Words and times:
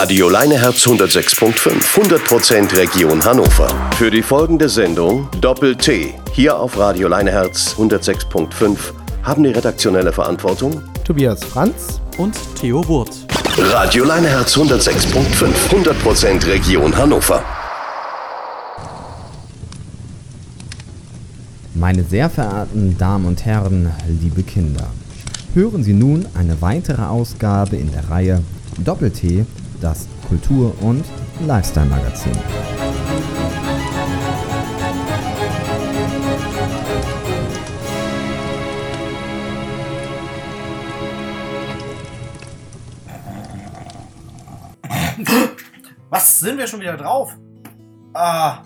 Radio 0.00 0.30
Leineherz 0.30 0.86
106.5, 0.86 1.72
100% 1.94 2.74
Region 2.74 3.22
Hannover. 3.22 3.68
Für 3.98 4.10
die 4.10 4.22
folgende 4.22 4.66
Sendung 4.66 5.28
Doppel-T, 5.42 6.14
hier 6.32 6.56
auf 6.56 6.78
Radio 6.78 7.06
Leineherz 7.06 7.74
106.5, 7.76 8.78
haben 9.22 9.42
die 9.42 9.50
redaktionelle 9.50 10.10
Verantwortung 10.10 10.80
Tobias 11.04 11.44
Franz 11.44 12.00
und 12.16 12.34
Theo 12.58 12.82
Wurt. 12.88 13.10
Radio 13.58 14.06
Leineherz 14.06 14.56
106.5, 14.56 15.52
100% 15.68 16.46
Region 16.46 16.96
Hannover. 16.96 17.44
Meine 21.74 22.04
sehr 22.04 22.30
verehrten 22.30 22.96
Damen 22.96 23.26
und 23.26 23.44
Herren, 23.44 23.92
liebe 24.08 24.44
Kinder, 24.44 24.86
hören 25.52 25.84
Sie 25.84 25.92
nun 25.92 26.24
eine 26.32 26.62
weitere 26.62 27.02
Ausgabe 27.02 27.76
in 27.76 27.92
der 27.92 28.08
Reihe 28.08 28.42
Doppel-T, 28.78 29.44
das 29.80 30.06
Kultur- 30.28 30.74
und 30.82 31.04
Lifestyle-Magazin. 31.46 32.32
Was 46.10 46.40
sind 46.40 46.58
wir 46.58 46.66
schon 46.66 46.80
wieder 46.80 46.96
drauf? 46.96 47.36
Ah, 48.14 48.62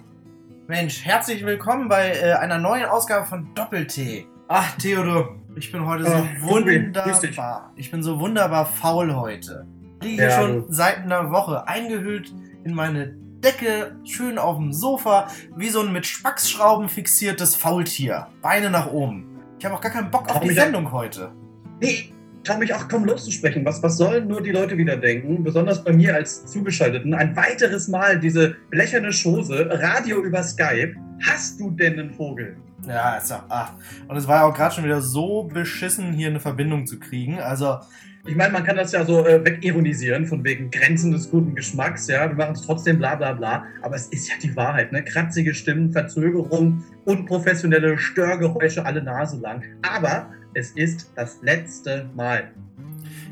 Mensch, 0.66 1.05
herzlich 1.05 1.44
willkommen 1.44 1.88
bei 1.88 2.12
äh, 2.16 2.33
einer 2.33 2.58
neuen 2.58 2.86
Ausgabe 2.86 3.27
von 3.27 3.55
Doppel-T. 3.55 4.27
Ach, 4.48 4.77
Theodor, 4.78 5.36
ich 5.55 5.70
bin 5.70 5.86
heute 5.86 6.05
so 6.05 6.10
dich. 6.10 6.42
wunderbar. 6.42 7.72
Ich 7.77 7.91
bin 7.91 8.02
so 8.02 8.19
wunderbar 8.19 8.64
faul 8.66 9.14
heute. 9.14 9.66
Ich 10.04 10.10
liege 10.10 10.24
Ja, 10.24 10.30
schon 10.32 10.66
seit 10.68 10.98
einer 10.98 11.30
Woche 11.30 11.66
eingehüllt 11.66 12.34
in 12.62 12.74
meine 12.74 13.14
Decke, 13.42 13.96
schön 14.04 14.36
auf 14.36 14.58
dem 14.58 14.70
Sofa, 14.70 15.28
wie 15.56 15.70
so 15.70 15.80
ein 15.80 15.94
mit 15.94 16.05
Spacksschrauben 16.05 16.91
fixiertes 16.91 17.56
Faultier. 17.56 18.27
Beine 18.42 18.69
nach 18.69 18.92
oben. 18.92 19.27
Ich 19.58 19.64
habe 19.64 19.74
auch 19.74 19.80
gar 19.80 19.91
keinen 19.91 20.11
Bock 20.11 20.28
auf 20.28 20.41
die 20.41 20.52
Sendung 20.52 20.92
heute. 20.92 21.33
Nee, 21.80 22.12
trau 22.42 22.58
mich 22.58 22.74
auch 22.74 22.86
kaum 22.86 23.06
loszusprechen. 23.06 23.64
Was, 23.64 23.83
was 23.83 23.96
sollen 23.96 24.28
nur 24.28 24.42
die 24.42 24.50
Leute 24.50 24.77
wieder 24.77 24.98
denken? 24.98 25.42
Besonders 25.42 25.83
bei 25.83 25.94
mir 25.94 26.14
als 26.14 26.44
Zugeschalteten. 26.44 27.14
Ein 27.14 27.34
weiteres 27.34 27.89
Mal 27.89 28.20
diese 28.20 28.56
blecherne 28.68 29.11
Chose, 29.11 29.68
Radio 29.70 30.22
über 30.22 30.42
Skype. 30.42 30.96
Hast 31.27 31.58
du 31.58 31.70
denn 31.70 31.98
einen 31.98 32.12
Vogel? 32.12 32.58
Ja, 32.86 33.16
ist 33.16 33.30
ja. 33.30 33.42
Ach. 33.48 33.72
Und 34.06 34.18
es 34.18 34.28
war 34.28 34.41
ja 34.41 34.44
auch 34.44 34.55
gerade 34.55 34.74
schon 34.74 34.84
wieder 34.84 35.00
so 35.00 35.44
beschissen, 35.44 36.12
hier 36.12 36.28
eine 36.28 36.41
Verbindung 36.41 36.86
zu 36.86 36.98
kriegen. 36.98 37.39
Also, 37.39 37.78
Ich 38.27 38.36
meine, 38.36 38.55
man 38.55 38.64
kann 38.64 38.77
das 38.77 38.92
ja 38.92 39.05
so 39.05 39.27
äh, 39.27 39.44
wegironisieren, 39.44 40.27
von 40.27 40.42
wegen 40.44 40.70
Grenzen 40.70 41.12
des 41.12 41.30
guten 41.30 41.55
Geschmacks, 41.55 42.06
ja. 42.08 42.27
Wir 42.27 42.34
machen 42.34 42.55
es 42.55 42.62
trotzdem 42.62 42.97
bla 42.97 43.17
bla 43.17 43.34
bla. 43.34 43.67
Aber 43.83 43.97
es 43.97 44.06
ist 44.06 44.28
ja 44.28 44.34
die 44.42 44.56
Wahrheit, 44.56 44.92
ne? 44.92 45.05
Kratzige 45.05 45.53
Stimmen, 45.53 45.92
Verzögerung, 45.92 46.83
unprofessionelle 47.05 47.98
Störgeräusche 47.98 48.86
alle 48.86 49.02
Nase 49.02 49.39
lang. 49.41 49.62
Aber 49.83 50.30
es 50.55 50.70
ist 50.70 51.12
das 51.17 51.42
letzte 51.42 52.08
Mal. 52.14 52.50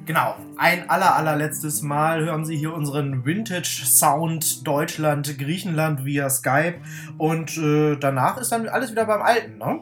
Genau, 0.04 0.36
ein 0.58 0.90
aller, 0.90 1.16
allerletztes 1.16 1.80
Mal 1.80 2.26
hören 2.26 2.44
Sie 2.44 2.56
hier 2.56 2.74
unseren 2.74 3.24
Vintage 3.24 3.84
Sound 3.86 4.66
Deutschland, 4.66 5.38
Griechenland 5.38 6.04
via 6.04 6.28
Skype 6.28 6.74
und 7.16 7.56
äh, 7.56 7.96
danach 7.96 8.36
ist 8.36 8.52
dann 8.52 8.68
alles 8.68 8.90
wieder 8.90 9.06
beim 9.06 9.22
Alten, 9.22 9.56
ne? 9.56 9.80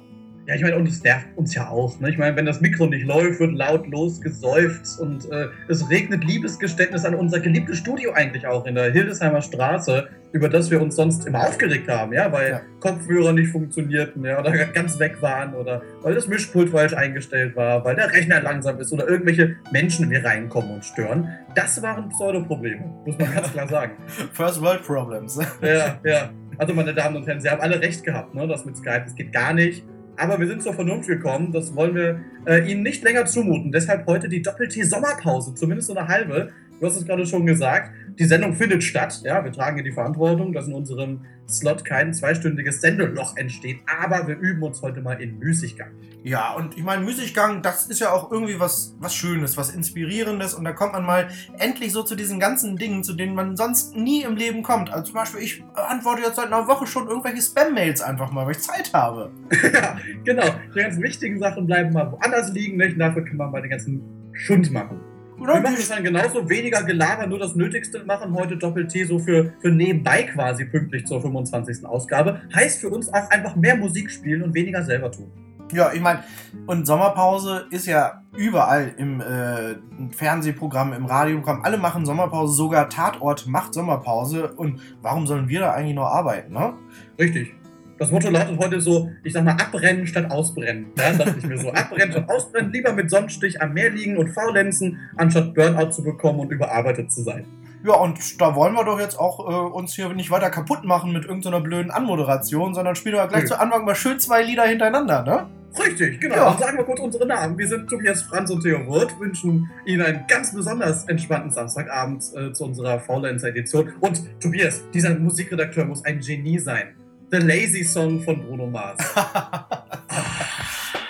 Ja, 0.51 0.57
ich 0.57 0.63
meine, 0.63 0.75
und 0.75 0.89
es 0.89 1.01
nervt 1.05 1.29
uns 1.37 1.55
ja 1.55 1.69
auch. 1.69 2.01
Ne? 2.01 2.11
Ich 2.11 2.19
meine, 2.19 2.35
wenn 2.35 2.45
das 2.45 2.61
Mikro 2.61 2.89
nicht 2.89 3.07
läuft, 3.07 3.39
wird 3.39 3.53
lautlos 3.53 4.21
gesäuft 4.21 4.99
und 4.99 5.31
äh, 5.31 5.47
es 5.69 5.89
regnet 5.89 6.25
Liebesgeständnis 6.25 7.05
an 7.05 7.15
unser 7.15 7.39
geliebtes 7.39 7.79
Studio 7.79 8.11
eigentlich 8.15 8.45
auch 8.49 8.67
in 8.67 8.75
der 8.75 8.91
Hildesheimer 8.91 9.43
Straße, 9.43 10.09
über 10.33 10.49
das 10.49 10.69
wir 10.69 10.83
uns 10.83 10.97
sonst 10.97 11.25
immer 11.25 11.47
aufgeregt 11.47 11.89
haben, 11.89 12.13
ja, 12.13 12.33
weil 12.33 12.51
Ja. 12.51 12.61
Kopfhörer 12.81 13.33
nicht 13.33 13.53
funktionierten, 13.53 14.25
ja, 14.25 14.41
oder 14.41 14.51
ganz 14.75 14.99
weg 14.99 15.23
waren 15.23 15.55
oder 15.55 15.83
weil 16.03 16.17
das 16.17 16.27
Mischpult 16.27 16.71
falsch 16.71 16.95
eingestellt 16.95 17.55
war, 17.55 17.85
weil 17.85 17.95
der 17.95 18.13
Rechner 18.13 18.43
langsam 18.43 18.77
ist 18.81 18.93
oder 18.93 19.07
irgendwelche 19.07 19.55
Menschen 19.71 20.09
hier 20.09 20.25
reinkommen 20.25 20.73
und 20.73 20.85
stören. 20.85 21.29
Das 21.55 21.81
waren 21.81 22.09
Pseudoprobleme, 22.09 22.93
muss 23.07 23.17
man 23.17 23.33
ganz 23.33 23.53
klar 23.53 23.69
sagen. 23.69 23.93
First 24.33 24.61
World 24.61 24.83
Problems. 24.83 25.39
Ja, 25.63 26.01
ja. 26.03 26.31
Also, 26.59 26.75
meine 26.75 26.93
Damen 26.93 27.17
und 27.17 27.27
Herren, 27.27 27.41
Sie 27.41 27.49
haben 27.49 27.61
alle 27.61 27.81
recht 27.81 28.03
gehabt, 28.03 28.35
ne? 28.35 28.49
Das 28.49 28.65
mit 28.65 28.77
Skype, 28.77 29.03
das 29.05 29.15
geht 29.15 29.33
gar 29.33 29.55
nicht. 29.55 29.85
Aber 30.21 30.39
wir 30.39 30.47
sind 30.47 30.63
zur 30.63 30.75
Vernunft 30.75 31.09
gekommen. 31.09 31.51
Das 31.51 31.75
wollen 31.75 31.95
wir 31.95 32.21
äh, 32.45 32.71
Ihnen 32.71 32.83
nicht 32.83 33.03
länger 33.03 33.25
zumuten. 33.25 33.73
Deshalb 33.73 34.07
heute 34.07 34.29
die 34.29 34.43
Doppel-T-Sommerpause, 34.43 35.55
zumindest 35.55 35.89
so 35.89 35.97
eine 35.97 36.09
halbe. 36.09 36.53
Du 36.81 36.87
hast 36.87 36.97
es 36.97 37.05
gerade 37.05 37.27
schon 37.27 37.45
gesagt. 37.45 37.93
Die 38.19 38.25
Sendung 38.25 38.55
findet 38.55 38.83
statt. 38.83 39.21
Ja, 39.23 39.45
wir 39.45 39.53
tragen 39.53 39.77
hier 39.77 39.85
die 39.85 39.93
Verantwortung, 39.93 40.55
dass 40.55 40.67
in 40.67 40.73
unserem 40.73 41.21
Slot 41.47 41.85
kein 41.85 42.15
zweistündiges 42.15 42.81
Sendeloch 42.81 43.37
entsteht. 43.37 43.81
Aber 43.87 44.27
wir 44.27 44.39
üben 44.39 44.63
uns 44.63 44.81
heute 44.81 45.03
mal 45.03 45.21
in 45.21 45.39
Müßiggang. 45.39 45.91
Ja, 46.23 46.55
und 46.55 46.79
ich 46.79 46.83
meine, 46.83 47.05
Müßiggang, 47.05 47.61
das 47.63 47.87
ist 47.87 48.01
ja 48.01 48.13
auch 48.13 48.31
irgendwie 48.31 48.59
was, 48.59 48.97
was 48.99 49.15
Schönes, 49.15 49.59
was 49.59 49.75
Inspirierendes 49.75 50.55
und 50.55 50.65
da 50.65 50.73
kommt 50.73 50.93
man 50.93 51.05
mal 51.05 51.29
endlich 51.59 51.93
so 51.93 52.03
zu 52.03 52.15
diesen 52.15 52.41
ganzen 52.41 52.77
Dingen, 52.77 53.05
zu 53.05 53.15
denen 53.15 53.35
man 53.35 53.57
sonst 53.57 53.97
nie 53.97 54.23
im 54.23 54.37
Leben 54.37 54.63
kommt. 54.63 54.91
Also 54.91 55.05
zum 55.05 55.15
Beispiel, 55.15 55.41
ich 55.41 55.63
antworte 55.75 56.23
jetzt 56.23 56.37
seit 56.37 56.47
einer 56.47 56.67
Woche 56.67 56.87
schon 56.87 57.09
irgendwelche 57.09 57.43
Spam-Mails 57.43 58.01
einfach 58.03 58.31
mal, 58.33 58.47
weil 58.47 58.53
ich 58.53 58.61
Zeit 58.61 58.93
habe. 58.95 59.31
ja, 59.75 59.99
genau. 60.25 60.45
Die 60.75 60.79
ganz 60.79 60.99
wichtigen 60.99 61.39
Sachen 61.39 61.67
bleiben 61.67 61.93
mal 61.93 62.11
woanders 62.11 62.53
liegen. 62.53 62.77
Nicht? 62.77 62.95
Und 62.95 63.01
dafür 63.01 63.25
können 63.25 63.39
wir 63.39 63.49
mal 63.49 63.63
den 63.63 63.71
ganzen 63.71 64.03
Schund 64.33 64.71
machen. 64.71 65.01
Oder? 65.41 65.55
Wir 65.55 65.61
machen 65.63 65.77
es 65.79 65.89
dann 65.89 66.05
genauso 66.05 66.49
weniger 66.49 66.83
Gelaber, 66.83 67.27
nur 67.27 67.39
das 67.39 67.55
Nötigste 67.55 68.05
machen. 68.05 68.35
Heute 68.35 68.59
Doppel-T 68.59 69.05
so 69.05 69.19
für, 69.19 69.55
für 69.61 69.71
nebenbei 69.71 70.25
quasi 70.25 70.67
pünktlich 70.67 71.07
zur 71.07 71.23
25. 71.23 71.87
Ausgabe. 71.87 72.43
Heißt 72.55 72.81
für 72.81 72.91
uns 72.91 73.09
auch 73.09 73.31
einfach 73.31 73.57
mehr 73.57 73.77
Musik 73.77 74.11
spielen 74.11 74.43
und 74.43 74.55
weniger 74.55 74.85
selber 74.85 75.11
tun. 75.11 75.31
Ja, 75.73 75.93
ich 75.93 76.01
meine, 76.01 76.25
und 76.67 76.87
Sommerpause 76.87 77.67
ist 77.71 77.87
ja 77.87 78.23
überall 78.37 78.93
im 78.99 79.21
äh, 79.21 79.77
Fernsehprogramm, 80.15 80.93
im 80.93 81.07
Radioprogramm. 81.07 81.63
Alle 81.63 81.79
machen 81.79 82.05
Sommerpause, 82.05 82.55
sogar 82.55 82.89
Tatort 82.89 83.47
macht 83.47 83.73
Sommerpause. 83.73 84.53
Und 84.53 84.81
warum 85.01 85.27
sollen 85.27 85.49
wir 85.49 85.61
da 85.61 85.73
eigentlich 85.73 85.95
noch 85.95 86.07
arbeiten, 86.07 86.53
ne? 86.53 86.75
Richtig. 87.19 87.55
Das 88.01 88.11
Motto 88.11 88.31
lautet 88.31 88.59
heute 88.59 88.81
so, 88.81 89.11
ich 89.23 89.35
sag 89.35 89.45
mal, 89.45 89.53
abbrennen 89.53 90.07
statt 90.07 90.31
ausbrennen. 90.31 90.87
Ja, 90.97 91.13
dachte 91.13 91.35
ich 91.37 91.47
mir 91.47 91.59
so. 91.59 91.71
Abbrennen 91.71 92.13
statt 92.13 92.31
ausbrennen, 92.31 92.73
lieber 92.73 92.95
mit 92.95 93.11
Sonnenstich 93.11 93.61
am 93.61 93.75
Meer 93.75 93.91
liegen 93.91 94.17
und 94.17 94.31
faulenzen, 94.31 94.99
anstatt 95.19 95.53
Burnout 95.53 95.91
zu 95.91 96.03
bekommen 96.03 96.41
und 96.41 96.51
überarbeitet 96.51 97.13
zu 97.13 97.23
sein. 97.23 97.45
Ja, 97.85 97.97
und 97.97 98.41
da 98.41 98.55
wollen 98.55 98.73
wir 98.73 98.85
doch 98.85 98.99
jetzt 98.99 99.21
auch 99.21 99.41
äh, 99.41 99.75
uns 99.75 99.93
hier 99.95 100.09
nicht 100.15 100.31
weiter 100.31 100.49
kaputt 100.49 100.83
machen 100.83 101.13
mit 101.13 101.27
irgendeiner 101.27 101.61
blöden 101.61 101.91
Anmoderation, 101.91 102.75
sondern 102.75 102.95
spielen 102.95 103.17
wir 103.17 103.27
gleich 103.27 103.43
Nö. 103.43 103.49
zu 103.49 103.61
Anfang 103.61 103.85
mal 103.85 103.95
schön 103.95 104.19
zwei 104.19 104.45
Lieder 104.45 104.65
hintereinander, 104.65 105.23
ne? 105.23 105.47
Richtig, 105.79 106.23
genau. 106.23 106.37
Ja. 106.37 106.51
Dann 106.53 106.59
sagen 106.59 106.79
wir 106.79 106.85
kurz 106.85 107.01
unsere 107.01 107.27
Namen. 107.27 107.59
Wir 107.59 107.69
sind 107.69 107.87
Tobias 107.87 108.23
Franz 108.23 108.51
und 108.51 108.63
Theo 108.63 108.79
Wirth, 108.87 109.21
wünschen 109.21 109.69
Ihnen 109.85 110.01
einen 110.01 110.27
ganz 110.27 110.55
besonders 110.55 111.05
entspannten 111.05 111.51
Samstagabend 111.51 112.25
äh, 112.35 112.51
zu 112.55 112.65
unserer 112.65 112.99
Faulenzer-Edition. 112.99 113.93
Und 114.01 114.23
Tobias, 114.41 114.83
dieser 114.95 115.15
Musikredakteur 115.19 115.85
muss 115.85 116.03
ein 116.07 116.21
Genie 116.21 116.59
sein. 116.59 116.95
The 117.33 117.39
Lazy 117.39 117.85
Song 117.85 118.21
von 118.23 118.45
Bruno 118.45 118.67
Mars. 118.67 118.99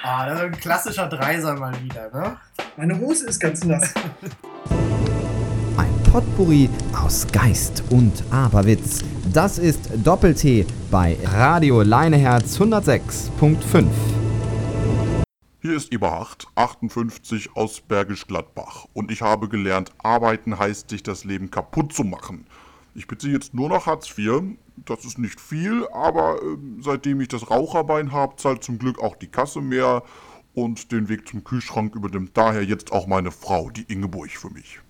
Ah, 0.03 0.27
das 0.27 0.39
ist 0.39 0.45
ein 0.45 0.53
klassischer 0.53 1.09
Dreiser 1.09 1.55
mal 1.57 1.73
wieder, 1.83 2.11
ne? 2.13 2.37
Meine 2.77 2.99
Hose 2.99 3.29
ist 3.29 3.39
ganz 3.39 3.65
nass. 3.65 3.95
Ein 5.77 6.03
Potpourri 6.11 6.69
aus 6.93 7.27
Geist 7.31 7.85
und 7.91 8.25
Aberwitz. 8.31 9.05
Das 9.33 9.59
ist 9.59 9.91
Doppel-T 10.03 10.67
bei 10.91 11.17
Radio 11.23 11.83
Leineherz 11.83 12.59
106.5. 12.59 13.85
Hier 15.63 15.77
ist 15.77 15.93
Eberhard, 15.93 16.47
58 16.55 17.51
aus 17.55 17.83
Bergisch 17.83 18.27
Gladbach. 18.27 18.87
Und 18.95 19.11
ich 19.11 19.21
habe 19.21 19.49
gelernt, 19.49 19.93
arbeiten 19.99 20.59
heißt, 20.59 20.89
sich 20.89 21.03
das 21.03 21.25
Leben 21.25 21.51
kaputt 21.51 21.93
zu 21.93 22.03
machen. 22.03 22.47
Ich 22.95 23.07
beziehe 23.07 23.33
jetzt 23.33 23.55
nur 23.55 23.69
noch 23.69 23.87
Hartz 23.87 24.17
IV. 24.17 24.43
Das 24.85 25.05
ist 25.05 25.19
nicht 25.19 25.41
viel, 25.41 25.87
aber 25.93 26.41
ähm, 26.43 26.81
seitdem 26.83 27.21
ich 27.21 27.29
das 27.29 27.51
Raucherbein 27.51 28.13
habe, 28.13 28.37
zahlt 28.37 28.65
zum 28.65 28.79
Glück 28.79 28.99
auch 28.99 29.17
die 29.17 29.29
Kasse 29.29 29.61
mehr. 29.61 30.03
Und 30.53 30.91
den 30.91 31.09
Weg 31.09 31.29
zum 31.29 31.45
Kühlschrank 31.45 31.95
übernimmt 31.95 32.37
daher 32.37 32.65
jetzt 32.65 32.91
auch 32.91 33.07
meine 33.07 33.31
Frau, 33.31 33.71
die 33.71 33.85
Ingeborg, 33.85 34.31
für 34.31 34.51
mich. 34.51 34.81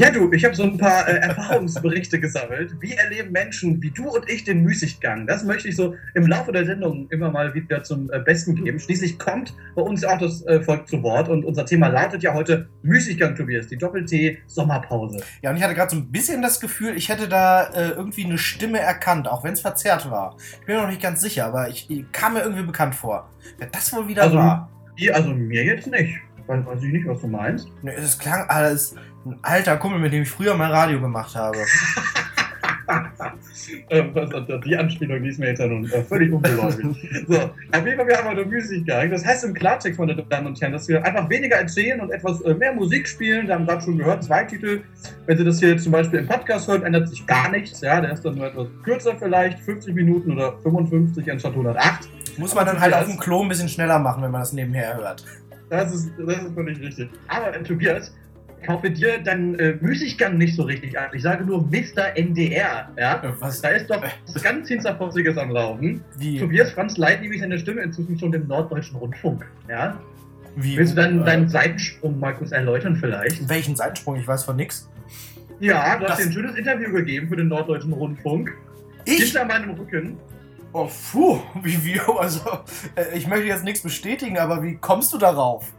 Ja, 0.00 0.08
du, 0.10 0.32
ich 0.32 0.46
habe 0.46 0.54
so 0.54 0.62
ein 0.62 0.78
paar 0.78 1.06
äh, 1.06 1.16
Erfahrungsberichte 1.18 2.18
gesammelt. 2.18 2.74
Wie 2.80 2.94
erleben 2.94 3.32
Menschen 3.32 3.82
wie 3.82 3.90
du 3.90 4.08
und 4.08 4.30
ich 4.30 4.44
den 4.44 4.62
Müßiggang? 4.62 5.26
Das 5.26 5.44
möchte 5.44 5.68
ich 5.68 5.76
so 5.76 5.94
im 6.14 6.26
Laufe 6.26 6.52
der 6.52 6.64
Sendung 6.64 7.06
immer 7.10 7.30
mal 7.30 7.52
wieder 7.52 7.82
zum 7.82 8.10
äh, 8.10 8.18
Besten 8.18 8.54
geben. 8.54 8.80
Schließlich 8.80 9.18
kommt 9.18 9.54
bei 9.74 9.82
uns 9.82 10.02
auch 10.02 10.16
das 10.16 10.40
äh, 10.46 10.62
Volk 10.62 10.88
zu 10.88 11.02
Wort 11.02 11.28
und 11.28 11.44
unser 11.44 11.66
Thema 11.66 11.88
lautet 11.88 12.22
ja 12.22 12.32
heute 12.32 12.66
Müßiggang, 12.82 13.34
Tobias, 13.34 13.66
die 13.66 13.76
Doppel-T-Sommerpause. 13.76 15.22
Ja, 15.42 15.50
und 15.50 15.56
ich 15.58 15.62
hatte 15.62 15.74
gerade 15.74 15.90
so 15.90 15.96
ein 15.96 16.10
bisschen 16.10 16.40
das 16.40 16.60
Gefühl, 16.60 16.96
ich 16.96 17.10
hätte 17.10 17.28
da 17.28 17.64
äh, 17.64 17.90
irgendwie 17.90 18.24
eine 18.24 18.38
Stimme 18.38 18.78
erkannt, 18.78 19.28
auch 19.28 19.44
wenn 19.44 19.52
es 19.52 19.60
verzerrt 19.60 20.10
war. 20.10 20.34
Ich 20.60 20.64
bin 20.64 20.76
mir 20.76 20.80
noch 20.80 20.88
nicht 20.88 21.02
ganz 21.02 21.20
sicher, 21.20 21.44
aber 21.44 21.68
ich, 21.68 21.90
ich 21.90 22.10
kam 22.10 22.32
mir 22.32 22.40
irgendwie 22.40 22.62
bekannt 22.64 22.94
vor. 22.94 23.28
Wer 23.58 23.66
das 23.66 23.92
wohl 23.92 24.08
wieder 24.08 24.22
Also, 24.22 24.36
war. 24.38 24.70
Also 25.12 25.28
mir 25.34 25.62
jetzt 25.62 25.88
nicht. 25.88 26.18
Weiß, 26.46 26.64
weiß 26.66 26.82
ich 26.82 26.92
nicht, 26.92 27.06
was 27.06 27.20
du 27.20 27.28
meinst. 27.28 27.68
Ne, 27.82 27.94
Es 27.94 28.18
klang 28.18 28.48
alles 28.48 28.96
ein 29.24 29.38
alter 29.42 29.76
Kumpel, 29.76 30.00
mit 30.00 30.12
dem 30.12 30.22
ich 30.22 30.30
früher 30.30 30.54
mal 30.54 30.70
Radio 30.70 31.00
gemacht 31.00 31.34
habe. 31.34 31.58
Ähm, 33.88 34.12
die 34.64 34.76
Anspielung, 34.76 35.22
die 35.22 35.28
ist 35.28 35.38
mir 35.38 35.48
jetzt 35.48 35.60
nun 35.60 35.84
äh, 35.90 36.02
völlig 36.02 36.32
ungeläufig. 36.32 36.86
so, 37.28 37.36
auf 37.36 37.86
jeden 37.86 37.96
Fall, 37.96 38.06
wir 38.08 38.16
haben 38.16 38.28
heute 38.28 38.44
Musik 38.44 38.84
gegangen. 38.84 39.10
Das 39.10 39.24
heißt 39.24 39.44
im 39.44 39.54
Klartext, 39.54 39.98
meine 39.98 40.16
Damen 40.16 40.48
und 40.48 40.60
Herren, 40.60 40.72
dass 40.72 40.88
wir 40.88 41.04
einfach 41.04 41.28
weniger 41.28 41.56
erzählen 41.56 42.00
und 42.00 42.10
etwas 42.10 42.40
äh, 42.42 42.54
mehr 42.54 42.72
Musik 42.72 43.06
spielen. 43.06 43.46
Wir 43.46 43.54
haben 43.54 43.66
gerade 43.66 43.82
schon 43.82 43.98
gehört, 43.98 44.24
zwei 44.24 44.44
Titel. 44.44 44.82
Wenn 45.26 45.38
Sie 45.38 45.44
das 45.44 45.60
hier 45.60 45.76
zum 45.78 45.92
Beispiel 45.92 46.20
im 46.20 46.26
Podcast 46.26 46.68
hören, 46.68 46.82
ändert 46.82 47.08
sich 47.08 47.24
gar 47.26 47.50
nichts. 47.50 47.80
Ja, 47.80 48.00
der 48.00 48.12
ist 48.12 48.24
dann 48.24 48.34
nur 48.34 48.46
etwas 48.46 48.66
kürzer 48.82 49.14
vielleicht, 49.16 49.60
50 49.60 49.94
Minuten 49.94 50.32
oder 50.32 50.58
55 50.62 51.30
anstatt 51.30 51.52
108. 51.52 52.08
Muss 52.38 52.54
man 52.54 52.66
dann 52.66 52.80
halt 52.80 52.94
auf 52.94 53.06
dem 53.06 53.18
Klo 53.18 53.42
ein 53.42 53.48
bisschen 53.48 53.68
schneller 53.68 53.98
machen, 53.98 54.22
wenn 54.22 54.30
man 54.30 54.40
das 54.40 54.52
nebenher 54.52 54.96
hört. 54.96 55.24
Das 55.68 55.94
ist, 55.94 56.10
das 56.18 56.42
ist 56.42 56.54
völlig 56.54 56.80
richtig. 56.80 57.08
Aber 57.28 57.54
äh, 57.54 57.62
Tobias, 57.62 58.12
kaufe 58.62 58.90
dir 58.90 59.18
deinen 59.18 59.58
äh, 59.58 59.76
Müßiggang 59.80 60.36
nicht 60.38 60.54
so 60.56 60.62
richtig 60.62 60.98
an. 60.98 61.08
Ich 61.12 61.22
sage 61.22 61.44
nur 61.44 61.62
Mr. 61.66 62.16
NDR. 62.16 62.88
Ja? 62.98 63.22
Äh, 63.22 63.32
Was? 63.40 63.60
Da 63.62 63.68
ist 63.70 63.88
doch 63.90 64.02
was 64.02 64.42
ganz 64.42 64.68
Hinterfossiges 64.68 65.36
am 65.38 65.50
Laufen. 65.50 66.02
Wie? 66.18 66.38
Tobias 66.38 66.70
Franz 66.72 66.96
leiht 66.96 67.20
nämlich 67.22 67.40
seine 67.40 67.58
Stimme 67.58 67.80
inzwischen 67.82 68.18
schon 68.18 68.32
dem 68.32 68.46
Norddeutschen 68.46 68.96
Rundfunk. 68.96 69.46
Ja? 69.68 69.98
Wie? 70.56 70.76
Willst 70.76 70.92
du 70.92 70.96
deinen, 71.02 71.22
äh, 71.22 71.24
deinen 71.24 71.48
Seitensprung 71.48 72.18
mal 72.18 72.32
kurz 72.34 72.52
erläutern 72.52 72.96
vielleicht? 72.96 73.48
Welchen 73.48 73.76
Seitensprung? 73.76 74.16
Ich 74.16 74.26
weiß 74.26 74.44
von 74.44 74.56
nix. 74.56 74.88
Ja, 75.60 75.96
du 75.96 76.02
Das- 76.02 76.12
hast 76.12 76.20
dir 76.20 76.26
ein 76.26 76.32
schönes 76.32 76.56
Interview 76.56 76.92
gegeben 76.92 77.28
für 77.28 77.36
den 77.36 77.48
Norddeutschen 77.48 77.92
Rundfunk. 77.92 78.52
Ich? 79.04 79.22
Hinter 79.24 79.44
meinem 79.44 79.70
Rücken. 79.70 80.16
Oh, 80.72 80.88
puh. 81.12 81.38
Wie, 81.62 81.84
wie, 81.84 82.00
also, 82.18 82.40
äh, 82.94 83.16
ich 83.16 83.26
möchte 83.26 83.46
jetzt 83.46 83.64
nichts 83.64 83.82
bestätigen, 83.82 84.38
aber 84.38 84.62
wie 84.62 84.76
kommst 84.76 85.12
du 85.12 85.18
darauf? 85.18 85.72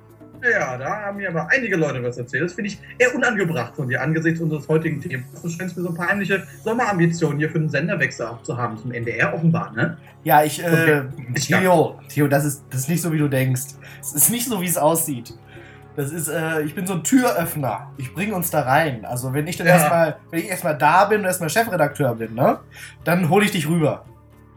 Ja, 0.44 0.78
da 0.78 1.02
haben 1.02 1.18
mir 1.18 1.30
aber 1.30 1.48
einige 1.52 1.76
Leute 1.76 2.02
was 2.04 2.18
erzählt. 2.18 2.44
Das 2.44 2.54
finde 2.54 2.70
ich 2.72 2.80
eher 2.98 3.14
unangebracht 3.14 3.76
von 3.76 3.88
dir 3.88 4.02
angesichts 4.02 4.40
unseres 4.42 4.68
heutigen 4.68 5.00
Themas. 5.02 5.26
Du 5.42 5.50
scheinst 5.50 5.78
mir 5.78 5.84
so 5.84 5.90
ein 5.90 5.96
paar 5.96 6.08
heimliche 6.10 6.44
Sommerambitionen 6.64 7.38
hier 7.38 7.50
für 7.50 7.60
den 7.60 7.70
Senderwechsel 7.70 8.28
zu 8.44 8.58
haben 8.58 8.78
zum 8.78 8.92
NDR 8.92 9.34
offenbar, 9.34 9.72
ne? 9.74 9.98
Ja, 10.24 10.44
ich, 10.44 10.64
äh. 10.64 11.04
Theo, 11.36 12.00
Theo, 12.10 12.28
das 12.28 12.46
ist, 12.46 12.64
das 12.72 12.82
ist 12.82 12.90
nicht 12.90 13.02
so, 13.02 13.12
wie 13.14 13.18
du 13.20 13.28
denkst. 13.28 13.62
Es 14.02 14.14
ist 14.14 14.30
nicht 14.32 14.48
so, 14.48 14.62
wie 14.62 14.68
es 14.68 14.78
aussieht. 14.78 15.34
Das 15.96 16.12
ist, 16.12 16.30
äh, 16.30 16.62
ich 16.62 16.74
bin 16.74 16.88
so 16.88 16.94
ein 16.94 17.04
Türöffner. 17.04 17.92
Ich 17.98 18.14
bringe 18.14 18.34
uns 18.34 18.50
da 18.50 18.62
rein. 18.62 19.04
Also, 19.06 19.34
wenn 19.34 19.46
ich 19.46 19.58
dann 19.58 19.68
Ja. 19.68 19.74
erstmal, 19.74 20.16
wenn 20.32 20.40
ich 20.40 20.48
erstmal 20.48 20.78
da 20.78 21.06
bin 21.06 21.20
und 21.20 21.26
erstmal 21.26 21.50
Chefredakteur 21.50 22.16
bin, 22.16 22.34
ne, 22.34 22.60
dann 23.04 23.30
hole 23.30 23.46
ich 23.46 23.52
dich 23.52 23.68
rüber. 23.68 24.06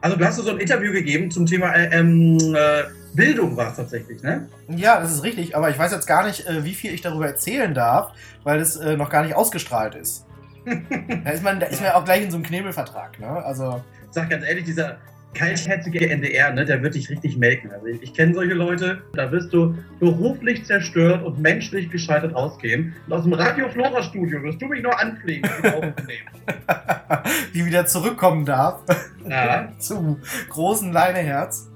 Also 0.00 0.16
du 0.18 0.24
hast 0.26 0.36
so 0.36 0.50
ein 0.50 0.58
Interview 0.58 0.92
gegeben 0.92 1.30
zum 1.30 1.46
Thema 1.46 1.72
äh, 1.72 1.88
ähm, 1.98 2.36
äh, 2.54 2.82
Bildung 3.14 3.56
war 3.56 3.70
es 3.70 3.76
tatsächlich, 3.76 4.22
ne? 4.22 4.48
Ja, 4.68 5.00
das 5.00 5.12
ist 5.12 5.22
richtig, 5.22 5.56
aber 5.56 5.70
ich 5.70 5.78
weiß 5.78 5.92
jetzt 5.92 6.06
gar 6.06 6.26
nicht, 6.26 6.46
äh, 6.46 6.64
wie 6.64 6.74
viel 6.74 6.92
ich 6.92 7.00
darüber 7.00 7.26
erzählen 7.26 7.74
darf, 7.74 8.12
weil 8.42 8.60
es 8.60 8.76
äh, 8.76 8.96
noch 8.96 9.10
gar 9.10 9.22
nicht 9.22 9.34
ausgestrahlt 9.34 9.94
ist. 9.94 10.26
da 11.24 11.30
ist 11.30 11.42
man, 11.42 11.60
da 11.60 11.66
ist 11.66 11.82
man 11.82 11.92
auch 11.92 12.04
gleich 12.04 12.22
in 12.22 12.30
so 12.30 12.36
einem 12.36 12.44
Knebelvertrag, 12.44 13.20
ne? 13.20 13.28
Also, 13.28 13.82
Sag 14.14 14.30
ganz 14.30 14.44
ehrlich, 14.44 14.64
dieser 14.64 14.98
kaltherzige 15.34 16.08
NDR, 16.08 16.52
ne, 16.52 16.64
der 16.64 16.82
wird 16.82 16.94
dich 16.94 17.10
richtig 17.10 17.36
melken. 17.36 17.72
Also 17.72 17.86
ich, 17.86 18.00
ich 18.02 18.14
kenne 18.14 18.32
solche 18.32 18.54
Leute, 18.54 19.02
da 19.14 19.30
wirst 19.32 19.52
du 19.52 19.76
beruflich 19.98 20.64
zerstört 20.64 21.24
und 21.24 21.40
menschlich 21.40 21.90
gescheitert 21.90 22.34
ausgehen. 22.34 22.94
Und 23.06 23.12
aus 23.12 23.24
dem 23.24 23.32
Radio 23.32 23.68
Flora 23.68 24.02
Studio 24.02 24.40
wirst 24.44 24.62
du 24.62 24.66
mich 24.66 24.82
noch 24.82 24.96
anfliegen 24.96 25.50
wie 27.52 27.66
wieder 27.66 27.86
zurückkommen 27.86 28.44
darf 28.44 28.80
Ja, 29.28 29.68
zum 29.78 30.20
großen 30.48 30.92
Leineherz. 30.92 31.68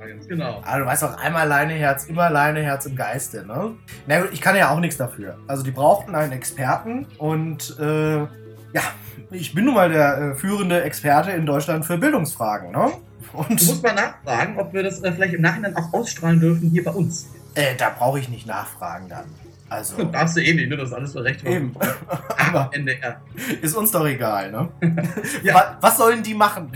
Ja, 0.00 0.06
ganz 0.06 0.26
genau. 0.28 0.62
Ah, 0.64 0.78
du 0.78 0.86
weißt 0.86 1.02
doch, 1.02 1.16
einmal 1.18 1.46
Leineherz, 1.48 2.04
immer 2.06 2.30
Leineherz 2.30 2.86
im 2.86 2.96
Geiste, 2.96 3.46
ne? 3.46 3.72
Na 4.06 4.20
gut, 4.20 4.30
ich 4.32 4.40
kann 4.40 4.56
ja 4.56 4.70
auch 4.70 4.80
nichts 4.80 4.96
dafür. 4.96 5.38
Also 5.46 5.62
die 5.62 5.70
brauchten 5.70 6.14
einen 6.14 6.32
Experten 6.32 7.06
und 7.18 7.76
äh, 7.78 8.18
ja, 8.18 8.82
ich 9.30 9.54
bin 9.54 9.64
nun 9.66 9.74
mal 9.74 9.88
der 9.90 10.18
äh, 10.18 10.34
führende 10.34 10.82
Experte 10.82 11.30
in 11.32 11.46
Deutschland 11.46 11.84
für 11.84 11.98
Bildungsfragen, 11.98 12.72
ne? 12.72 12.90
Du 13.32 13.38
Und 13.38 13.50
musst 13.50 13.82
mal 13.82 13.94
nachfragen, 13.94 14.58
ob 14.58 14.72
wir 14.72 14.82
das 14.82 15.02
äh, 15.02 15.12
vielleicht 15.12 15.34
im 15.34 15.42
Nachhinein 15.42 15.76
auch 15.76 15.92
ausstrahlen 15.92 16.40
dürfen 16.40 16.70
hier 16.70 16.82
bei 16.84 16.90
uns. 16.92 17.28
äh, 17.54 17.76
da 17.76 17.90
brauche 17.90 18.18
ich 18.18 18.28
nicht 18.28 18.46
nachfragen 18.46 19.08
dann. 19.08 19.24
Also, 19.68 20.02
Darfst 20.12 20.36
du 20.36 20.40
eh 20.42 20.52
nicht, 20.54 20.68
ne? 20.68 20.76
Das 20.76 20.88
ist 20.88 20.94
alles 20.94 21.12
für 21.12 21.22
Recht. 21.22 21.44
eben. 21.44 21.72
Aber 22.38 22.70
NDR. 22.72 23.20
ist 23.62 23.76
uns 23.76 23.92
doch 23.92 24.04
egal, 24.06 24.50
ne? 24.50 24.68
Ja. 25.44 25.54
Wa- 25.54 25.78
Was 25.80 25.96
sollen 25.98 26.22
die 26.24 26.34
machen? 26.34 26.72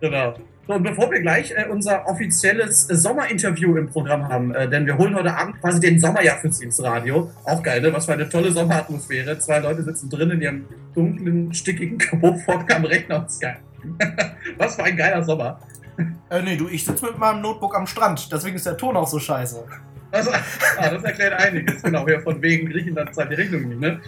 Genau. 0.00 0.34
So, 0.66 0.74
und 0.74 0.84
bevor 0.84 1.10
wir 1.10 1.20
gleich 1.20 1.50
äh, 1.50 1.66
unser 1.68 2.06
offizielles 2.06 2.88
äh, 2.88 2.94
Sommerinterview 2.94 3.76
im 3.76 3.88
Programm 3.88 4.28
haben, 4.28 4.54
äh, 4.54 4.68
denn 4.68 4.86
wir 4.86 4.96
holen 4.96 5.14
heute 5.14 5.36
Abend 5.36 5.60
quasi 5.60 5.80
den 5.80 5.98
Sommerjahr 5.98 6.38
fürs 6.38 6.60
Dienstradio. 6.60 7.30
Auch 7.44 7.62
geil, 7.62 7.80
ne? 7.80 7.92
Was 7.92 8.06
für 8.06 8.12
eine 8.12 8.28
tolle 8.28 8.52
Sommeratmosphäre. 8.52 9.38
Zwei 9.40 9.58
Leute 9.58 9.82
sitzen 9.82 10.08
drin 10.08 10.30
in 10.30 10.40
ihrem 10.40 10.64
dunklen, 10.94 11.52
stickigen 11.52 11.98
Kabuffrock 11.98 12.72
am 12.72 12.84
Rechner. 12.84 13.26
Was 14.58 14.76
für 14.76 14.84
ein 14.84 14.96
geiler 14.96 15.24
Sommer. 15.24 15.58
Äh, 16.30 16.42
nee, 16.42 16.56
du, 16.56 16.68
ich 16.68 16.84
sitze 16.84 17.06
mit 17.06 17.18
meinem 17.18 17.42
Notebook 17.42 17.76
am 17.76 17.86
Strand, 17.86 18.30
deswegen 18.32 18.54
ist 18.54 18.66
der 18.66 18.76
Ton 18.76 18.96
auch 18.96 19.08
so 19.08 19.18
scheiße. 19.18 19.64
Das, 20.12 20.28
ah, 20.28 20.90
das 20.90 21.02
erklärt 21.02 21.32
einiges, 21.40 21.82
genau. 21.82 22.06
Ja, 22.06 22.20
von 22.20 22.40
wegen 22.42 22.68
Griechenland 22.68 23.14
zahlt 23.14 23.30
die 23.30 23.34
Rechnung 23.36 23.66
nicht, 23.66 23.80
ne? 23.80 23.98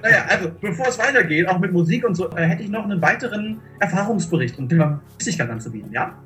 Naja, 0.00 0.24
also, 0.28 0.52
bevor 0.60 0.86
es 0.86 0.98
weitergeht, 1.00 1.48
auch 1.48 1.58
mit 1.58 1.72
Musik 1.72 2.06
und 2.06 2.14
so, 2.14 2.30
äh, 2.30 2.44
hätte 2.44 2.62
ich 2.62 2.70
noch 2.70 2.84
einen 2.84 3.02
weiteren 3.02 3.60
Erfahrungsbericht 3.80 4.56
und 4.58 4.68
Thema 4.68 5.00
Flüssigkeit 5.18 5.50
anzubieten, 5.50 5.90
ja? 5.92 6.16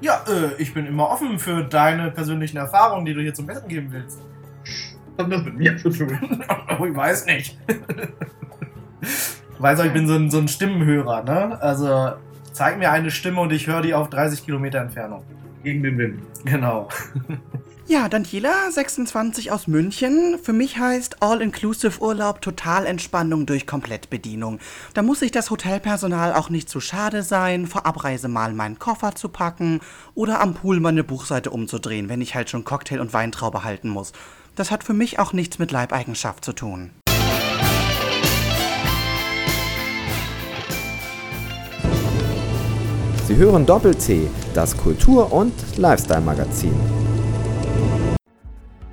Ja, 0.00 0.24
äh, 0.26 0.62
ich 0.62 0.72
bin 0.72 0.86
immer 0.86 1.10
offen 1.10 1.38
für 1.38 1.62
deine 1.62 2.10
persönlichen 2.10 2.56
Erfahrungen, 2.56 3.04
die 3.04 3.12
du 3.12 3.20
hier 3.20 3.34
zum 3.34 3.46
Besten 3.46 3.68
geben 3.68 3.88
willst. 3.90 4.18
Was 5.16 5.26
hat 5.26 5.32
das 5.32 5.44
mit 5.44 5.58
mir 5.58 5.76
zu 5.76 5.90
tun? 5.90 6.42
Oh, 6.78 6.84
ich 6.86 6.96
weiß 6.96 7.26
nicht. 7.26 7.58
Weiß 9.58 9.80
auch, 9.80 9.84
ich 9.84 9.92
bin 9.92 10.06
so 10.06 10.14
ein, 10.14 10.30
so 10.30 10.38
ein 10.38 10.48
Stimmenhörer, 10.48 11.22
ne? 11.22 11.60
Also, 11.60 12.12
zeig 12.52 12.78
mir 12.78 12.90
eine 12.92 13.10
Stimme 13.10 13.42
und 13.42 13.52
ich 13.52 13.66
höre 13.66 13.82
die 13.82 13.92
auf 13.92 14.08
30 14.08 14.44
Kilometer 14.44 14.80
Entfernung. 14.80 15.22
Gegen 15.62 15.82
den 15.82 15.98
Wim. 15.98 16.22
Genau. 16.44 16.88
Ja, 17.90 18.06
Daniela, 18.10 18.70
26 18.70 19.50
aus 19.50 19.66
München. 19.66 20.38
Für 20.42 20.52
mich 20.52 20.76
heißt 20.76 21.22
All-Inclusive-Urlaub 21.22 22.42
Totalentspannung 22.42 23.46
durch 23.46 23.66
Komplettbedienung. 23.66 24.58
Da 24.92 25.00
muss 25.00 25.20
sich 25.20 25.30
das 25.30 25.48
Hotelpersonal 25.48 26.34
auch 26.34 26.50
nicht 26.50 26.68
zu 26.68 26.80
schade 26.80 27.22
sein, 27.22 27.66
vor 27.66 27.86
Abreise 27.86 28.28
mal 28.28 28.52
meinen 28.52 28.78
Koffer 28.78 29.14
zu 29.14 29.30
packen 29.30 29.80
oder 30.14 30.42
am 30.42 30.52
Pool 30.52 30.80
meine 30.80 31.02
Buchseite 31.02 31.48
umzudrehen, 31.48 32.10
wenn 32.10 32.20
ich 32.20 32.34
halt 32.34 32.50
schon 32.50 32.62
Cocktail 32.62 33.00
und 33.00 33.14
Weintraube 33.14 33.64
halten 33.64 33.88
muss. 33.88 34.12
Das 34.54 34.70
hat 34.70 34.84
für 34.84 34.92
mich 34.92 35.18
auch 35.18 35.32
nichts 35.32 35.58
mit 35.58 35.70
Leibeigenschaft 35.70 36.44
zu 36.44 36.52
tun. 36.52 36.90
Sie 43.26 43.36
hören 43.36 43.64
Doppel-T, 43.64 44.28
das 44.52 44.76
Kultur- 44.76 45.32
und 45.32 45.54
Lifestyle-Magazin. 45.78 47.07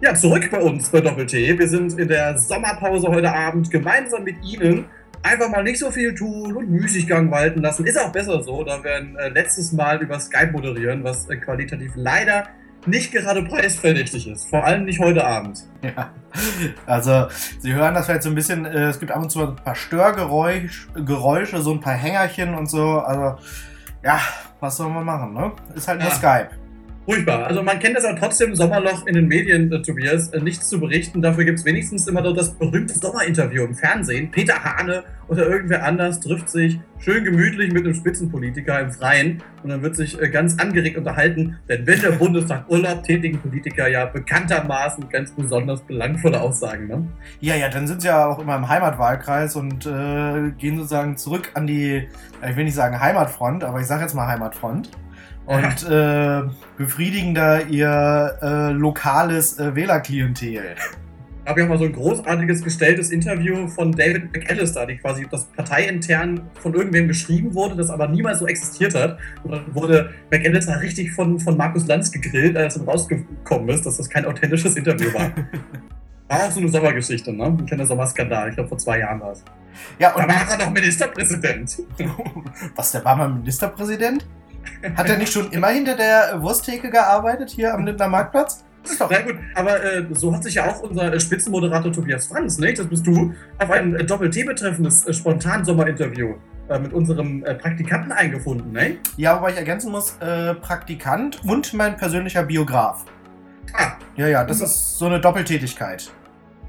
Ja, 0.06 0.14
zurück 0.14 0.52
bei 0.52 0.60
uns 0.60 0.90
bei 0.90 1.02
Doppel-T. 1.02 1.58
Wir 1.58 1.68
sind 1.68 1.98
in 1.98 2.08
der 2.08 2.38
Sommerpause 2.38 3.08
heute 3.08 3.34
Abend 3.34 3.72
gemeinsam 3.72 4.24
mit 4.24 4.36
Ihnen. 4.46 4.86
Einfach 5.24 5.50
mal 5.50 5.64
nicht 5.64 5.80
so 5.80 5.90
viel 5.90 6.14
tun 6.14 6.56
und 6.56 6.70
Müßiggang 6.70 7.32
walten 7.32 7.64
lassen. 7.64 7.88
Ist 7.88 8.00
auch 8.00 8.12
besser 8.12 8.44
so, 8.44 8.64
da 8.64 8.84
wir 8.84 8.98
ein 8.98 9.16
äh, 9.16 9.30
letztes 9.30 9.72
Mal 9.72 10.00
über 10.04 10.20
Skype 10.20 10.52
moderieren, 10.52 11.04
was 11.04 11.28
äh, 11.32 11.38
qualitativ 11.38 11.94
leider 11.96 12.50
nicht 12.86 13.14
gerade 13.14 13.42
preisverdächtig 13.42 14.28
ist. 14.28 14.48
Vor 14.48 14.64
allem 14.64 14.86
nicht 14.86 15.00
heute 15.00 15.26
Abend. 15.26 15.64
Ja. 15.82 16.12
Also, 16.86 17.26
Sie 17.60 17.74
hören 17.74 17.96
das 17.96 18.06
vielleicht 18.06 18.22
so 18.22 18.30
ein 18.30 18.36
bisschen, 18.36 18.64
äh, 18.66 18.90
es 18.90 19.00
gibt 19.00 19.12
ab 19.12 19.24
und 19.24 19.32
zu 19.32 19.42
ein 19.42 19.56
paar 19.56 19.74
Störgeräusch, 19.74 20.88
Geräusche, 20.94 21.64
so 21.64 21.74
ein 21.74 21.80
paar 21.80 21.96
Hängerchen 21.96 22.54
und 22.54 22.70
so. 22.70 23.00
Also, 23.00 23.42
ja, 24.04 24.20
was 24.60 24.78
soll 24.78 24.90
man 24.90 25.04
machen, 25.04 25.34
ne? 25.34 25.52
Ist 25.74 25.88
halt 25.88 26.00
nur 26.00 26.10
Ja. 26.10 26.16
Skype. 26.16 26.50
Furchtbar. 27.06 27.46
Also 27.46 27.62
man 27.62 27.78
kennt 27.80 27.96
das 27.96 28.04
aber 28.04 28.18
trotzdem, 28.18 28.56
Sommerloch 28.56 29.06
in 29.06 29.14
den 29.14 29.28
Medien, 29.28 29.72
äh, 29.72 29.82
Tobias, 29.82 30.30
äh, 30.30 30.42
nichts 30.42 30.70
zu 30.70 30.80
berichten. 30.80 31.22
Dafür 31.22 31.46
gibt 31.46 31.60
es 31.60 31.66
wenigstens 31.66 32.08
immer 32.08 32.22
noch 32.22 32.36
das 32.36 32.56
berühmte 32.56 32.96
Sommerinterview 32.96 33.64
im 33.64 33.76
Fernsehen. 33.76 34.32
Peter 34.32 34.64
Hane 34.64 35.04
oder 35.28 35.48
irgendwer 35.48 35.84
anders 35.84 36.20
trifft 36.20 36.50
sich 36.50 36.80
schön 36.98 37.24
gemütlich 37.24 37.72
mit 37.72 37.86
einem 37.86 37.94
Spitzenpolitiker 37.94 38.80
im 38.80 38.92
Freien 38.92 39.44
und 39.62 39.70
dann 39.70 39.84
wird 39.84 39.96
sich 39.96 40.20
äh, 40.20 40.30
ganz 40.30 40.60
angeregt 40.60 40.98
unterhalten. 40.98 41.58
Denn 41.70 41.86
wenn 41.86 42.02
der 42.02 42.12
Bundestag 42.12 42.68
Urlaub 42.70 43.04
tätigen 43.04 43.40
Politiker 43.40 43.88
ja 43.88 44.06
bekanntermaßen 44.06 45.08
ganz 45.10 45.32
besonders 45.32 45.82
belangvolle 45.82 46.42
Aussagen, 46.42 46.88
ne? 46.88 47.08
Ja, 47.40 47.56
ja, 47.56 47.70
dann 47.70 47.86
sind 47.86 48.02
sie 48.02 48.08
ja 48.08 48.26
auch 48.26 48.40
immer 48.40 48.56
im 48.56 48.68
Heimatwahlkreis 48.68 49.56
und 49.56 49.86
äh, 49.86 50.52
gehen 50.58 50.78
sozusagen 50.78 51.18
zurück 51.18 51.52
an 51.54 51.68
die, 51.68 52.08
äh, 52.42 52.50
ich 52.50 52.56
will 52.56 52.64
nicht 52.64 52.76
sagen 52.76 53.00
Heimatfront, 53.00 53.64
aber 53.64 53.80
ich 53.80 53.86
sage 53.86 54.02
jetzt 54.02 54.16
mal 54.16 54.28
Heimatfront. 54.28 54.90
Und 55.46 55.84
äh, 55.90 56.42
befriedigen 56.78 57.36
da 57.36 57.60
ihr 57.60 58.38
äh, 58.42 58.72
lokales 58.72 59.60
äh, 59.60 59.76
Wählerklientel. 59.76 60.76
habe 61.46 61.60
ich 61.60 61.66
auch 61.66 61.70
mal 61.70 61.78
so 61.78 61.86
ein 61.86 61.94
großartiges 61.94 62.64
gestelltes 62.64 63.12
Interview 63.12 63.68
von 63.68 63.92
David 63.92 64.34
McAllister, 64.34 64.86
die 64.88 64.98
quasi 64.98 65.28
das 65.30 65.46
parteiintern 65.46 66.42
von 66.56 66.74
irgendwem 66.74 67.08
geschrieben 67.08 67.54
wurde, 67.54 67.76
das 67.76 67.90
aber 67.90 68.08
niemals 68.08 68.40
so 68.40 68.48
existiert 68.48 68.96
hat. 68.96 69.20
Und 69.44 69.52
dann 69.52 69.76
wurde 69.76 70.12
McAllister 70.32 70.82
richtig 70.82 71.12
von, 71.12 71.40
von 71.40 71.56
Markus 71.56 71.86
Lanz 71.88 72.12
gegrillt, 72.12 72.58
als 72.58 72.76
dann 72.76 72.88
rausgekommen 72.88 73.70
ist, 73.70 73.86
dass 73.86 73.98
das 73.98 74.10
kein 74.10 74.26
authentisches 74.26 74.76
Interview 74.76 75.14
war. 75.14 75.32
War 76.28 76.40
auch 76.40 76.52
so 76.52 76.60
eine 76.60 76.70
Sommergeschichte, 76.70 77.32
ne? 77.32 77.46
Ein 77.46 77.66
kleiner 77.68 77.86
Sommerskandal. 77.86 78.50
Ich 78.50 78.56
glaube, 78.56 78.70
vor 78.70 78.80
zwei 78.80 78.98
Jahren 78.98 79.20
war 79.22 79.34
es. 79.34 79.44
Ja, 80.00 80.12
und 80.16 80.24
Da 80.24 80.28
war 80.28 80.50
er 80.50 80.58
doch 80.58 80.72
Ministerpräsident. 80.72 81.84
was, 82.76 82.92
der 82.94 83.06
war 83.06 83.16
mal 83.16 83.30
Ministerpräsident? 83.30 84.26
Hat 84.96 85.10
er 85.10 85.18
nicht 85.18 85.32
schon 85.34 85.52
immer 85.52 85.68
hinter 85.68 85.96
der 85.96 86.42
Wursttheke 86.42 86.90
gearbeitet, 86.90 87.50
hier 87.50 87.74
am 87.74 87.86
Lindner 87.86 88.08
Marktplatz? 88.08 88.64
Das 88.84 88.92
ist 88.92 89.02
doch 89.02 89.10
Na 89.10 89.22
gut, 89.22 89.36
aber 89.56 89.84
äh, 89.84 90.06
so 90.12 90.32
hat 90.34 90.44
sich 90.44 90.54
ja 90.56 90.70
auch 90.70 90.82
unser 90.82 91.12
äh, 91.12 91.20
Spitzenmoderator 91.20 91.92
Tobias 91.92 92.28
Franz, 92.28 92.60
nicht? 92.60 92.78
Das 92.78 92.88
bist 92.88 93.08
du, 93.08 93.34
auf 93.58 93.72
ein 93.72 93.96
äh, 93.96 94.04
Doppel-T 94.06 94.44
betreffendes 94.44 95.08
äh, 95.08 95.14
Spontan-Sommerinterview 95.14 96.36
äh, 96.70 96.80
mit 96.80 96.94
unserem 96.94 97.44
äh, 97.46 97.56
Praktikanten 97.56 98.12
eingefunden, 98.12 98.72
ne? 98.72 98.98
Ja, 99.18 99.38
wobei 99.38 99.52
ich 99.52 99.58
ergänzen 99.58 99.92
muss, 99.92 100.18
äh, 100.20 100.54
Praktikant 100.54 101.42
und 101.46 101.74
mein 101.74 101.98
persönlicher 101.98 102.44
Biograf. 102.44 103.06
Ah, 103.74 103.94
Ja, 104.18 104.28
ja, 104.28 104.44
das 104.44 104.62
ist 104.62 105.00
so 105.00 105.08
eine 105.08 105.20
Doppeltätigkeit. 105.20 106.12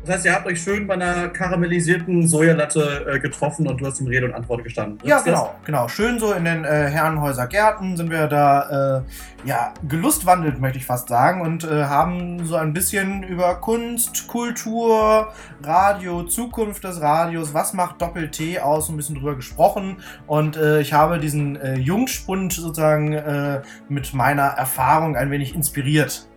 Das 0.07 0.17
heißt, 0.17 0.27
ihr 0.27 0.35
habt 0.35 0.47
euch 0.47 0.63
schön 0.63 0.87
bei 0.87 0.95
einer 0.95 1.29
karamellisierten 1.29 2.29
Sojalatte 2.29 3.07
äh, 3.13 3.19
getroffen 3.19 3.67
und 3.67 3.81
du 3.81 3.87
hast 3.87 4.01
ihm 4.01 4.07
Rede 4.07 4.27
und 4.27 4.35
Antwort 4.35 4.63
gestanden. 4.63 4.99
Ja, 5.03 5.17
Ist 5.17 5.27
das- 5.27 5.35
genau, 5.35 5.55
genau. 5.65 5.89
Schön 5.89 6.19
so 6.21 6.33
in 6.33 6.45
den 6.45 6.65
äh, 6.65 6.69
Herrenhäuser 6.89 7.47
Gärten 7.49 7.97
sind 7.97 8.11
wir 8.11 8.27
da, 8.29 8.99
äh, 8.99 9.49
ja, 9.49 9.73
gelustwandelt, 9.89 10.61
möchte 10.61 10.79
ich 10.79 10.87
fast 10.87 11.09
sagen, 11.09 11.41
und 11.41 11.65
äh, 11.65 11.85
haben 11.85 12.45
so 12.47 12.57
ein 12.57 12.73
bisschen 12.73 13.23
über 13.25 13.57
Kunst, 13.57 14.27
Kultur, 14.29 15.33
Radio, 15.63 16.23
Zukunft 16.25 16.85
des 16.85 17.01
Radios, 17.01 17.53
was 17.55 17.73
macht 17.73 18.01
Doppel-T 18.01 18.61
aus, 18.61 18.87
so 18.87 18.93
ein 18.93 18.97
bisschen 18.97 19.17
drüber 19.17 19.35
gesprochen. 19.35 19.97
Und 20.27 20.57
äh, 20.57 20.81
ich 20.81 20.93
habe 20.93 21.19
diesen 21.19 21.57
äh, 21.57 21.75
Jungspund 21.79 22.53
sozusagen 22.53 23.13
äh, 23.13 23.63
mit 23.89 24.15
meiner 24.15 24.43
Erfahrung 24.45 25.17
ein 25.17 25.31
wenig 25.31 25.55
inspiriert. 25.55 26.29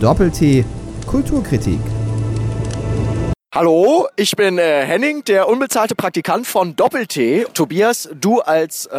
Doppel-T 0.00 0.64
Kulturkritik. 1.06 1.80
Hallo, 3.52 4.06
ich 4.14 4.36
bin 4.36 4.58
äh, 4.58 4.84
Henning, 4.86 5.24
der 5.24 5.48
unbezahlte 5.48 5.96
Praktikant 5.96 6.46
von 6.46 6.76
Doppel-T. 6.76 7.46
Tobias, 7.52 8.08
du 8.14 8.38
als, 8.40 8.86
äh, 8.86 8.96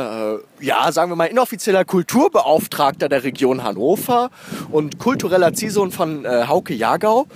ja, 0.60 0.92
sagen 0.92 1.10
wir 1.10 1.16
mal, 1.16 1.28
inoffizieller 1.28 1.86
Kulturbeauftragter 1.86 3.08
der 3.08 3.24
Region 3.24 3.64
Hannover 3.64 4.30
und 4.70 5.00
kultureller 5.00 5.54
Ziehsohn 5.54 5.94
von 5.94 6.26
äh, 6.26 6.48
Hauke 6.50 6.74
Jagau. 6.74 7.28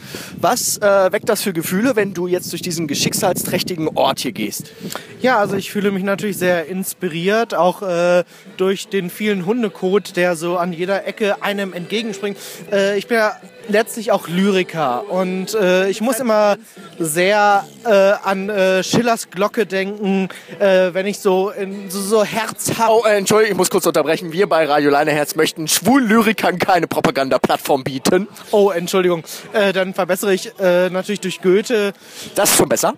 Was 0.41 0.77
äh, 0.79 1.11
weckt 1.13 1.29
das 1.29 1.41
für 1.41 1.53
Gefühle, 1.53 1.95
wenn 1.95 2.13
du 2.13 2.27
jetzt 2.27 2.51
durch 2.51 2.61
diesen 2.61 2.85
geschicksalsträchtigen 2.85 3.87
Ort 3.95 4.19
hier 4.19 4.33
gehst? 4.33 4.73
Ja, 5.21 5.39
also 5.39 5.55
ich 5.55 5.71
fühle 5.71 5.91
mich 5.91 6.03
natürlich 6.03 6.37
sehr 6.37 6.65
inspiriert, 6.67 7.55
auch 7.55 7.81
äh, 7.81 8.25
durch 8.57 8.89
den 8.89 9.09
vielen 9.09 9.45
Hundekot, 9.45 10.17
der 10.17 10.35
so 10.35 10.57
an 10.57 10.73
jeder 10.73 11.07
Ecke 11.07 11.41
einem 11.41 11.71
entgegenspringt. 11.71 12.37
Äh, 12.73 12.97
ich 12.97 13.07
bin 13.07 13.19
ja 13.19 13.37
letztlich 13.67 14.11
auch 14.11 14.27
Lyriker 14.27 15.09
und 15.09 15.53
äh, 15.53 15.89
ich 15.89 16.01
muss 16.01 16.19
immer 16.19 16.57
sehr 16.99 17.65
äh, 17.85 17.89
an 17.89 18.49
äh, 18.49 18.83
Schillers 18.83 19.29
Glocke 19.29 19.65
denken, 19.65 20.29
äh, 20.59 20.93
wenn 20.93 21.05
ich 21.05 21.19
so 21.19 21.49
in 21.49 21.89
so, 21.89 22.01
so 22.01 22.23
herzhaft... 22.23 22.89
Oh, 22.89 23.03
äh, 23.05 23.17
Entschuldigung, 23.17 23.51
ich 23.53 23.57
muss 23.57 23.69
kurz 23.69 23.85
unterbrechen. 23.85 24.31
Wir 24.31 24.47
bei 24.47 24.65
Radio 24.65 24.89
Leineherz 24.91 25.35
möchten 25.35 25.67
Schwullyrikern 25.67 26.59
keine 26.59 26.87
Propagandaplattform 26.87 27.83
bieten. 27.83 28.27
Oh, 28.51 28.71
Entschuldigung. 28.71 29.23
Äh, 29.53 29.73
dann 29.73 29.93
verbessere 29.93 30.33
ich 30.33 30.51
äh, 30.59 30.89
natürlich 30.89 31.19
durch 31.19 31.41
Goethe. 31.41 31.93
Das 32.35 32.51
ist 32.51 32.57
schon 32.57 32.69
besser. 32.69 32.93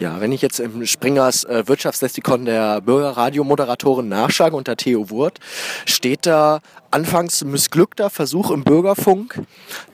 Ja, 0.00 0.20
wenn 0.20 0.32
ich 0.32 0.42
jetzt 0.42 0.58
im 0.58 0.84
Springers 0.84 1.44
äh, 1.44 1.68
Wirtschaftslexikon 1.68 2.44
der 2.44 2.80
Bürgerradiomoderatorin 2.80 4.08
nachschlage 4.08 4.56
unter 4.56 4.76
Theo 4.76 5.10
Wurt, 5.10 5.38
steht 5.86 6.26
da 6.26 6.60
anfangs 6.90 7.44
missglückter 7.44 8.10
Versuch 8.10 8.50
im 8.50 8.64
Bürgerfunk, 8.64 9.40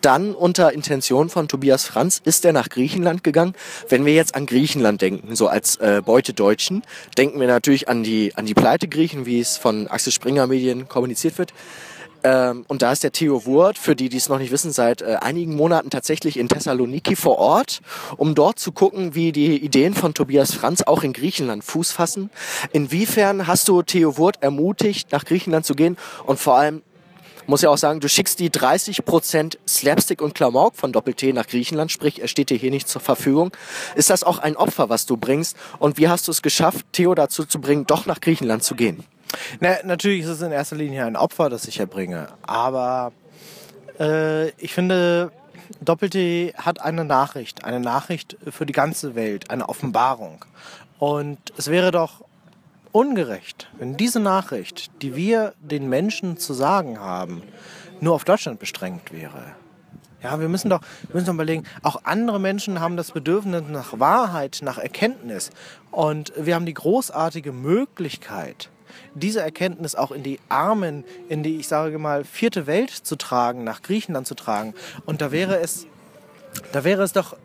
dann 0.00 0.34
unter 0.34 0.72
Intention 0.72 1.28
von 1.28 1.46
Tobias 1.46 1.84
Franz 1.84 2.22
ist 2.24 2.44
er 2.44 2.52
nach 2.52 2.70
Griechenland 2.70 3.22
gegangen. 3.22 3.54
Wenn 3.88 4.06
wir 4.06 4.14
jetzt 4.14 4.34
an 4.34 4.46
Griechenland 4.46 5.02
denken, 5.02 5.36
so 5.36 5.48
als 5.48 5.76
äh, 5.76 6.00
Beute 6.04 6.32
Deutschen, 6.32 6.82
denken 7.18 7.38
wir 7.38 7.46
natürlich 7.46 7.88
an 7.88 8.02
die, 8.02 8.34
an 8.34 8.46
die 8.46 8.54
Pleite 8.54 8.88
Griechen, 8.88 9.26
wie 9.26 9.40
es 9.40 9.58
von 9.58 9.88
Axel 9.88 10.12
Springer 10.12 10.46
Medien 10.46 10.88
kommuniziert 10.88 11.36
wird. 11.38 11.52
Ähm, 12.25 12.64
und 12.68 12.82
da 12.82 12.92
ist 12.92 13.04
der 13.04 13.12
Theo 13.12 13.44
Wurt, 13.46 13.78
für 13.78 13.94
die, 13.94 14.08
die 14.08 14.16
es 14.16 14.28
noch 14.28 14.38
nicht 14.38 14.50
wissen, 14.50 14.72
seit 14.72 15.02
äh, 15.02 15.16
einigen 15.20 15.54
Monaten 15.54 15.90
tatsächlich 15.90 16.38
in 16.38 16.48
Thessaloniki 16.48 17.16
vor 17.16 17.38
Ort, 17.38 17.80
um 18.16 18.34
dort 18.34 18.58
zu 18.58 18.72
gucken, 18.72 19.14
wie 19.14 19.32
die 19.32 19.56
Ideen 19.56 19.94
von 19.94 20.14
Tobias 20.14 20.54
Franz 20.54 20.82
auch 20.82 21.02
in 21.02 21.12
Griechenland 21.12 21.64
Fuß 21.64 21.92
fassen. 21.92 22.30
Inwiefern 22.72 23.46
hast 23.46 23.68
du 23.68 23.82
Theo 23.82 24.18
Wurt 24.18 24.42
ermutigt, 24.42 25.12
nach 25.12 25.25
Griechenland 25.25 25.64
zu 25.64 25.75
gehen? 25.75 25.96
Und 26.26 26.38
vor 26.40 26.56
allem, 26.56 26.82
muss 27.48 27.62
ja 27.62 27.70
auch 27.70 27.78
sagen, 27.78 28.00
du 28.00 28.08
schickst 28.08 28.40
die 28.40 28.50
30% 28.50 29.56
Slapstick 29.66 30.20
und 30.20 30.34
Klamauk 30.34 30.76
von 30.76 30.92
Doppel-T 30.92 31.32
nach 31.32 31.46
Griechenland, 31.46 31.90
sprich, 31.90 32.20
er 32.20 32.28
steht 32.28 32.50
dir 32.50 32.58
hier 32.58 32.70
nicht 32.70 32.88
zur 32.88 33.00
Verfügung. 33.00 33.52
Ist 33.94 34.10
das 34.10 34.22
auch 34.22 34.38
ein 34.38 34.54
Opfer, 34.54 34.90
was 34.90 35.06
du 35.06 35.16
bringst? 35.16 35.56
Und 35.78 35.96
wie 35.96 36.08
hast 36.08 36.28
du 36.28 36.32
es 36.32 36.42
geschafft, 36.42 36.84
Theo 36.92 37.14
dazu 37.14 37.46
zu 37.46 37.58
bringen, 37.60 37.87
doch 37.87 38.04
nach 38.04 38.20
Griechenland 38.20 38.64
zu 38.64 38.75
gehen? 38.75 39.02
Na, 39.61 39.76
natürlich 39.85 40.23
ist 40.23 40.28
es 40.28 40.42
in 40.42 40.52
erster 40.52 40.76
Linie 40.76 41.04
ein 41.04 41.16
Opfer, 41.16 41.49
das 41.49 41.66
ich 41.66 41.80
erbringe. 41.80 42.28
Aber 42.42 43.12
äh, 43.99 44.50
ich 44.50 44.75
finde, 44.75 45.32
Doppel-T 45.80 46.54
hat 46.56 46.80
eine 46.80 47.04
Nachricht. 47.04 47.64
Eine 47.64 47.80
Nachricht 47.80 48.37
für 48.49 48.66
die 48.66 48.73
ganze 48.73 49.14
Welt. 49.14 49.50
Eine 49.50 49.68
Offenbarung. 49.68 50.44
Und 50.99 51.38
es 51.56 51.68
wäre 51.70 51.90
doch 51.90 52.25
ungerecht, 52.92 53.68
wenn 53.78 53.97
diese 53.97 54.18
Nachricht, 54.18 54.90
die 55.02 55.14
wir 55.14 55.54
den 55.61 55.88
Menschen 55.88 56.38
zu 56.38 56.54
sagen 56.54 56.99
haben, 56.99 57.42
nur 58.00 58.14
auf 58.14 58.25
Deutschland 58.25 58.58
beschränkt 58.58 59.12
wäre. 59.12 59.54
Ja, 60.23 60.40
wir 60.40 60.49
müssen 60.49 60.68
doch, 60.68 60.80
wir 61.02 61.14
müssen 61.14 61.26
doch 61.26 61.35
überlegen, 61.35 61.64
auch 61.82 62.00
andere 62.04 62.40
Menschen 62.40 62.80
haben 62.80 62.97
das 62.97 63.12
Bedürfnis 63.12 63.62
nach 63.68 64.00
Wahrheit, 64.00 64.61
nach 64.62 64.78
Erkenntnis. 64.78 65.50
Und 65.92 66.32
wir 66.37 66.56
haben 66.56 66.66
die 66.66 66.75
großartige 66.75 67.52
Möglichkeit, 67.52 68.68
diese 69.14 69.40
Erkenntnis 69.40 69.95
auch 69.95 70.11
in 70.11 70.23
die 70.23 70.38
Armen, 70.49 71.04
in 71.28 71.42
die, 71.42 71.57
ich 71.57 71.68
sage 71.68 71.99
mal, 71.99 72.25
vierte 72.25 72.66
Welt 72.66 72.90
zu 72.90 73.16
tragen, 73.16 73.64
nach 73.64 73.83
Griechenland 73.83 74.26
zu 74.26 74.35
tragen. 74.35 74.75
Und 75.07 75.21
da 75.21 75.33
wäre 75.33 75.61
es, 75.61 75.87
da 76.73 76.85
wäre 76.85 77.02
es 77.02 77.12
doch 77.12 77.37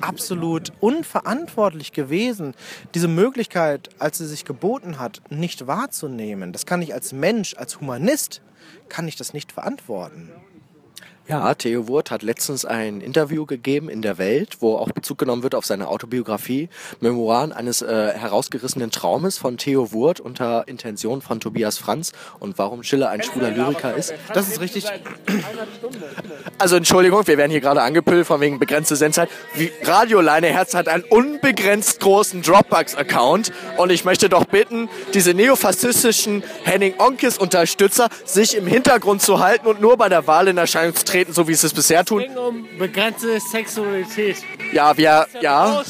absolut 0.00 0.72
unverantwortlich 0.80 1.92
gewesen, 1.92 2.54
diese 2.94 3.08
Möglichkeit, 3.08 3.90
als 3.98 4.18
sie 4.18 4.26
sich 4.26 4.44
geboten 4.44 4.98
hat, 4.98 5.22
nicht 5.30 5.66
wahrzunehmen. 5.66 6.52
Das 6.52 6.66
kann 6.66 6.82
ich 6.82 6.92
als 6.92 7.12
Mensch, 7.12 7.54
als 7.56 7.80
Humanist, 7.80 8.42
kann 8.88 9.08
ich 9.08 9.16
das 9.16 9.32
nicht 9.32 9.52
verantworten. 9.52 10.30
Ja, 11.28 11.54
Theo 11.54 11.86
Wurt 11.86 12.10
hat 12.10 12.22
letztens 12.22 12.64
ein 12.64 13.00
Interview 13.00 13.46
gegeben 13.46 13.88
in 13.88 14.02
der 14.02 14.18
Welt, 14.18 14.56
wo 14.58 14.76
auch 14.76 14.90
Bezug 14.90 15.18
genommen 15.18 15.44
wird 15.44 15.54
auf 15.54 15.64
seine 15.64 15.86
Autobiografie, 15.86 16.68
Memoiren 17.00 17.52
eines 17.52 17.80
äh, 17.80 18.12
herausgerissenen 18.12 18.90
Traumes 18.90 19.38
von 19.38 19.56
Theo 19.56 19.92
Wurt 19.92 20.18
unter 20.18 20.66
Intention 20.66 21.22
von 21.22 21.38
Tobias 21.38 21.78
Franz 21.78 22.12
und 22.40 22.58
warum 22.58 22.82
Schiller 22.82 23.10
ein 23.10 23.22
schwuler 23.22 23.52
Lyriker 23.52 23.94
ist. 23.94 24.12
Das 24.34 24.48
ist 24.48 24.60
richtig. 24.60 24.84
Also 26.58 26.74
Entschuldigung, 26.74 27.24
wir 27.24 27.38
werden 27.38 27.52
hier 27.52 27.60
gerade 27.60 27.82
angepüllt 27.82 28.26
von 28.26 28.40
wegen 28.40 28.58
begrenzte 28.58 28.96
Sendzeit. 28.96 29.28
Wie 29.54 29.70
Radio 29.84 30.20
Leineherz 30.20 30.74
hat 30.74 30.88
einen 30.88 31.04
unbegrenzt 31.04 32.00
großen 32.00 32.42
Dropbox-Account 32.42 33.52
und 33.76 33.92
ich 33.92 34.04
möchte 34.04 34.28
doch 34.28 34.44
bitten, 34.44 34.88
diese 35.14 35.34
neofaschistischen 35.34 36.42
Henning 36.64 36.94
Onkes 36.98 37.38
Unterstützer 37.38 38.08
sich 38.24 38.56
im 38.56 38.66
Hintergrund 38.66 39.22
zu 39.22 39.38
halten 39.38 39.68
und 39.68 39.80
nur 39.80 39.96
bei 39.96 40.08
der 40.08 40.26
Wahl 40.26 40.48
in 40.48 40.58
Erscheinung 40.58 40.96
zu 40.96 41.11
treten, 41.12 41.32
so 41.32 41.46
wie 41.46 41.54
sie 41.54 41.66
es 41.66 41.74
bisher 41.74 42.04
tun. 42.04 42.20
ging 42.20 42.36
um 42.36 42.66
begrenzte 42.78 43.38
Sexualität. 43.40 44.36
Ja, 44.72 44.96
wir, 44.96 45.26
ja, 45.40 45.82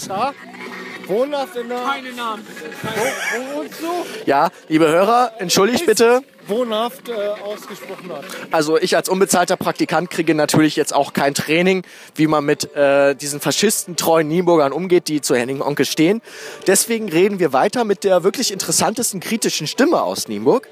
wohnhaft 1.07 1.57
in 1.57 1.69
der... 1.69 1.79
Keine 1.79 2.13
Namen. 2.13 2.47
Wo, 2.83 3.01
wo 3.01 3.59
wohnst 3.59 3.81
du? 3.81 3.87
ja, 4.27 4.51
liebe 4.69 4.89
Hörer, 4.89 5.33
entschuldigt 5.39 5.87
bitte. 5.87 6.23
Wohnhaft 6.53 7.09
äh, 7.09 7.13
ausgesprochen 7.45 8.13
hat. 8.13 8.25
Also 8.51 8.79
ich 8.79 8.97
als 8.97 9.09
unbezahlter 9.09 9.57
Praktikant 9.57 10.11
kriege 10.11 10.35
natürlich 10.35 10.77
jetzt 10.77 10.95
auch 10.95 11.13
kein 11.13 11.35
Training, 11.35 11.83
wie 12.15 12.27
man 12.27 12.45
mit 12.45 12.75
äh, 12.75 13.15
diesen 13.15 13.41
faschistentreuen 13.41 14.29
Nienburgern 14.29 14.73
umgeht, 14.73 15.09
die 15.09 15.21
zu 15.21 15.35
Henning 15.35 15.63
Onke 15.63 15.85
stehen. 15.85 16.21
Deswegen 16.67 17.09
reden 17.09 17.39
wir 17.39 17.53
weiter 17.53 17.85
mit 17.85 18.05
der 18.05 18.25
wirklich 18.25 18.53
interessantesten 18.53 19.21
kritischen 19.21 19.67
Stimme 19.67 20.03
aus 20.03 20.29
Nienburg. 20.29 20.69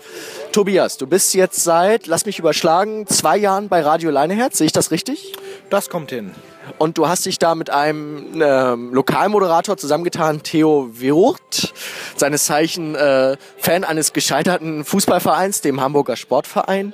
Tobias, 0.53 0.99
du 0.99 1.07
bist 1.07 1.35
jetzt 1.35 1.63
seit, 1.65 2.07
lass 2.07 2.27
mich 2.27 2.39
überschlagen, 2.39 3.07
zwei 3.07 3.37
Jahren 3.37 3.69
bei 3.69 3.81
Radio 3.81 4.11
Leineherz, 4.11 4.59
sehe 4.59 4.67
ich 4.67 4.73
das 4.73 4.91
richtig? 4.91 5.33
Das 5.71 5.89
kommt 5.89 6.11
hin. 6.11 6.33
Und 6.79 6.99
du 6.99 7.09
hast 7.09 7.27
dich 7.27 7.39
da 7.39 7.55
mit 7.55 7.71
einem 7.71 8.41
ähm, 8.41 8.93
Lokalmoderator 8.93 9.77
zusammengetan, 9.77 10.43
Theo 10.43 10.91
Wirth, 10.93 11.73
seines 12.17 12.45
Zeichen 12.45 12.95
äh, 12.95 13.37
Fan 13.59 13.85
eines 13.85 14.13
gescheiterten 14.13 14.85
Fußballvereins, 14.85 15.63
dem 15.71 15.81
Hamburger 15.81 16.17
Sportverein. 16.17 16.93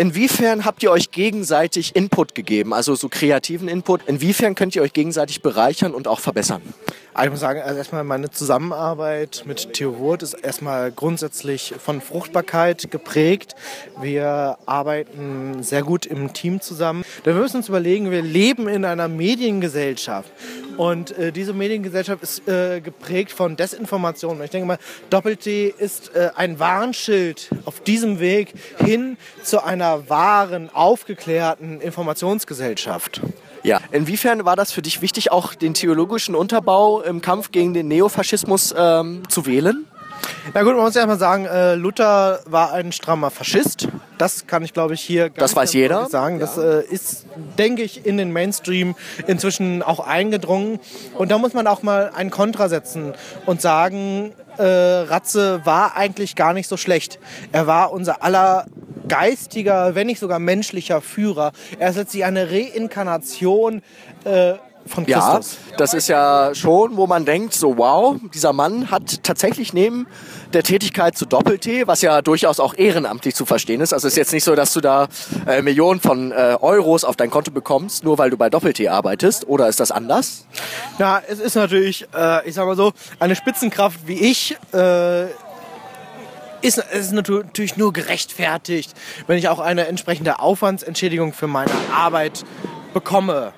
Inwiefern 0.00 0.64
habt 0.64 0.82
ihr 0.82 0.90
euch 0.90 1.10
gegenseitig 1.10 1.94
Input 1.94 2.34
gegeben, 2.34 2.72
also 2.72 2.94
so 2.94 3.10
kreativen 3.10 3.68
Input? 3.68 4.08
Inwiefern 4.08 4.54
könnt 4.54 4.74
ihr 4.74 4.80
euch 4.80 4.94
gegenseitig 4.94 5.42
bereichern 5.42 5.92
und 5.92 6.08
auch 6.08 6.20
verbessern? 6.20 6.62
Also 7.12 7.26
ich 7.26 7.30
muss 7.32 7.40
sagen, 7.40 7.60
also 7.60 7.76
erstmal 7.76 8.04
meine 8.04 8.30
Zusammenarbeit 8.30 9.42
mit 9.44 9.74
Theo 9.74 9.98
Wurt 9.98 10.22
ist 10.22 10.32
erstmal 10.32 10.90
grundsätzlich 10.90 11.74
von 11.78 12.00
Fruchtbarkeit 12.00 12.90
geprägt. 12.90 13.56
Wir 14.00 14.56
arbeiten 14.64 15.62
sehr 15.62 15.82
gut 15.82 16.06
im 16.06 16.32
Team 16.32 16.62
zusammen. 16.62 17.04
Müssen 17.26 17.38
wir 17.38 17.54
uns 17.58 17.68
überlegen, 17.68 18.10
wir 18.10 18.22
leben 18.22 18.68
in 18.68 18.86
einer 18.86 19.08
Mediengesellschaft. 19.08 20.30
Und 20.76 21.10
äh, 21.18 21.30
diese 21.30 21.52
Mediengesellschaft 21.52 22.22
ist 22.22 22.48
äh, 22.48 22.80
geprägt 22.80 23.32
von 23.32 23.56
Desinformation. 23.56 24.40
Ich 24.42 24.50
denke 24.50 24.66
mal, 24.66 24.78
Doppel-T 25.10 25.74
ist 25.76 26.14
äh, 26.14 26.30
ein 26.36 26.58
Warnschild 26.58 27.50
auf 27.66 27.80
diesem 27.80 28.18
Weg 28.18 28.54
hin 28.78 29.18
zu 29.42 29.62
einer 29.62 29.89
wahren, 30.08 30.70
aufgeklärten 30.72 31.80
Informationsgesellschaft. 31.80 33.20
Ja, 33.62 33.80
inwiefern 33.92 34.44
war 34.44 34.56
das 34.56 34.72
für 34.72 34.82
dich 34.82 35.02
wichtig, 35.02 35.32
auch 35.32 35.54
den 35.54 35.74
theologischen 35.74 36.34
Unterbau 36.34 37.02
im 37.02 37.20
Kampf 37.20 37.52
gegen 37.52 37.74
den 37.74 37.88
Neofaschismus 37.88 38.74
ähm, 38.76 39.22
zu 39.28 39.46
wählen? 39.46 39.86
Na 40.54 40.62
gut, 40.62 40.74
man 40.74 40.84
muss 40.84 40.94
ja 40.94 41.06
mal 41.06 41.18
sagen, 41.18 41.44
äh, 41.46 41.74
Luther 41.74 42.40
war 42.46 42.72
ein 42.72 42.92
strammer 42.92 43.30
Faschist. 43.30 43.88
Das 44.18 44.46
kann 44.46 44.62
ich, 44.62 44.72
glaube 44.72 44.94
ich, 44.94 45.00
hier 45.00 45.30
Das 45.30 45.54
weiß 45.56 45.72
jeder. 45.72 46.06
sagen. 46.06 46.38
Das 46.40 46.58
äh, 46.58 46.82
ist, 46.84 47.26
denke 47.58 47.82
ich, 47.82 48.04
in 48.04 48.16
den 48.16 48.32
Mainstream 48.32 48.94
inzwischen 49.26 49.82
auch 49.82 50.00
eingedrungen. 50.00 50.80
Und 51.14 51.30
da 51.30 51.38
muss 51.38 51.54
man 51.54 51.66
auch 51.66 51.82
mal 51.82 52.10
einen 52.14 52.30
Kontra 52.30 52.68
setzen 52.68 53.14
und 53.46 53.62
sagen, 53.62 54.32
äh, 54.58 54.64
Ratze 54.64 55.60
war 55.64 55.96
eigentlich 55.96 56.34
gar 56.36 56.52
nicht 56.52 56.68
so 56.68 56.76
schlecht. 56.76 57.18
Er 57.52 57.66
war 57.66 57.92
unser 57.92 58.22
aller 58.22 58.66
geistiger, 59.08 59.94
wenn 59.94 60.06
nicht 60.06 60.20
sogar 60.20 60.38
menschlicher 60.38 61.00
Führer. 61.00 61.52
Er 61.78 61.90
ist 61.90 61.96
letztlich 61.96 62.24
eine 62.24 62.50
Reinkarnation 62.50 63.82
äh, 64.24 64.54
von 64.86 65.04
Ja, 65.06 65.36
Christus. 65.36 65.58
das 65.76 65.94
ist 65.94 66.08
ja 66.08 66.54
schon, 66.54 66.96
wo 66.96 67.06
man 67.06 67.24
denkt, 67.24 67.54
so 67.54 67.76
wow, 67.78 68.16
dieser 68.34 68.52
Mann 68.52 68.90
hat 68.90 69.22
tatsächlich 69.22 69.72
neben 69.72 70.06
der 70.52 70.62
Tätigkeit 70.62 71.16
zu 71.16 71.26
Doppel-T, 71.26 71.86
was 71.86 72.02
ja 72.02 72.22
durchaus 72.22 72.58
auch 72.60 72.74
ehrenamtlich 72.76 73.34
zu 73.34 73.46
verstehen 73.46 73.80
ist, 73.80 73.92
also 73.92 74.08
es 74.08 74.14
ist 74.14 74.18
jetzt 74.18 74.32
nicht 74.32 74.44
so, 74.44 74.54
dass 74.54 74.72
du 74.72 74.80
da 74.80 75.08
äh, 75.46 75.62
Millionen 75.62 76.00
von 76.00 76.32
äh, 76.32 76.56
Euros 76.60 77.04
auf 77.04 77.16
dein 77.16 77.30
Konto 77.30 77.50
bekommst, 77.50 78.04
nur 78.04 78.18
weil 78.18 78.30
du 78.30 78.36
bei 78.36 78.50
Doppel-T 78.50 78.88
arbeitest, 78.88 79.46
oder 79.46 79.68
ist 79.68 79.80
das 79.80 79.90
anders? 79.90 80.46
Ja, 80.98 81.22
es 81.28 81.38
ist 81.38 81.54
natürlich, 81.54 82.06
äh, 82.14 82.48
ich 82.48 82.54
sag 82.54 82.66
mal 82.66 82.76
so, 82.76 82.92
eine 83.18 83.36
Spitzenkraft 83.36 84.00
wie 84.06 84.14
ich 84.18 84.56
äh, 84.72 85.26
ist, 86.62 86.78
ist 86.78 87.12
natürlich 87.12 87.76
nur 87.76 87.92
gerechtfertigt, 87.92 88.92
wenn 89.26 89.38
ich 89.38 89.48
auch 89.48 89.60
eine 89.60 89.86
entsprechende 89.86 90.40
Aufwandsentschädigung 90.40 91.32
für 91.32 91.46
meine 91.46 91.70
Arbeit 91.94 92.44
bekomme. 92.92 93.52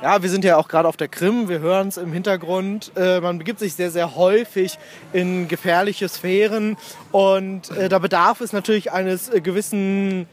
Ja, 0.00 0.22
wir 0.22 0.30
sind 0.30 0.44
ja 0.44 0.56
auch 0.56 0.68
gerade 0.68 0.86
auf 0.86 0.96
der 0.96 1.08
Krim, 1.08 1.48
wir 1.48 1.58
hören 1.58 1.88
es 1.88 1.96
im 1.96 2.12
Hintergrund. 2.12 2.92
Äh, 2.94 3.20
man 3.20 3.38
begibt 3.38 3.58
sich 3.58 3.74
sehr, 3.74 3.90
sehr 3.90 4.14
häufig 4.14 4.78
in 5.12 5.48
gefährliche 5.48 6.08
Sphären 6.08 6.76
und 7.10 7.72
äh, 7.72 7.88
da 7.88 7.98
bedarf 7.98 8.40
es 8.40 8.52
natürlich 8.52 8.92
eines 8.92 9.28
äh, 9.28 9.40
gewissen 9.40 10.28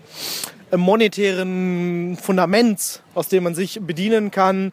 äh, 0.69 0.77
monetären 0.77 2.15
Fundaments, 2.21 3.01
aus 3.15 3.27
dem 3.27 3.43
man 3.43 3.55
sich 3.55 3.79
bedienen 3.81 4.29
kann. 4.29 4.69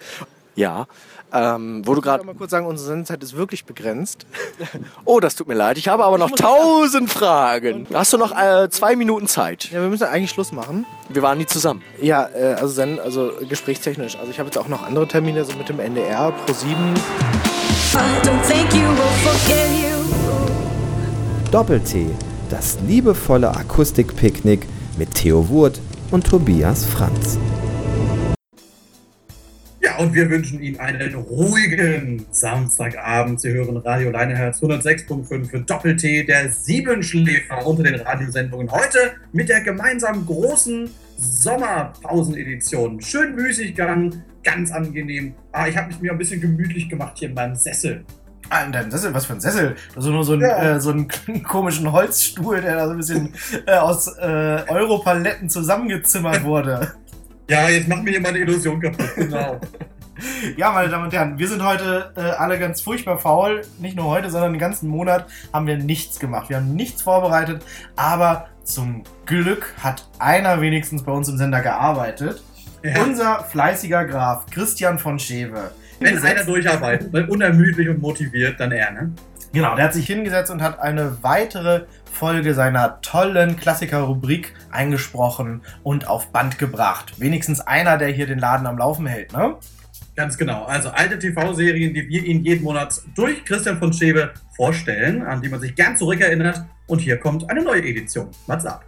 Ja, 0.54 0.86
ähm, 1.32 1.82
wo 1.86 1.94
du 1.94 2.00
Ich 2.00 2.04
gerade... 2.04 2.24
mal 2.24 2.34
kurz 2.34 2.50
sagen, 2.50 2.66
unsere 2.66 2.88
Sendezeit 2.88 3.22
ist 3.22 3.36
wirklich 3.36 3.64
begrenzt. 3.64 4.26
Oh, 5.04 5.18
das 5.20 5.34
tut 5.34 5.48
mir 5.48 5.54
leid, 5.54 5.78
ich 5.78 5.88
habe 5.88 6.04
aber 6.04 6.16
noch 6.18 6.30
tausend 6.30 7.10
Fragen. 7.10 7.86
Hast 7.92 8.12
du 8.12 8.18
noch 8.18 8.36
äh, 8.36 8.68
zwei 8.70 8.94
Minuten 8.96 9.26
Zeit? 9.26 9.64
Ja, 9.70 9.80
wir 9.82 9.88
müssen 9.88 10.04
eigentlich 10.04 10.30
Schluss 10.30 10.52
machen. 10.52 10.86
Wir 11.08 11.22
waren 11.22 11.38
nie 11.38 11.46
zusammen. 11.46 11.82
Ja, 12.00 12.28
äh, 12.34 12.54
also, 12.54 12.68
Sen 12.68 13.00
also 13.00 13.32
gesprächstechnisch. 13.48 14.16
Also 14.16 14.30
ich 14.30 14.38
habe 14.38 14.46
jetzt 14.48 14.58
auch 14.58 14.68
noch 14.68 14.82
andere 14.86 15.08
Termine, 15.08 15.44
so 15.44 15.52
mit 15.56 15.68
dem 15.68 15.80
NDR, 15.80 16.30
Pro 16.32 16.52
7. 16.52 16.72
I 16.72 17.96
don't 18.26 18.40
think 18.46 18.72
you 18.72 18.88
will 18.88 19.12
forget 19.24 19.68
you. 19.82 21.50
Doppel-T, 21.50 22.06
das 22.50 22.78
liebevolle 22.86 23.50
Akustikpicknick 23.54 24.66
mit 24.96 25.14
Theo 25.14 25.48
Wurt 25.48 25.80
und 26.10 26.26
Tobias 26.26 26.84
Franz. 26.84 27.38
Ja, 29.92 29.98
und 29.98 30.14
wir 30.14 30.30
wünschen 30.30 30.62
Ihnen 30.62 30.80
einen 30.80 31.14
ruhigen 31.14 32.24
Samstagabend. 32.30 33.40
Sie 33.40 33.50
hören 33.52 33.76
Radio 33.78 34.10
Leineherz 34.10 34.62
106.5 34.62 35.50
für 35.50 35.60
Doppel-T, 35.60 36.24
der 36.24 36.50
Siebenschläfer 36.50 37.66
unter 37.66 37.82
den 37.82 37.96
Radiosendungen. 38.00 38.70
Heute 38.70 38.98
mit 39.32 39.48
der 39.48 39.60
gemeinsamen 39.60 40.24
großen 40.24 40.88
Sommerpausenedition. 41.18 43.00
Schön 43.02 43.34
Müßiggang, 43.34 44.22
ganz 44.44 44.72
angenehm. 44.72 45.34
Ah, 45.52 45.66
ich 45.68 45.76
habe 45.76 45.88
mich 45.88 46.00
mir 46.00 46.12
ein 46.12 46.18
bisschen 46.18 46.40
gemütlich 46.40 46.88
gemacht 46.88 47.18
hier 47.18 47.28
in 47.28 47.34
meinem 47.34 47.54
Sessel. 47.54 48.04
Ah, 48.48 48.64
und 48.64 48.74
dein 48.74 48.90
Sessel, 48.90 49.12
was 49.12 49.26
für 49.26 49.34
ein 49.34 49.40
Sessel? 49.40 49.76
Also 49.94 50.10
nur 50.10 50.24
so, 50.24 50.34
ein, 50.34 50.40
Ja. 50.40 50.76
äh, 50.76 50.80
so 50.80 50.90
einen 50.90 51.08
komischen 51.42 51.90
Holzstuhl, 51.92 52.60
der 52.62 52.76
da 52.76 52.86
so 52.86 52.92
ein 52.92 52.96
bisschen 52.98 53.34
äh, 53.66 53.72
aus 53.74 54.08
äh, 54.16 54.20
Europaletten 54.68 55.50
zusammengezimmert 55.50 56.44
wurde. 56.44 56.92
Ja, 57.50 57.68
jetzt 57.68 57.88
macht 57.88 58.04
mir 58.04 58.12
hier 58.12 58.20
meine 58.20 58.38
Illusion 58.38 58.80
kaputt. 58.80 59.10
Genau. 59.16 59.60
Ja, 60.56 60.72
meine 60.72 60.88
Damen 60.90 61.04
und 61.04 61.12
Herren, 61.14 61.38
wir 61.38 61.48
sind 61.48 61.64
heute 61.64 62.12
äh, 62.16 62.20
alle 62.20 62.58
ganz 62.58 62.80
furchtbar 62.82 63.18
faul. 63.18 63.62
Nicht 63.78 63.96
nur 63.96 64.06
heute, 64.06 64.30
sondern 64.30 64.52
den 64.52 64.58
ganzen 64.60 64.88
Monat 64.88 65.26
haben 65.52 65.66
wir 65.66 65.78
nichts 65.78 66.18
gemacht. 66.18 66.48
Wir 66.50 66.56
haben 66.58 66.74
nichts 66.74 67.02
vorbereitet, 67.02 67.64
aber 67.96 68.48
zum 68.62 69.04
Glück 69.26 69.74
hat 69.82 70.06
einer 70.18 70.60
wenigstens 70.60 71.02
bei 71.02 71.12
uns 71.12 71.28
im 71.28 71.38
Sender 71.38 71.60
gearbeitet. 71.62 72.42
Ja. 72.82 73.00
Unser 73.02 73.44
fleißiger 73.44 74.04
Graf 74.04 74.46
Christian 74.50 74.98
von 74.98 75.18
Schewe. 75.18 75.70
Wenn 76.00 76.08
Hingesetzt- 76.08 76.36
einer 76.36 76.44
durcharbeitet, 76.44 77.12
ne, 77.12 77.26
unermüdlich 77.28 77.88
und 77.88 78.02
motiviert, 78.02 78.58
dann 78.60 78.72
er, 78.72 78.90
ne? 78.90 79.12
Genau, 79.52 79.76
der 79.76 79.84
hat 79.86 79.94
sich 79.94 80.06
hingesetzt 80.06 80.50
und 80.50 80.62
hat 80.62 80.80
eine 80.80 81.22
weitere 81.22 81.82
Folge 82.10 82.54
seiner 82.54 83.00
tollen 83.02 83.56
Klassiker-Rubrik 83.56 84.54
eingesprochen 84.70 85.62
und 85.82 86.06
auf 86.08 86.28
Band 86.32 86.58
gebracht. 86.58 87.12
Wenigstens 87.18 87.60
einer, 87.60 87.98
der 87.98 88.08
hier 88.08 88.26
den 88.26 88.38
Laden 88.38 88.66
am 88.66 88.78
Laufen 88.78 89.06
hält, 89.06 89.32
ne? 89.32 89.54
Ganz 90.14 90.36
genau. 90.36 90.64
Also 90.64 90.90
alte 90.90 91.18
TV-Serien, 91.18 91.94
die 91.94 92.06
wir 92.08 92.22
Ihnen 92.24 92.44
jeden 92.44 92.62
Monat 92.62 93.00
durch 93.14 93.44
Christian 93.44 93.78
von 93.78 93.92
Schäbe 93.92 94.32
vorstellen, 94.56 95.22
an 95.22 95.40
die 95.40 95.48
man 95.48 95.60
sich 95.60 95.74
gern 95.74 95.96
zurückerinnert. 95.96 96.64
Und 96.86 97.00
hier 97.00 97.16
kommt 97.16 97.48
eine 97.48 97.62
neue 97.62 97.82
Edition. 97.82 98.28
What's 98.46 98.66
up? 98.66 98.84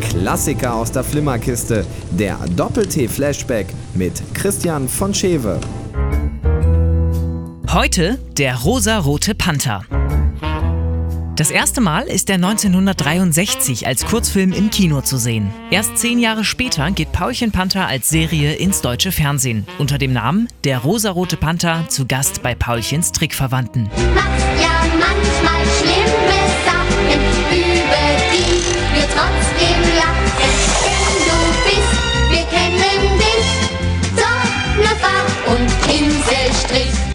Klassiker 0.00 0.74
aus 0.74 0.92
der 0.92 1.02
Flimmerkiste, 1.02 1.84
der 2.10 2.38
Doppel-T-Flashback 2.54 3.66
mit 3.94 4.22
Christian 4.34 4.88
von 4.88 5.12
Schewe. 5.12 5.58
Heute 7.68 8.18
der 8.36 8.56
rosarote 8.56 9.34
Panther. 9.34 9.82
Das 11.42 11.50
erste 11.50 11.80
Mal 11.80 12.04
ist 12.04 12.30
er 12.30 12.36
1963 12.36 13.88
als 13.88 14.06
Kurzfilm 14.06 14.52
im 14.52 14.70
Kino 14.70 15.00
zu 15.00 15.16
sehen. 15.16 15.52
Erst 15.72 15.98
zehn 15.98 16.20
Jahre 16.20 16.44
später 16.44 16.88
geht 16.92 17.10
Paulchen 17.10 17.50
Panther 17.50 17.88
als 17.88 18.08
Serie 18.08 18.52
ins 18.52 18.80
deutsche 18.80 19.10
Fernsehen 19.10 19.66
unter 19.80 19.98
dem 19.98 20.12
Namen 20.12 20.46
Der 20.62 20.78
rosarote 20.78 21.36
Panther 21.36 21.88
zu 21.88 22.06
Gast 22.06 22.44
bei 22.44 22.54
Paulchens 22.54 23.10
Trickverwandten. 23.10 23.90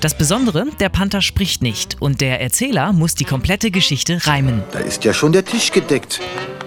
Das 0.01 0.15
Besondere, 0.15 0.65
der 0.79 0.89
Panther 0.89 1.21
spricht 1.21 1.63
nicht 1.63 1.97
und 1.99 2.21
der 2.21 2.39
Erzähler 2.39 2.93
muss 2.93 3.15
die 3.15 3.25
komplette 3.25 3.71
Geschichte 3.71 4.19
reimen. 4.27 4.61
Da 4.71 4.79
ist 4.79 5.03
ja 5.03 5.13
schon 5.13 5.31
der 5.31 5.43
Tisch 5.43 5.71
gedeckt. 5.71 6.19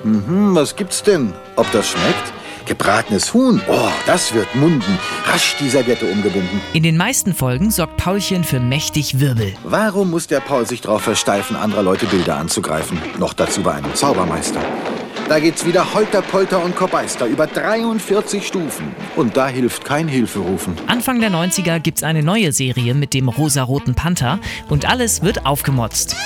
Mhm, 0.03 0.55
was 0.55 0.75
gibt's 0.75 1.03
denn? 1.03 1.33
Ob 1.55 1.71
das 1.71 1.91
schmeckt? 1.91 2.33
Gebratenes 2.67 3.33
Huhn. 3.33 3.61
Oh, 3.69 3.89
das 4.07 4.35
wird 4.35 4.55
munden. 4.55 4.99
Rasch 5.27 5.57
die 5.61 5.69
Serviette 5.69 6.07
umgebunden. 6.07 6.61
In 6.73 6.83
den 6.83 6.97
meisten 6.97 7.35
Folgen 7.35 7.71
sorgt 7.71 7.97
Paulchen 7.97 8.45
für 8.45 8.61
mächtig 8.61 9.21
Wirbel. 9.21 9.55
Warum 9.65 10.11
muss 10.11 10.27
der 10.27 10.41
Paul 10.41 10.67
sich 10.67 10.81
drauf 10.81 11.03
versteifen, 11.03 11.57
anderer 11.57 11.83
Leute 11.83 12.07
Bilder 12.07 12.37
anzugreifen? 12.37 12.99
Noch 13.19 13.33
dazu 13.33 13.63
bei 13.63 13.75
einem 13.75 13.95
Zaubermeister. 13.95 14.61
Da 15.31 15.39
geht's 15.39 15.65
wieder 15.65 15.95
Holter, 15.95 16.23
Polter 16.23 16.61
und 16.61 16.75
Kopeister 16.75 17.25
über 17.27 17.47
43 17.47 18.45
Stufen. 18.45 18.93
Und 19.15 19.37
da 19.37 19.47
hilft 19.47 19.85
kein 19.85 20.09
Hilferufen. 20.09 20.77
Anfang 20.89 21.21
der 21.21 21.31
90er 21.31 21.79
gibt's 21.79 22.03
eine 22.03 22.25
neue 22.25 22.51
Serie 22.51 22.95
mit 22.95 23.15
dem 23.15 23.29
rosaroten 23.29 23.95
Panther 23.95 24.41
und 24.69 24.91
alles 24.91 25.23
wird 25.23 25.47
aufgemotzt. 25.47 26.17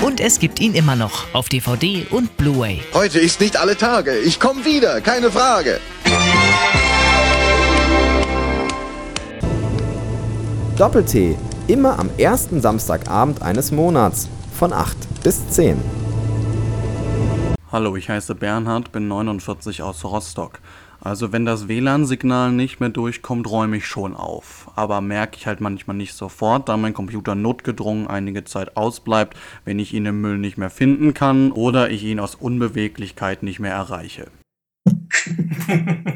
Und 0.00 0.20
es 0.20 0.38
gibt 0.38 0.60
ihn 0.60 0.74
immer 0.74 0.94
noch 0.94 1.34
auf 1.34 1.48
DVD 1.48 2.06
und 2.10 2.36
Blu-ray. 2.36 2.82
Heute 2.94 3.18
ist 3.18 3.40
nicht 3.40 3.56
alle 3.56 3.76
Tage. 3.76 4.16
Ich 4.16 4.38
komm 4.38 4.64
wieder, 4.64 5.00
keine 5.00 5.32
Frage. 5.32 5.80
Doppel-T, 10.76 11.36
Immer 11.68 11.98
am 11.98 12.08
ersten 12.16 12.62
Samstagabend 12.62 13.42
eines 13.42 13.72
Monats 13.72 14.30
von 14.54 14.72
8 14.72 15.22
bis 15.22 15.50
10. 15.50 15.76
Hallo, 17.70 17.94
ich 17.94 18.08
heiße 18.08 18.34
Bernhard, 18.34 18.90
bin 18.90 19.06
49 19.06 19.82
aus 19.82 20.02
Rostock. 20.02 20.60
Also 21.02 21.30
wenn 21.30 21.44
das 21.44 21.68
WLAN-Signal 21.68 22.52
nicht 22.52 22.80
mehr 22.80 22.88
durchkommt, 22.88 23.50
räume 23.50 23.76
ich 23.76 23.86
schon 23.86 24.16
auf. 24.16 24.70
Aber 24.76 25.02
merke 25.02 25.36
ich 25.36 25.46
halt 25.46 25.60
manchmal 25.60 25.98
nicht 25.98 26.14
sofort, 26.14 26.70
da 26.70 26.78
mein 26.78 26.94
Computer 26.94 27.34
notgedrungen 27.34 28.06
einige 28.06 28.44
Zeit 28.44 28.74
ausbleibt, 28.78 29.36
wenn 29.66 29.78
ich 29.78 29.92
ihn 29.92 30.06
im 30.06 30.22
Müll 30.22 30.38
nicht 30.38 30.56
mehr 30.56 30.70
finden 30.70 31.12
kann 31.12 31.52
oder 31.52 31.90
ich 31.90 32.02
ihn 32.02 32.18
aus 32.18 32.34
Unbeweglichkeit 32.34 33.42
nicht 33.42 33.60
mehr 33.60 33.74
erreiche. 33.74 34.28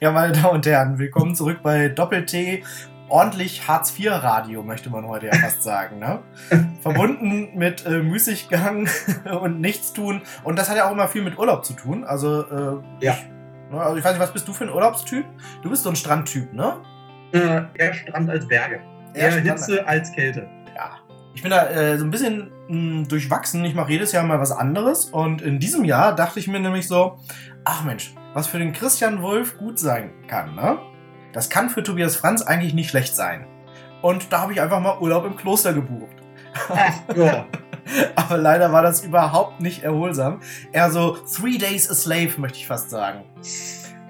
Ja, 0.00 0.12
meine 0.12 0.32
Damen 0.32 0.56
und 0.56 0.66
Herren, 0.66 0.98
willkommen 0.98 1.34
zurück 1.34 1.58
bei 1.62 1.88
Doppel-T. 1.88 2.62
Ordentlich 3.10 3.66
Hartz-IV-Radio, 3.66 4.62
möchte 4.62 4.90
man 4.90 5.06
heute 5.06 5.26
ja 5.26 5.34
fast 5.34 5.62
sagen. 5.62 5.98
Ne? 5.98 6.20
Verbunden 6.82 7.56
mit 7.56 7.86
äh, 7.86 8.02
Müßiggang 8.02 8.88
und 9.40 9.60
Nichtstun. 9.60 10.22
Und 10.44 10.58
das 10.58 10.68
hat 10.68 10.76
ja 10.76 10.86
auch 10.88 10.92
immer 10.92 11.08
viel 11.08 11.22
mit 11.22 11.38
Urlaub 11.38 11.64
zu 11.64 11.72
tun. 11.72 12.04
Also, 12.04 12.42
äh, 12.42 13.04
Ja. 13.04 13.12
ich, 13.14 13.72
ne, 13.72 13.80
also 13.80 13.96
ich 13.96 14.04
weiß 14.04 14.12
nicht, 14.12 14.22
was 14.22 14.32
bist 14.32 14.46
du 14.46 14.52
für 14.52 14.64
ein 14.64 14.70
Urlaubstyp? 14.70 15.24
Du 15.62 15.70
bist 15.70 15.84
so 15.84 15.90
ein 15.90 15.96
Strandtyp, 15.96 16.52
ne? 16.52 16.74
Äh, 17.32 17.62
eher 17.74 17.94
Strand 17.94 18.28
als 18.30 18.46
Berge. 18.46 18.80
Eher 19.14 19.30
Eher 19.30 19.40
Hitze 19.40 19.86
als 19.86 20.12
Kälte. 20.12 20.48
Ja. 20.76 20.98
Ich 21.34 21.42
bin 21.42 21.50
da 21.50 21.66
äh, 21.68 21.96
so 21.98 22.04
ein 22.04 22.10
bisschen 22.10 22.50
mh, 22.68 23.06
durchwachsen. 23.08 23.64
Ich 23.64 23.74
mache 23.74 23.92
jedes 23.92 24.12
Jahr 24.12 24.24
mal 24.24 24.40
was 24.40 24.52
anderes. 24.52 25.06
Und 25.06 25.40
in 25.40 25.58
diesem 25.60 25.84
Jahr 25.84 26.14
dachte 26.14 26.40
ich 26.40 26.48
mir 26.48 26.60
nämlich 26.60 26.88
so, 26.88 27.18
ach 27.64 27.84
Mensch, 27.84 28.14
was 28.34 28.46
für 28.48 28.58
den 28.58 28.72
Christian 28.72 29.22
Wolf 29.22 29.56
gut 29.56 29.78
sein 29.78 30.10
kann, 30.26 30.54
ne? 30.54 30.78
Das 31.32 31.50
kann 31.50 31.70
für 31.70 31.82
Tobias 31.82 32.16
Franz 32.16 32.42
eigentlich 32.42 32.74
nicht 32.74 32.90
schlecht 32.90 33.14
sein. 33.14 33.46
Und 34.02 34.32
da 34.32 34.40
habe 34.40 34.52
ich 34.52 34.60
einfach 34.60 34.80
mal 34.80 34.98
Urlaub 34.98 35.24
im 35.24 35.36
Kloster 35.36 35.72
gebucht. 35.72 36.16
Ja. 37.16 37.46
Aber 38.16 38.36
leider 38.36 38.72
war 38.72 38.82
das 38.82 39.02
überhaupt 39.02 39.60
nicht 39.60 39.82
erholsam. 39.82 40.40
Eher 40.72 40.90
so 40.90 41.16
Three 41.16 41.58
Days 41.58 41.90
a 41.90 41.94
Slave, 41.94 42.32
möchte 42.38 42.58
ich 42.58 42.66
fast 42.66 42.90
sagen. 42.90 43.24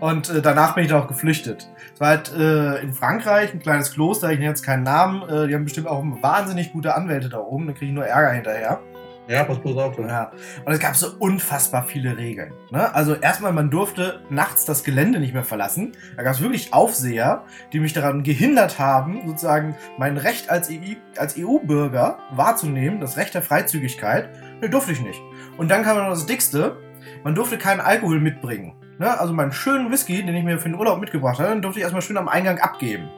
Und 0.00 0.30
äh, 0.30 0.42
danach 0.42 0.74
bin 0.74 0.84
ich 0.84 0.90
dann 0.90 1.02
auch 1.02 1.08
geflüchtet. 1.08 1.68
Es 1.94 2.00
war 2.00 2.08
halt 2.08 2.32
äh, 2.32 2.80
in 2.80 2.92
Frankreich 2.92 3.52
ein 3.52 3.60
kleines 3.60 3.92
Kloster, 3.92 4.30
ich 4.30 4.38
nenne 4.38 4.50
jetzt 4.50 4.62
keinen 4.62 4.84
Namen. 4.84 5.22
Äh, 5.28 5.48
die 5.48 5.54
haben 5.54 5.64
bestimmt 5.64 5.88
auch 5.88 6.02
wahnsinnig 6.22 6.72
gute 6.72 6.94
Anwälte 6.94 7.28
da 7.28 7.38
oben, 7.38 7.66
da 7.66 7.72
kriege 7.72 7.86
ich 7.86 7.92
nur 7.92 8.06
Ärger 8.06 8.32
hinterher. 8.32 8.80
Ja, 9.28 9.44
pass 9.44 9.58
bloß 9.58 9.76
auf. 9.76 9.98
Ja. 9.98 10.32
Und 10.64 10.72
es 10.72 10.78
gab 10.80 10.96
so 10.96 11.08
unfassbar 11.18 11.84
viele 11.84 12.16
Regeln. 12.16 12.52
Ne? 12.70 12.94
Also 12.94 13.14
erstmal, 13.14 13.52
man 13.52 13.70
durfte 13.70 14.22
nachts 14.30 14.64
das 14.64 14.84
Gelände 14.84 15.20
nicht 15.20 15.34
mehr 15.34 15.44
verlassen. 15.44 15.92
Da 16.16 16.22
gab 16.22 16.34
es 16.34 16.40
wirklich 16.40 16.72
Aufseher, 16.72 17.44
die 17.72 17.80
mich 17.80 17.92
daran 17.92 18.22
gehindert 18.22 18.78
haben, 18.78 19.20
sozusagen 19.26 19.76
mein 19.98 20.16
Recht 20.16 20.48
als, 20.48 20.70
EU 20.70 20.94
als 21.18 21.36
EU-Bürger 21.38 22.18
wahrzunehmen, 22.32 23.00
das 23.00 23.16
Recht 23.18 23.34
der 23.34 23.42
Freizügigkeit. 23.42 24.30
Ne, 24.62 24.70
durfte 24.70 24.92
ich 24.92 25.00
nicht. 25.02 25.20
Und 25.58 25.70
dann 25.70 25.82
kam 25.82 25.98
noch 25.98 26.08
das 26.08 26.24
Dickste, 26.26 26.76
man 27.22 27.34
durfte 27.34 27.58
keinen 27.58 27.80
Alkohol 27.80 28.20
mitbringen. 28.20 28.74
Ne? 28.98 29.20
Also 29.20 29.34
meinen 29.34 29.52
schönen 29.52 29.90
Whisky, 29.92 30.24
den 30.24 30.34
ich 30.34 30.44
mir 30.44 30.58
für 30.58 30.68
den 30.70 30.78
Urlaub 30.78 31.00
mitgebracht 31.00 31.38
hatte, 31.38 31.50
den 31.52 31.62
durfte 31.62 31.80
ich 31.80 31.82
erstmal 31.84 32.02
schön 32.02 32.16
am 32.16 32.28
Eingang 32.28 32.58
abgeben. 32.60 33.08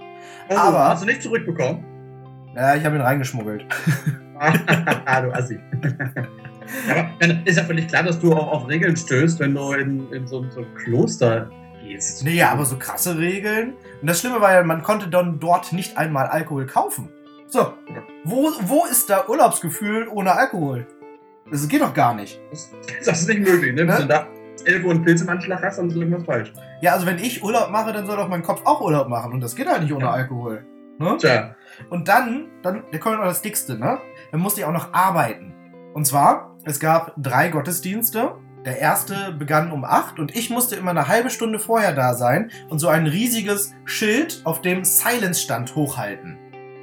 Oh, 0.48 0.56
Aber- 0.56 0.88
Hast 0.88 1.02
du 1.02 1.06
nicht 1.06 1.22
zurückbekommen? 1.22 1.84
Ja, 2.54 2.74
ich 2.74 2.84
habe 2.84 2.96
ihn 2.96 3.02
reingeschmuggelt. 3.02 3.64
ah, 4.38 5.20
du 5.20 5.32
Assi. 5.32 5.58
Aber 6.90 7.10
dann 7.18 7.44
ist 7.44 7.56
ja 7.56 7.64
völlig 7.64 7.88
klar, 7.88 8.02
dass 8.02 8.18
du 8.20 8.32
auch 8.32 8.48
auf 8.48 8.68
Regeln 8.68 8.96
stößt, 8.96 9.40
wenn 9.40 9.54
du 9.54 9.72
in, 9.72 10.12
in 10.12 10.26
so, 10.26 10.48
so 10.50 10.60
ein 10.60 10.74
Kloster 10.74 11.50
gehst. 11.82 12.24
Nee, 12.24 12.42
aber 12.42 12.64
so 12.64 12.76
krasse 12.76 13.18
Regeln. 13.18 13.74
Und 14.00 14.08
das 14.08 14.20
Schlimme 14.20 14.40
war 14.40 14.52
ja, 14.52 14.62
man 14.62 14.82
konnte 14.82 15.08
dann 15.08 15.40
dort 15.40 15.72
nicht 15.72 15.96
einmal 15.98 16.26
Alkohol 16.26 16.66
kaufen. 16.66 17.08
So, 17.48 17.72
wo, 18.24 18.50
wo 18.60 18.84
ist 18.86 19.10
da 19.10 19.26
Urlaubsgefühl 19.26 20.06
ohne 20.08 20.32
Alkohol? 20.32 20.86
Das 21.50 21.66
geht 21.66 21.80
doch 21.80 21.94
gar 21.94 22.14
nicht. 22.14 22.40
Das, 22.50 22.70
das 23.04 23.20
ist 23.22 23.28
nicht 23.28 23.40
möglich, 23.40 23.74
ne? 23.74 23.84
Ne? 23.84 23.92
Wenn 23.92 24.02
du 24.02 24.06
da 24.06 24.28
11 24.64 24.84
Uhr 24.84 24.90
einen 24.92 25.02
Pilz 25.02 25.22
im 25.22 25.28
Anschlag 25.28 25.62
hast, 25.62 25.78
dann 25.78 25.88
ist 25.88 25.96
irgendwas 25.96 26.24
falsch. 26.24 26.52
Ja, 26.80 26.92
also 26.92 27.06
wenn 27.06 27.18
ich 27.18 27.42
Urlaub 27.42 27.70
mache, 27.70 27.92
dann 27.92 28.06
soll 28.06 28.16
doch 28.16 28.28
mein 28.28 28.42
Kopf 28.42 28.62
auch 28.64 28.80
Urlaub 28.80 29.08
machen. 29.08 29.32
Und 29.32 29.40
das 29.40 29.56
geht 29.56 29.66
halt 29.66 29.82
nicht 29.82 29.92
ohne 29.92 30.04
Ja. 30.04 30.12
Alkohol. 30.12 30.64
Ne? 31.00 31.16
Tja. 31.18 31.56
Und 31.88 32.08
dann, 32.08 32.48
dann, 32.62 32.84
da 32.92 32.98
kommt 32.98 33.16
noch 33.16 33.24
das 33.24 33.40
Dickste, 33.40 33.78
ne? 33.78 33.98
Dann 34.32 34.40
musste 34.40 34.60
ich 34.60 34.66
auch 34.66 34.72
noch 34.72 34.92
arbeiten. 34.92 35.54
Und 35.94 36.06
zwar, 36.06 36.56
es 36.64 36.78
gab 36.78 37.14
drei 37.16 37.48
Gottesdienste. 37.48 38.34
Der 38.66 38.78
erste 38.78 39.32
begann 39.32 39.72
um 39.72 39.86
8 39.86 40.18
und 40.18 40.36
ich 40.36 40.50
musste 40.50 40.76
immer 40.76 40.90
eine 40.90 41.08
halbe 41.08 41.30
Stunde 41.30 41.58
vorher 41.58 41.94
da 41.94 42.12
sein 42.12 42.50
und 42.68 42.78
so 42.78 42.88
ein 42.88 43.06
riesiges 43.06 43.72
Schild 43.86 44.42
auf 44.44 44.60
dem 44.60 44.84
Silence 44.84 45.40
stand 45.40 45.74
hochhalten. 45.74 46.36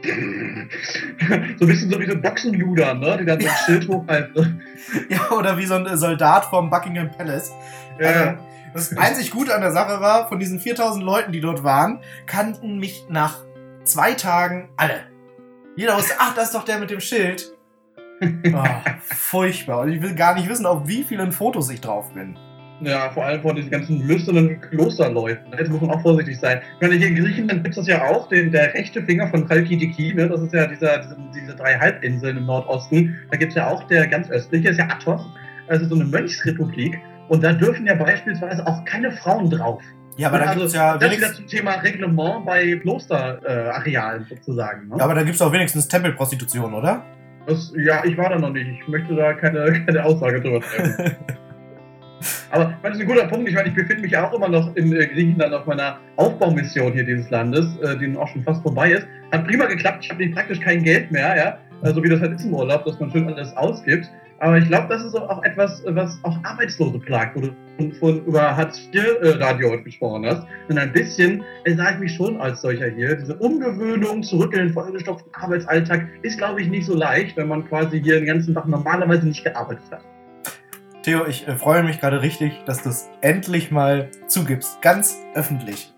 so 0.04 0.10
ein 0.10 1.68
bisschen 1.68 1.92
so 1.92 2.00
wie 2.00 2.10
so 2.10 2.20
Boxenluder, 2.20 2.96
ne? 2.96 3.18
Die 3.20 3.26
dann 3.26 3.40
so 3.40 3.48
ein 3.48 3.56
Schild 3.66 3.88
hochhalten. 3.88 4.64
Ja, 5.10 5.30
oder 5.32 5.58
wie 5.58 5.66
so 5.66 5.76
ein 5.76 5.98
Soldat 5.98 6.46
vom 6.46 6.72
Buckingham 6.72 7.12
Palace. 7.12 7.52
Ja. 8.00 8.08
Also, 8.08 8.38
das 8.74 8.98
einzig 8.98 9.32
Gute 9.32 9.54
an 9.54 9.62
der 9.62 9.72
Sache 9.72 10.02
war, 10.02 10.28
von 10.30 10.40
diesen 10.40 10.60
4000 10.60 11.04
Leuten, 11.04 11.32
die 11.32 11.42
dort 11.42 11.64
waren, 11.64 12.00
kannten 12.26 12.78
mich 12.80 13.06
nach 13.10 13.47
zwei 13.88 14.14
Tagen 14.14 14.70
alle. 14.78 15.06
Jeder 15.76 15.98
wusste, 15.98 16.14
ach, 16.20 16.36
das 16.36 16.46
ist 16.46 16.56
doch 16.56 16.66
der 16.66 16.80
mit 16.80 16.90
dem 16.90 17.00
Schild. 17.00 17.54
Oh, 18.22 18.64
furchtbar. 19.00 19.82
Und 19.82 19.94
ich 19.94 20.02
will 20.02 20.16
gar 20.16 20.36
nicht 20.36 20.50
wissen, 20.50 20.66
auf 20.66 20.88
wie 20.88 21.04
vielen 21.04 21.32
Fotos 21.32 21.70
ich 21.70 21.82
drauf 21.82 22.12
bin. 22.14 22.38
Ja, 22.82 23.10
vor 23.10 23.26
allem 23.26 23.42
von 23.42 23.56
diesen 23.56 23.72
ganzen 23.72 24.08
lüsternen 24.08 24.62
Klosterleuten. 24.62 25.50
ne? 25.50 25.58
Jetzt 25.58 25.72
muss 25.72 25.82
man 25.82 25.92
auch 25.92 26.02
vorsichtig 26.02 26.40
sein. 26.40 26.62
Ich 26.76 26.82
meine, 26.82 26.96
hier 26.96 27.08
in 27.08 27.16
Griechenland 27.16 27.64
gibt 27.64 27.76
es 27.76 27.86
das 27.86 27.88
ja 27.88 28.06
auch, 28.08 28.30
den, 28.30 28.52
der 28.52 28.74
rechte 28.74 29.02
Finger 29.04 29.28
von 29.30 29.48
Chalkidiki, 29.48 30.14
ne? 30.14 30.30
das 30.30 30.42
ist 30.42 30.54
ja 30.54 30.68
dieser, 30.68 31.00
diese, 31.00 31.18
diese 31.34 31.56
drei 31.56 31.78
Halbinseln 31.78 32.38
im 32.38 32.46
Nordosten. 32.46 33.16
Da 33.32 33.38
gibt 33.38 33.52
es 33.52 33.56
ja 33.56 33.68
auch 33.68 33.84
der 33.88 34.06
ganz 34.08 34.30
östliche, 34.30 34.70
ist 34.70 34.78
ja 34.78 34.86
Athos, 34.86 35.22
also 35.68 35.86
so 35.88 35.96
eine 35.96 36.06
Mönchsrepublik. 36.06 37.00
Und 37.30 37.44
da 37.44 37.54
dürfen 37.54 37.86
ja 37.88 37.96
beispielsweise 37.96 38.66
auch 38.66 38.86
keine 38.86 39.12
Frauen 39.12 39.50
drauf. 39.50 39.82
Ja, 40.18 40.30
aber 40.30 40.40
da 40.40 40.46
also, 40.46 40.60
gibt's 40.62 40.74
ja 40.74 40.98
Das 40.98 41.16
wieder 41.16 41.34
zum 41.34 41.48
Thema 41.48 41.76
Reglement 41.76 42.46
bei 42.46 42.76
Klosterarealen 42.78 44.24
äh, 44.24 44.36
sozusagen. 44.36 44.90
Ne? 44.90 44.96
ja, 44.98 45.04
aber 45.04 45.16
da 45.16 45.24
gibt's 45.24 45.42
auch 45.42 45.52
wenigstens 45.54 45.88
Tempelprostitution, 45.88 46.74
oder? 46.74 47.06
Das, 47.46 47.72
ja, 47.78 48.04
ich 48.04 48.18
war 48.18 48.30
da 48.30 48.40
noch 48.40 48.52
nicht. 48.52 48.68
Ich 48.68 48.88
möchte 48.88 49.16
da 49.16 49.34
keine, 49.34 49.86
keine 49.86 50.04
Aussage 50.04 50.42
drüber 50.42 50.60
treffen. 50.60 51.16
Aber 52.50 52.74
das 52.82 52.96
ist 52.96 53.02
ein 53.02 53.08
guter 53.08 53.28
Punkt. 53.28 53.48
Ich 53.48 53.56
meine, 53.56 53.70
ich 53.70 53.76
befinde 53.76 54.02
mich 54.02 54.12
ja 54.12 54.28
auch 54.28 54.34
immer 54.34 54.48
noch 54.48 54.76
in 54.76 54.92
äh, 54.94 55.06
Griechenland 55.06 55.54
auf 55.54 55.66
meiner 55.66 56.00
Aufbaumission 56.16 56.94
hier 56.94 57.04
dieses 57.04 57.30
Landes, 57.30 57.78
äh, 57.78 57.98
die 57.98 58.08
nun 58.08 58.18
auch 58.18 58.28
schon 58.28 58.44
fast 58.44 58.62
vorbei 58.64 58.92
ist. 58.92 59.08
Hat 59.32 59.46
prima 59.46 59.66
geklappt. 59.66 60.04
Ich 60.04 60.10
habe 60.10 60.28
praktisch 60.30 60.60
kein 60.60 60.84
Geld 60.84 61.12
mehr, 61.12 61.36
ja. 61.38 61.58
Also 61.84 62.04
wie 62.04 62.10
das 62.10 62.20
halt 62.22 62.34
ist 62.34 62.46
im 62.46 62.54
Urlaub, 62.54 62.86
dass 62.86 63.00
man 63.00 63.12
schön 63.12 63.28
alles 63.28 63.56
ausgibt. 63.56 64.10
Aber 64.40 64.58
ich 64.58 64.68
glaube, 64.68 64.88
das 64.90 65.04
ist 65.04 65.16
auch 65.16 65.44
etwas, 65.44 65.84
was 65.88 66.20
auch 66.24 66.38
Arbeitslose 66.44 67.00
plagt, 67.00 67.36
wo 67.36 67.42
du 67.42 67.92
von, 68.00 68.24
über 68.26 68.56
Hartz 68.56 68.88
IV 68.94 69.04
äh, 69.22 69.30
Radio 69.44 69.72
heute 69.72 69.84
gesprochen 69.84 70.26
hast. 70.26 70.46
Und 70.70 70.78
ein 70.78 70.92
bisschen 70.94 71.44
sah 71.66 71.92
ich 71.92 72.00
mich 72.00 72.14
schon 72.14 72.40
als 72.40 72.62
solcher 72.62 72.88
hier. 72.88 73.16
Diese 73.16 73.36
Umgewöhnung 73.36 74.22
zurück 74.22 74.54
in 74.54 74.60
den 74.60 74.74
vollgestopften 74.74 75.34
Arbeitsalltag 75.34 76.08
ist, 76.22 76.38
glaube 76.38 76.62
ich, 76.62 76.70
nicht 76.70 76.86
so 76.86 76.96
leicht, 76.96 77.36
wenn 77.36 77.48
man 77.48 77.68
quasi 77.68 78.02
hier 78.02 78.16
den 78.16 78.26
ganzen 78.26 78.54
Tag 78.54 78.68
normalerweise 78.68 79.28
nicht 79.28 79.44
gearbeitet 79.44 79.86
hat. 79.92 80.02
Theo, 81.02 81.26
ich 81.26 81.48
äh, 81.48 81.56
freue 81.56 81.84
mich 81.84 82.00
gerade 82.00 82.22
richtig, 82.22 82.52
dass 82.66 82.84
du 82.84 82.90
es 82.90 83.10
endlich 83.22 83.72
mal 83.72 84.10
zugibst. 84.28 84.82
Ganz 84.82 85.18
öffentlich. 85.34 85.94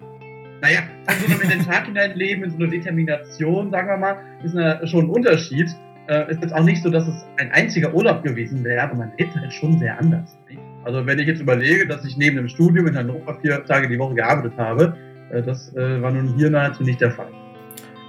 Naja, 0.61 0.81
also 1.07 1.25
in 1.41 1.49
den 1.49 1.65
Tag 1.65 1.85
hineinleben, 1.87 2.43
in 2.43 2.51
so 2.51 2.57
einer 2.57 2.67
Determination, 2.67 3.71
sagen 3.71 3.87
wir 3.87 3.97
mal, 3.97 4.17
ist 4.43 4.55
eine, 4.55 4.85
schon 4.87 5.05
ein 5.05 5.09
Unterschied. 5.09 5.69
Äh, 6.09 6.31
ist 6.31 6.41
jetzt 6.41 6.53
auch 6.55 6.63
nicht 6.63 6.81
so, 6.81 6.89
dass 6.89 7.07
es 7.07 7.23
ein 7.37 7.51
einziger 7.51 7.93
Urlaub 7.93 8.23
gewesen 8.23 8.63
wäre, 8.63 8.81
aber 8.81 8.95
man 8.95 9.11
lebt 9.19 9.35
halt 9.35 9.53
schon 9.53 9.77
sehr 9.77 9.97
anders. 9.99 10.35
nicht? 10.49 10.59
Also 10.83 11.05
wenn 11.05 11.19
ich 11.19 11.27
jetzt 11.27 11.39
überlege, 11.39 11.85
dass 11.87 12.03
ich 12.03 12.17
neben 12.17 12.35
dem 12.37 12.47
Studium 12.47 12.87
in 12.87 12.97
Hannover 12.97 13.37
vier 13.41 13.63
Tage 13.65 13.87
die 13.87 13.99
Woche 13.99 14.15
gearbeitet 14.15 14.53
habe, 14.57 14.95
äh, 15.31 15.43
das 15.43 15.71
äh, 15.75 16.01
war 16.01 16.09
nun 16.11 16.33
hier 16.35 16.49
nahezu 16.49 16.81
nicht 16.83 16.99
der 16.99 17.11
Fall. 17.11 17.27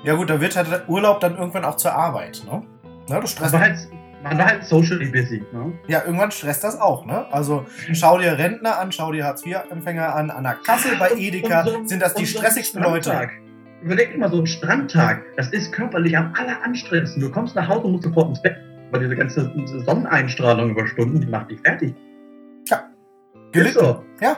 Ja 0.05 0.15
gut, 0.15 0.31
da 0.31 0.41
wird 0.41 0.57
halt 0.57 0.71
der 0.71 0.89
Urlaub 0.89 1.21
dann 1.21 1.37
irgendwann 1.37 1.65
auch 1.65 1.77
zur 1.77 1.93
Arbeit, 1.93 2.43
ne? 2.47 2.63
Na, 3.09 3.17
du 3.17 3.21
Man 3.21 3.27
stresst 3.27 3.53
war 3.53 3.61
halt, 3.61 3.77
man 4.23 4.39
war 4.39 4.47
halt 4.47 4.65
socially 4.65 5.11
busy. 5.11 5.43
Ne? 5.53 5.73
Ja, 5.89 6.03
irgendwann 6.07 6.31
stresst 6.31 6.65
das 6.65 6.81
auch, 6.81 7.05
ne? 7.05 7.27
Also 7.31 7.67
schau 7.93 8.17
dir 8.19 8.39
Rentner 8.39 8.79
an, 8.79 8.93
schau 8.93 9.13
dir 9.13 9.25
Hartz-IV-Empfänger 9.27 10.15
an, 10.15 10.31
an 10.31 10.45
der 10.45 10.55
Kasse 10.65 10.89
bei 10.99 11.11
Edeka 11.19 11.65
so- 11.65 11.85
sind 11.85 12.01
das 12.01 12.15
die 12.15 12.25
so 12.25 12.39
stressigsten 12.39 12.83
Leute. 12.83 13.29
Überleg 13.83 14.13
dir 14.13 14.19
mal, 14.19 14.31
so 14.31 14.41
ein 14.41 14.47
Strandtag, 14.47 15.23
das 15.37 15.49
ist 15.51 15.73
körperlich 15.73 16.17
am 16.17 16.33
alleranstrengendsten. 16.35 17.23
Du 17.23 17.31
kommst 17.31 17.55
nach 17.57 17.67
Hause 17.69 17.87
und 17.87 17.93
musst 17.93 18.05
sofort 18.05 18.29
ins 18.31 18.43
Bett. 18.43 18.57
Weil 18.91 19.01
diese 19.01 19.17
ganze 19.17 19.51
Sonneneinstrahlung 19.87 20.71
über 20.71 20.87
Stunden, 20.87 21.21
die 21.21 21.27
macht 21.29 21.51
dich 21.51 21.61
fertig. 21.61 21.95
Gelitten. 23.53 23.79
Ist 23.79 23.85
so. 23.85 24.05
Ja. 24.21 24.37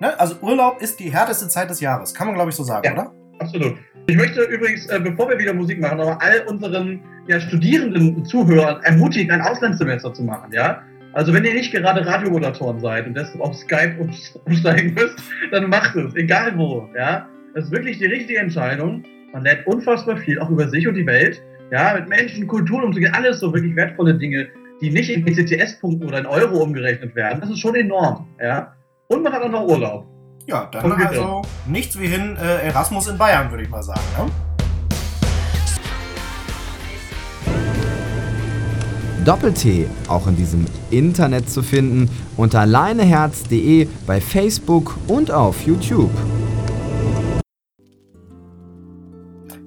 Ne? 0.00 0.18
Also 0.18 0.36
Urlaub 0.40 0.80
ist 0.80 0.98
die 1.00 1.12
härteste 1.12 1.48
Zeit 1.48 1.68
des 1.70 1.80
Jahres. 1.80 2.14
Kann 2.14 2.26
man, 2.26 2.34
glaube 2.34 2.50
ich, 2.50 2.56
so 2.56 2.62
sagen, 2.62 2.84
Ja. 2.86 2.92
oder? 2.92 3.12
Absolut. 3.38 3.74
Ich 4.06 4.16
möchte 4.16 4.42
übrigens, 4.42 4.86
äh, 4.86 5.00
bevor 5.00 5.28
wir 5.28 5.38
wieder 5.38 5.52
Musik 5.54 5.80
machen, 5.80 6.00
aber 6.00 6.20
all 6.22 6.42
unseren 6.46 7.00
ja, 7.26 7.40
studierenden 7.40 8.24
Zuhörern 8.24 8.82
ermutigen, 8.82 9.32
ein 9.32 9.40
Auslandssemester 9.40 10.12
zu 10.12 10.22
machen, 10.22 10.52
ja? 10.52 10.82
Also 11.14 11.32
wenn 11.32 11.44
ihr 11.44 11.54
nicht 11.54 11.72
gerade 11.72 12.04
Radiomoderatoren 12.06 12.80
seid 12.80 13.06
und 13.06 13.14
deshalb 13.16 13.40
auf 13.40 13.54
Skype 13.54 13.96
um- 13.98 14.10
umsteigen 14.46 14.94
müsst, 14.94 15.18
dann 15.52 15.68
macht 15.70 15.94
es, 15.96 16.14
egal 16.16 16.56
wo, 16.56 16.88
ja? 16.96 17.28
Das 17.54 17.66
ist 17.66 17.70
wirklich 17.70 17.98
die 17.98 18.06
richtige 18.06 18.40
Entscheidung. 18.40 19.04
Man 19.32 19.44
lernt 19.44 19.64
unfassbar 19.68 20.16
viel, 20.16 20.40
auch 20.40 20.50
über 20.50 20.68
sich 20.68 20.88
und 20.88 20.94
die 20.94 21.06
Welt. 21.06 21.40
Ja, 21.70 21.94
mit 21.94 22.08
Menschen, 22.08 22.48
Kulturen 22.48 22.82
umzugehen, 22.82 23.14
alles 23.14 23.38
so 23.38 23.54
wirklich 23.54 23.76
wertvolle 23.76 24.14
Dinge, 24.14 24.48
die 24.80 24.90
nicht 24.90 25.08
in 25.08 25.24
ECTS-Punkten 25.24 26.08
oder 26.08 26.18
in 26.18 26.26
Euro 26.26 26.60
umgerechnet 26.60 27.14
werden. 27.14 27.40
Das 27.40 27.50
ist 27.50 27.60
schon 27.60 27.76
enorm. 27.76 28.26
Ja. 28.42 28.74
Und 29.06 29.22
man 29.22 29.32
hat 29.32 29.42
auch 29.42 29.50
noch 29.50 29.68
Urlaub. 29.68 30.04
Ja, 30.46 30.68
dann 30.72 30.90
Und 30.90 30.98
wir 30.98 31.08
also 31.08 31.42
nichts 31.66 31.98
wie 31.98 32.08
hin 32.08 32.36
äh, 32.36 32.66
Erasmus 32.66 33.06
in 33.06 33.16
Bayern, 33.16 33.48
würde 33.50 33.62
ich 33.62 33.70
mal 33.70 33.84
sagen. 33.84 34.00
Ne? 34.18 34.30
Doppel-T 39.24 39.86
auch 40.08 40.26
in 40.26 40.36
diesem 40.36 40.66
Internet 40.90 41.48
zu 41.48 41.62
finden 41.62 42.10
unter 42.36 42.66
leineherz.de 42.66 43.86
bei 44.06 44.20
Facebook 44.20 44.98
und 45.06 45.30
auf 45.30 45.62
YouTube. 45.62 46.10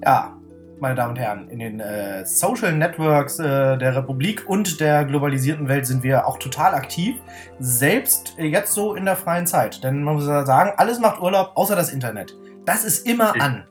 Ja, 0.08 0.34
meine 0.80 0.94
Damen 0.94 1.10
und 1.10 1.18
Herren, 1.18 1.50
in 1.50 1.58
den 1.58 1.80
äh, 1.80 2.24
Social 2.24 2.72
Networks 2.72 3.38
äh, 3.38 3.76
der 3.76 3.94
Republik 3.94 4.48
und 4.48 4.80
der 4.80 5.04
globalisierten 5.04 5.68
Welt 5.68 5.86
sind 5.86 6.02
wir 6.02 6.26
auch 6.26 6.38
total 6.38 6.74
aktiv. 6.74 7.16
Selbst 7.58 8.34
äh, 8.38 8.46
jetzt 8.46 8.72
so 8.72 8.94
in 8.94 9.04
der 9.04 9.16
freien 9.16 9.46
Zeit. 9.46 9.84
Denn 9.84 10.02
man 10.02 10.14
muss 10.14 10.26
ja 10.26 10.46
sagen, 10.46 10.72
alles 10.78 10.98
macht 10.98 11.20
Urlaub, 11.20 11.52
außer 11.56 11.76
das 11.76 11.92
Internet. 11.92 12.34
Das 12.64 12.86
ist 12.86 13.06
immer 13.06 13.38
an. 13.38 13.66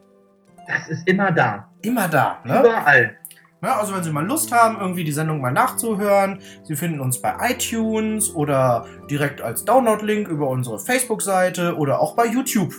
Das 0.67 0.89
ist 0.89 1.07
immer 1.07 1.31
da. 1.31 1.71
Immer 1.81 2.07
da. 2.07 2.37
Ne? 2.43 2.59
Überall. 2.59 3.17
Ja, 3.63 3.79
also 3.79 3.95
wenn 3.95 4.03
Sie 4.03 4.11
mal 4.11 4.23
Lust 4.23 4.51
haben, 4.51 4.77
irgendwie 4.79 5.03
die 5.03 5.11
Sendung 5.11 5.41
mal 5.41 5.51
nachzuhören, 5.51 6.39
Sie 6.61 6.75
finden 6.75 6.99
uns 6.99 7.19
bei 7.19 7.33
iTunes 7.49 8.31
oder 8.35 8.85
direkt 9.09 9.41
als 9.41 9.65
Download-Link 9.65 10.27
über 10.27 10.47
unsere 10.49 10.77
Facebook-Seite 10.77 11.75
oder 11.77 11.99
auch 11.99 12.15
bei 12.15 12.27
YouTube. 12.27 12.75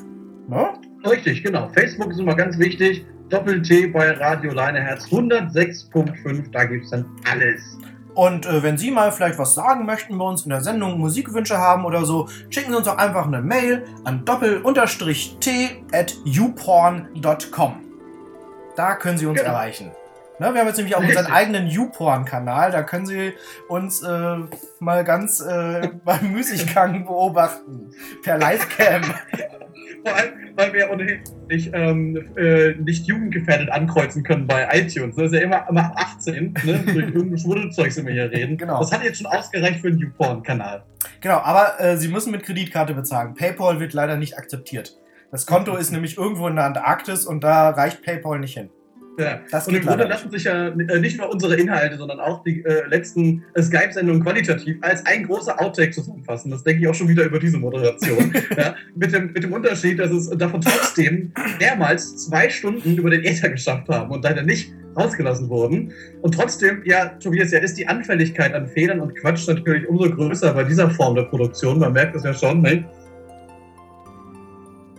Ne? 0.47 0.75
Richtig, 1.05 1.43
genau. 1.43 1.69
Facebook 1.71 2.13
ist 2.13 2.21
immer 2.21 2.37
ganz 2.37 2.57
wichtig. 2.57 3.05
Doppel-T 3.29 3.89
bei 3.89 4.13
Radio 4.13 4.53
Leineherz 4.53 5.05
106.5, 5.07 6.51
da 6.51 6.65
gibt 6.65 6.85
es 6.85 6.91
dann 6.91 7.05
alles. 7.31 7.61
Und 8.15 8.47
äh, 8.47 8.63
wenn 8.63 8.77
Sie 8.77 8.91
mal 8.91 9.13
vielleicht 9.13 9.39
was 9.39 9.55
sagen 9.55 9.87
möchten 9.87 10.19
bei 10.19 10.25
uns 10.25 10.43
in 10.43 10.51
der 10.51 10.61
Sendung, 10.61 10.99
Musikwünsche 10.99 11.59
haben 11.59 11.85
oder 11.85 12.05
so, 12.05 12.29
schicken 12.51 12.71
Sie 12.73 12.77
uns 12.77 12.87
doch 12.87 12.99
einfach 12.99 13.27
eine 13.27 13.41
Mail 13.41 13.85
an 14.05 14.25
doppel-t 14.25 15.85
at 15.93 16.17
youporn.com. 16.25 17.77
Da 18.75 18.95
können 18.97 19.19
Sie 19.19 19.27
uns 19.27 19.39
Genau. 19.39 19.53
erreichen. 19.53 19.93
Ne, 20.41 20.55
wir 20.55 20.61
haben 20.61 20.69
jetzt 20.69 20.77
nämlich 20.77 20.95
auch 20.95 21.03
unseren 21.03 21.27
eigenen 21.27 21.67
YouPorn-Kanal, 21.67 22.71
da 22.71 22.83
können 22.85 23.07
Sie 23.07 23.33
uns 23.69 24.03
äh, 24.03 24.37
mal 24.79 25.03
ganz 25.05 25.41
äh, 25.41 25.89
beim 26.05 26.33
Müßiggang 26.33 27.05
beobachten. 27.05 27.91
Per 28.23 28.39
Livecam. 28.39 29.03
Vor 30.05 30.15
allem, 30.15 30.33
weil 30.57 30.73
wir 30.73 30.91
ohnehin 30.91 31.21
nicht, 31.49 31.71
ähm, 31.73 32.29
äh, 32.37 32.75
nicht 32.75 33.07
jugendgefährdet 33.07 33.71
ankreuzen 33.71 34.23
können 34.23 34.47
bei 34.47 34.69
iTunes. 34.73 35.17
Das 35.17 35.27
ist 35.27 35.35
ja 35.35 35.41
immer, 35.41 35.67
immer 35.69 35.85
ab 35.87 35.95
18, 35.97 36.55
ne? 36.65 36.79
Durch 36.87 36.97
irgendein 36.97 37.39
Schwudelzeug 37.39 37.93
sind 37.93 38.07
wir 38.07 38.13
hier 38.13 38.31
reden. 38.31 38.57
Genau. 38.57 38.79
Das 38.79 38.93
hat 38.93 39.03
jetzt 39.03 39.19
schon 39.19 39.27
ausgereicht 39.27 39.81
für 39.81 39.89
einen 39.89 39.99
YouPorn-Kanal. 39.99 40.85
Genau, 41.21 41.39
aber 41.39 41.81
äh, 41.81 41.97
Sie 41.97 42.09
müssen 42.09 42.31
mit 42.31 42.43
Kreditkarte 42.43 42.95
bezahlen. 42.95 43.35
PayPal 43.35 43.81
wird 43.81 43.93
leider 43.93 44.17
nicht 44.17 44.39
akzeptiert. 44.39 44.97
Das 45.31 45.47
Konto 45.47 45.77
ist 45.77 45.91
nämlich 45.91 46.17
irgendwo 46.17 46.49
in 46.49 46.57
der 46.57 46.65
Antarktis 46.65 47.27
und 47.27 47.45
da 47.45 47.71
reicht 47.71 48.03
PayPal 48.03 48.39
nicht 48.39 48.55
hin. 48.55 48.71
Ja. 49.19 49.41
Und 49.67 49.75
im 49.75 49.85
Grunde 49.85 50.05
lassen 50.05 50.31
sich 50.31 50.45
ja 50.45 50.69
äh, 50.69 51.01
nicht 51.01 51.19
nur 51.19 51.29
unsere 51.31 51.57
Inhalte, 51.57 51.97
sondern 51.97 52.21
auch 52.21 52.45
die 52.45 52.65
äh, 52.65 52.87
letzten 52.87 53.43
äh, 53.55 53.63
Skype-Sendungen 53.63 54.23
qualitativ 54.23 54.77
als 54.81 55.05
ein 55.07 55.25
großer 55.25 55.61
Outtake 55.61 55.91
zusammenfassen. 55.91 56.53
Das 56.53 56.63
denke 56.63 56.83
ich 56.83 56.89
auch 56.89 56.95
schon 56.95 57.09
wieder 57.09 57.25
über 57.25 57.41
diese 57.41 57.59
Moderation. 57.59 58.33
ja, 58.57 58.77
mit, 58.95 59.13
dem, 59.13 59.33
mit 59.33 59.43
dem 59.43 59.53
Unterschied, 59.53 59.99
dass 59.99 60.13
es 60.13 60.31
davon 60.31 60.61
trotzdem 60.61 61.33
mehrmals 61.59 62.17
zwei 62.27 62.49
Stunden 62.49 62.97
über 62.97 63.11
den 63.11 63.25
Äther 63.25 63.49
geschafft 63.49 63.89
haben 63.89 64.11
und 64.13 64.23
leider 64.23 64.43
nicht 64.43 64.73
rausgelassen 64.97 65.49
wurden. 65.49 65.93
Und 66.23 66.35
trotzdem, 66.35 66.83
ja, 66.85 67.07
Tobias, 67.21 67.51
ja, 67.51 67.59
ist 67.59 67.77
die 67.77 67.89
Anfälligkeit 67.89 68.55
an 68.55 68.69
Fehlern 68.69 69.01
und 69.01 69.17
Quatsch 69.17 69.49
natürlich 69.49 69.89
umso 69.89 70.11
größer 70.11 70.55
bei 70.55 70.65
dieser 70.65 70.91
Form 70.91 71.17
der 71.17 71.25
Produktion. 71.25 71.81
Man 71.81 71.93
merkt 71.93 72.15
es 72.15 72.23
ja 72.23 72.35
schon, 72.35 72.63
ne? 72.63 72.85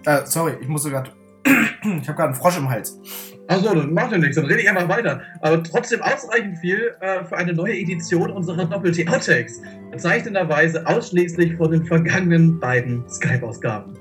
Äh, 0.06 0.22
sorry, 0.26 0.54
ich 0.62 0.68
musste 0.68 0.90
gerade. 0.90 1.12
Ich 1.46 2.08
habe 2.08 2.16
gerade 2.16 2.24
einen 2.24 2.36
Frosch 2.36 2.58
im 2.58 2.70
Hals. 2.70 3.00
Achso, 3.48 3.74
dann 3.74 3.94
macht 3.94 4.12
ja 4.12 4.18
nichts, 4.18 4.36
dann 4.36 4.46
rede 4.46 4.62
ich 4.62 4.70
einfach 4.70 4.88
weiter. 4.88 5.22
Aber 5.42 5.64
trotzdem 5.64 6.02
ausreichend 6.02 6.60
viel 6.60 6.96
äh, 7.00 7.24
für 7.24 7.38
eine 7.38 7.54
neue 7.54 7.74
Edition 7.74 8.30
unserer 8.32 8.66
Doppel-T-Outtakes. 8.66 9.62
Bezeichnenderweise 9.92 10.86
ausschließlich 10.86 11.56
von 11.56 11.72
den 11.72 11.86
vergangenen 11.86 12.60
beiden 12.60 13.10
Skype-Ausgaben. 13.10 13.96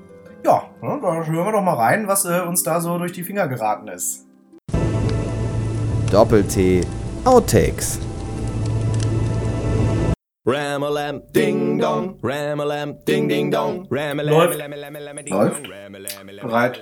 Ja, 0.45 0.69
ne, 0.81 0.99
da 1.01 1.25
hören 1.25 1.33
wir 1.33 1.51
doch 1.51 1.63
mal 1.63 1.73
rein, 1.73 2.07
was 2.07 2.25
äh, 2.25 2.41
uns 2.41 2.63
da 2.63 2.79
so 2.79 2.97
durch 2.97 3.11
die 3.11 3.23
Finger 3.23 3.47
geraten 3.47 3.87
ist. 3.87 4.27
Doppel-T 6.11 6.81
Outtakes. 7.25 7.99
Ramalam, 10.47 11.21
ding 11.33 11.77
dong, 11.79 12.17
ramalam, 12.23 13.03
ding 13.03 13.27
ding 13.27 13.51
dong, 13.51 13.85
ramalam, 13.91 14.31
Läuft. 14.31 15.63
Bereit. 16.41 16.79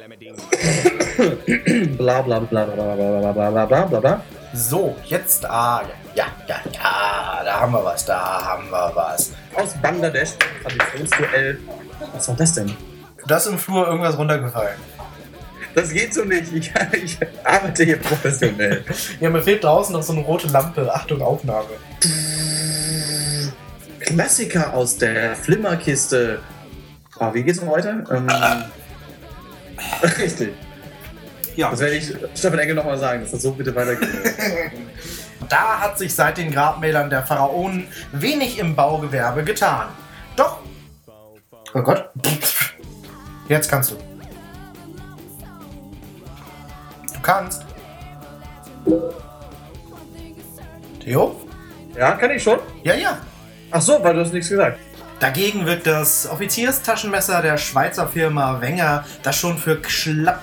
bla 1.98 2.22
bla 2.22 2.40
bla 2.40 2.66
bla 2.66 2.96
bla 2.96 3.34
bla 3.34 3.66
bla 3.66 3.86
bla 3.90 4.00
bla. 4.00 4.22
So, 4.54 4.96
jetzt, 5.06 5.44
ah, 5.50 5.82
ja, 6.14 6.28
ja, 6.48 6.62
ja, 6.66 6.72
ja, 6.72 7.44
da 7.44 7.60
haben 7.60 7.74
wir 7.74 7.84
was, 7.84 8.06
da 8.06 8.46
haben 8.46 8.70
wir 8.70 8.92
was. 8.94 9.34
Aus 9.56 9.74
Bangladesch, 9.82 10.38
Traditionsduell. 10.62 11.58
Was 12.14 12.28
war 12.28 12.36
das 12.36 12.54
denn? 12.54 12.72
Da 13.26 13.38
ist 13.38 13.48
im 13.48 13.58
Flur 13.58 13.88
irgendwas 13.88 14.20
runtergefallen. 14.20 14.78
Das 15.74 15.92
geht 15.92 16.14
so 16.14 16.24
nicht. 16.24 16.54
Ich, 16.54 16.72
ich 16.94 17.18
arbeite 17.44 17.84
hier 17.84 17.98
professionell. 17.98 18.84
Ja, 19.20 19.32
mir 19.32 19.42
fehlt 19.42 19.64
draußen 19.64 19.94
noch 19.94 20.04
so 20.04 20.14
eine 20.14 20.22
rote 20.22 20.48
Lampe. 20.48 20.94
Achtung, 20.94 21.22
Aufnahme. 21.24 21.70
Klassiker 24.08 24.74
aus 24.74 24.98
der 24.98 25.36
Flimmerkiste. 25.36 26.40
Ah, 27.20 27.34
wie 27.34 27.44
geht's 27.44 27.62
noch 27.62 27.74
weiter? 27.74 28.04
Ähm, 28.10 28.30
richtig. 30.18 30.54
Ja. 31.58 31.72
Das 31.72 31.82
werde 31.82 31.96
ich 31.96 32.16
Stefan 32.34 32.60
Engel 32.60 32.76
nochmal 32.76 32.98
sagen, 32.98 33.22
dass 33.22 33.32
das 33.32 33.42
so 33.42 33.52
bitte 33.52 33.76
weitergeht. 33.76 34.10
Da 35.50 35.80
hat 35.80 36.00
sich 36.00 36.16
seit 36.16 36.40
den 36.40 36.52
Grabmälern 36.52 37.12
der 37.12 37.22
Pharaonen 37.24 37.88
wenig 38.12 38.58
im 38.58 38.76
Baugewerbe 38.76 39.44
getan. 39.44 39.88
Doch. 40.36 40.58
Oh 41.74 41.82
Gott. 41.82 42.10
Jetzt 43.48 43.70
kannst 43.70 43.92
du. 43.92 43.96
Du 47.14 47.20
kannst. 47.22 47.66
Theo? 51.00 51.40
Ja, 51.96 52.12
kann 52.14 52.32
ich 52.32 52.42
schon? 52.42 52.60
Ja, 52.84 52.96
ja. 52.96 53.20
Ach 53.72 53.82
so, 53.82 54.02
weil 54.04 54.14
du 54.14 54.22
hast 54.22 54.34
nichts 54.34 54.50
gesagt. 54.50 54.80
Dagegen 55.20 55.66
wirkt 55.66 55.88
das 55.88 56.30
Offizierstaschenmesser 56.30 57.42
der 57.42 57.58
Schweizer 57.58 58.08
Firma 58.08 58.62
Wenger, 58.62 59.04
das 59.24 59.36
schon 59.36 59.58
für 59.58 59.80
Schlapp... 59.88 60.42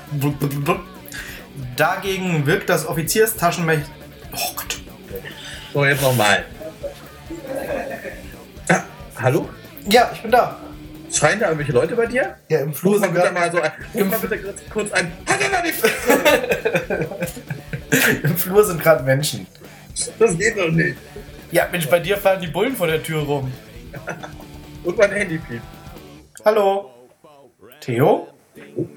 Dagegen 1.76 2.44
wirkt 2.46 2.68
das 2.68 2.87
Offizierstaschenmesser... 2.87 3.84
Oh 4.32 4.52
Gott. 4.56 4.80
So, 5.72 5.84
jetzt 5.84 6.02
nochmal. 6.02 6.44
Ah, 8.68 8.82
hallo? 9.20 9.48
Ja, 9.88 10.10
ich 10.12 10.22
bin 10.22 10.30
da. 10.30 10.56
Schreien 11.12 11.38
da 11.38 11.46
irgendwelche 11.46 11.72
Leute 11.72 11.94
bei 11.94 12.06
dir? 12.06 12.34
Ja, 12.48 12.60
im 12.60 12.74
Flur 12.74 12.98
sind 12.98 13.14
bitte 13.14 13.30
mal 13.30 13.50
so 13.52 13.60
ein, 13.60 14.08
mal 14.08 14.18
bitte 14.18 14.54
kurz- 14.72 14.90
ein. 14.92 15.12
Halt! 15.28 15.74
Im 18.24 18.37
Flur 18.37 18.64
sind 18.64 18.82
gerade 18.82 19.04
Menschen. 19.04 19.46
Das 20.18 20.37
geht 20.37 20.58
doch 20.58 20.70
nicht. 20.70 20.96
Ja, 21.55 21.69
Mensch, 21.71 21.88
bei 21.88 22.01
dir 22.01 22.17
fahren 22.19 22.40
die 22.40 22.49
Bullen 22.49 22.75
vor 22.75 22.88
der 22.88 23.01
Tür 23.01 23.21
rum. 23.23 23.53
Und 24.83 24.99
mein 24.99 25.12
Handy 25.12 25.38
piept. 25.38 25.62
Hallo? 26.45 26.90
Theo? 27.81 28.27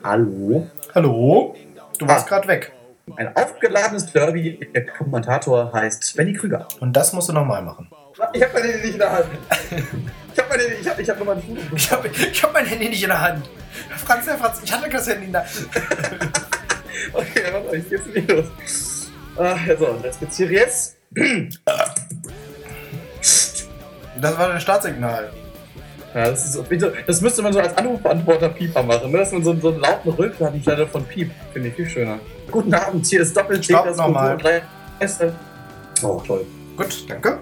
Hallo? 0.04 0.68
Hallo? 0.96 1.56
Du 2.00 2.08
warst 2.08 2.26
Ah. 2.26 2.30
gerade 2.30 2.48
weg. 2.48 2.72
Ein 3.16 3.36
aufgeladenes 3.36 4.12
Derby. 4.12 4.60
Der 4.74 4.88
Kommentator 4.88 5.72
heißt 5.72 6.16
Benny 6.18 6.34
Krüger. 6.34 6.68
Und 6.80 6.94
das 6.98 7.14
musst 7.14 7.30
du 7.30 7.34
nochmal 7.34 7.62
machen. 7.62 7.92
Ich 8.34 8.42
hab 8.42 8.52
mein 8.56 8.64
Handy 8.64 8.80
nicht 8.80 8.94
in 8.94 9.00
der 9.00 9.12
Hand. 9.14 9.26
Ich 10.34 10.40
hab 10.40 10.50
mein 10.50 10.60
Handy, 10.60 10.76
ich 10.82 10.90
hab, 10.90 11.00
ich 11.00 11.10
hab 11.12 11.18
nur 11.18 11.28
mein 11.28 11.42
Foto. 11.44 11.62
Ich 11.76 11.92
habe 11.92 12.08
ich 12.08 12.44
hab 12.44 12.54
mein 12.54 12.66
Handy 12.66 12.90
nicht 12.90 13.04
in 13.04 13.10
der 13.10 13.22
Hand. 13.22 13.48
Franz, 14.04 14.26
der 14.26 14.38
Franz, 14.40 14.62
ich 14.64 14.74
hatte 14.74 14.90
das 14.90 15.08
Handy 15.08 15.26
in 15.28 15.32
der 15.32 15.42
Hand. 15.44 15.70
Okay, 17.14 17.44
warte, 17.52 17.78
ich 17.78 17.88
geht's 17.90 18.08
nicht 18.08 18.30
los. 18.30 19.12
Ah, 19.38 19.56
so, 19.78 20.00
jetzt 20.04 20.20
geht's 20.20 20.38
hier 20.38 20.52
jetzt. 20.52 20.98
Das 24.22 24.38
war 24.38 24.50
dein 24.50 24.60
Startsignal. 24.60 25.30
Ja, 26.14 26.30
das, 26.30 26.46
ist 26.46 26.54
so, 26.54 26.66
das 27.06 27.22
müsste 27.22 27.42
man 27.42 27.54
so 27.54 27.60
als 27.60 27.78
Anrufbeantworter 27.78 28.50
Pieper 28.50 28.82
machen, 28.82 29.12
ne? 29.12 29.20
dass 29.20 29.32
man 29.32 29.44
so, 29.44 29.56
so 29.56 29.70
einen 29.70 29.82
lauten 29.82 30.46
anstelle 30.46 30.88
von 30.88 31.04
Piep. 31.06 31.32
Finde 31.54 31.70
ich 31.70 31.76
viel 31.76 31.88
schöner. 31.88 32.20
Guten 32.50 32.74
Abend, 32.74 33.06
hier 33.06 33.22
ist 33.22 33.36
Doppel-T, 33.36 33.74
das 33.74 33.98
nochmal. 33.98 34.38
Oh, 36.02 36.22
toll. 36.26 36.46
Gut, 36.76 37.06
danke. 37.08 37.40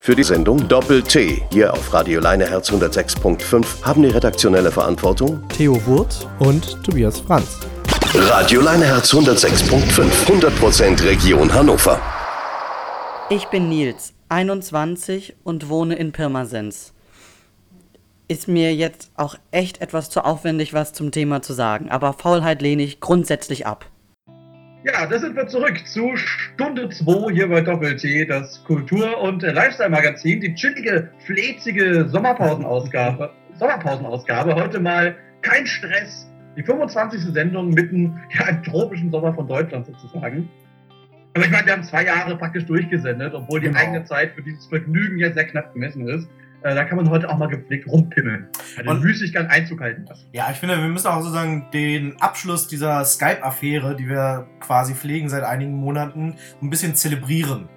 Für 0.00 0.14
die 0.14 0.22
Sendung 0.22 0.68
Doppel-T 0.68 1.42
hier 1.50 1.72
auf 1.72 1.92
Radio 1.92 2.20
Leineherz 2.20 2.70
106.5 2.70 3.82
haben 3.82 4.02
die 4.02 4.10
redaktionelle 4.10 4.70
Verantwortung 4.70 5.42
Theo 5.48 5.84
Wurt 5.86 6.28
und 6.38 6.80
Tobias 6.84 7.18
Franz. 7.18 7.58
Radio 8.14 8.60
Leineherz 8.60 9.12
106.5, 9.12 10.04
100% 10.26 11.04
Region 11.04 11.52
Hannover. 11.52 12.00
Ich 13.30 13.46
bin 13.46 13.68
Nils, 13.68 14.14
21 14.28 15.36
und 15.44 15.68
wohne 15.68 15.94
in 15.94 16.12
Pirmasens. 16.12 16.92
Ist 18.28 18.48
mir 18.48 18.74
jetzt 18.74 19.12
auch 19.14 19.36
echt 19.52 19.80
etwas 19.80 20.10
zu 20.10 20.24
aufwendig, 20.24 20.74
was 20.74 20.92
zum 20.92 21.12
Thema 21.12 21.42
zu 21.42 21.52
sagen, 21.52 21.90
aber 21.90 22.12
Faulheit 22.12 22.60
lehne 22.60 22.82
ich 22.82 22.98
grundsätzlich 22.98 23.66
ab. 23.66 23.86
Ja, 24.84 25.06
da 25.06 25.18
sind 25.18 25.36
wir 25.36 25.46
zurück 25.46 25.80
zu 25.86 26.16
Stunde 26.16 26.88
2 26.88 27.32
hier 27.32 27.48
bei 27.48 27.60
Doppel-T, 27.60 28.26
das 28.26 28.62
Kultur- 28.64 29.20
und 29.20 29.42
Lifestyle-Magazin, 29.42 30.40
die 30.40 30.54
chillige, 30.54 31.10
fläzige 31.24 32.08
Sommerpausenausgabe. 32.08 33.30
Sommerpausenausgabe. 33.58 34.54
Heute 34.54 34.78
mal 34.80 35.16
kein 35.42 35.66
Stress. 35.66 36.28
Die 36.56 36.62
25. 36.62 37.20
Sendung 37.32 37.70
mitten 37.70 38.20
ja, 38.38 38.48
im 38.48 38.62
tropischen 38.62 39.10
Sommer 39.10 39.34
von 39.34 39.48
Deutschland 39.48 39.86
sozusagen. 39.86 40.48
Aber 41.36 41.44
ich 41.44 41.50
meine, 41.50 41.66
wir 41.66 41.72
haben 41.74 41.84
zwei 41.84 42.04
Jahre 42.04 42.36
praktisch 42.36 42.64
durchgesendet, 42.64 43.34
obwohl 43.34 43.60
die 43.60 43.66
Genau. 43.66 43.78
eigene 43.78 44.04
Zeit 44.04 44.32
für 44.34 44.42
dieses 44.42 44.66
Vergnügen 44.66 45.18
ja 45.18 45.32
sehr 45.32 45.44
knapp 45.46 45.72
gemessen 45.74 46.08
ist. 46.08 46.28
Äh, 46.62 46.74
da 46.74 46.84
kann 46.84 46.96
man 46.96 47.10
heute 47.10 47.28
auch 47.28 47.36
mal 47.36 47.46
gepflegt 47.48 47.86
rumpimmeln. 47.86 48.48
Den 48.78 48.88
Und- 48.88 49.02
Müßiggang 49.02 49.46
Einzug 49.48 49.80
halten 49.80 50.06
lassen. 50.08 50.26
Ja, 50.32 50.48
ich 50.50 50.56
finde, 50.56 50.78
wir 50.80 50.88
müssen 50.88 51.06
auch 51.08 51.20
sozusagen 51.20 51.66
den 51.72 52.20
Abschluss 52.20 52.66
dieser 52.68 53.04
Skype-Affäre, 53.04 53.94
die 53.96 54.08
wir 54.08 54.46
quasi 54.60 54.94
pflegen 54.94 55.28
seit 55.28 55.44
einigen 55.44 55.74
Monaten, 55.74 56.36
ein 56.62 56.70
bisschen 56.70 56.94
zelebrieren. 56.94 57.68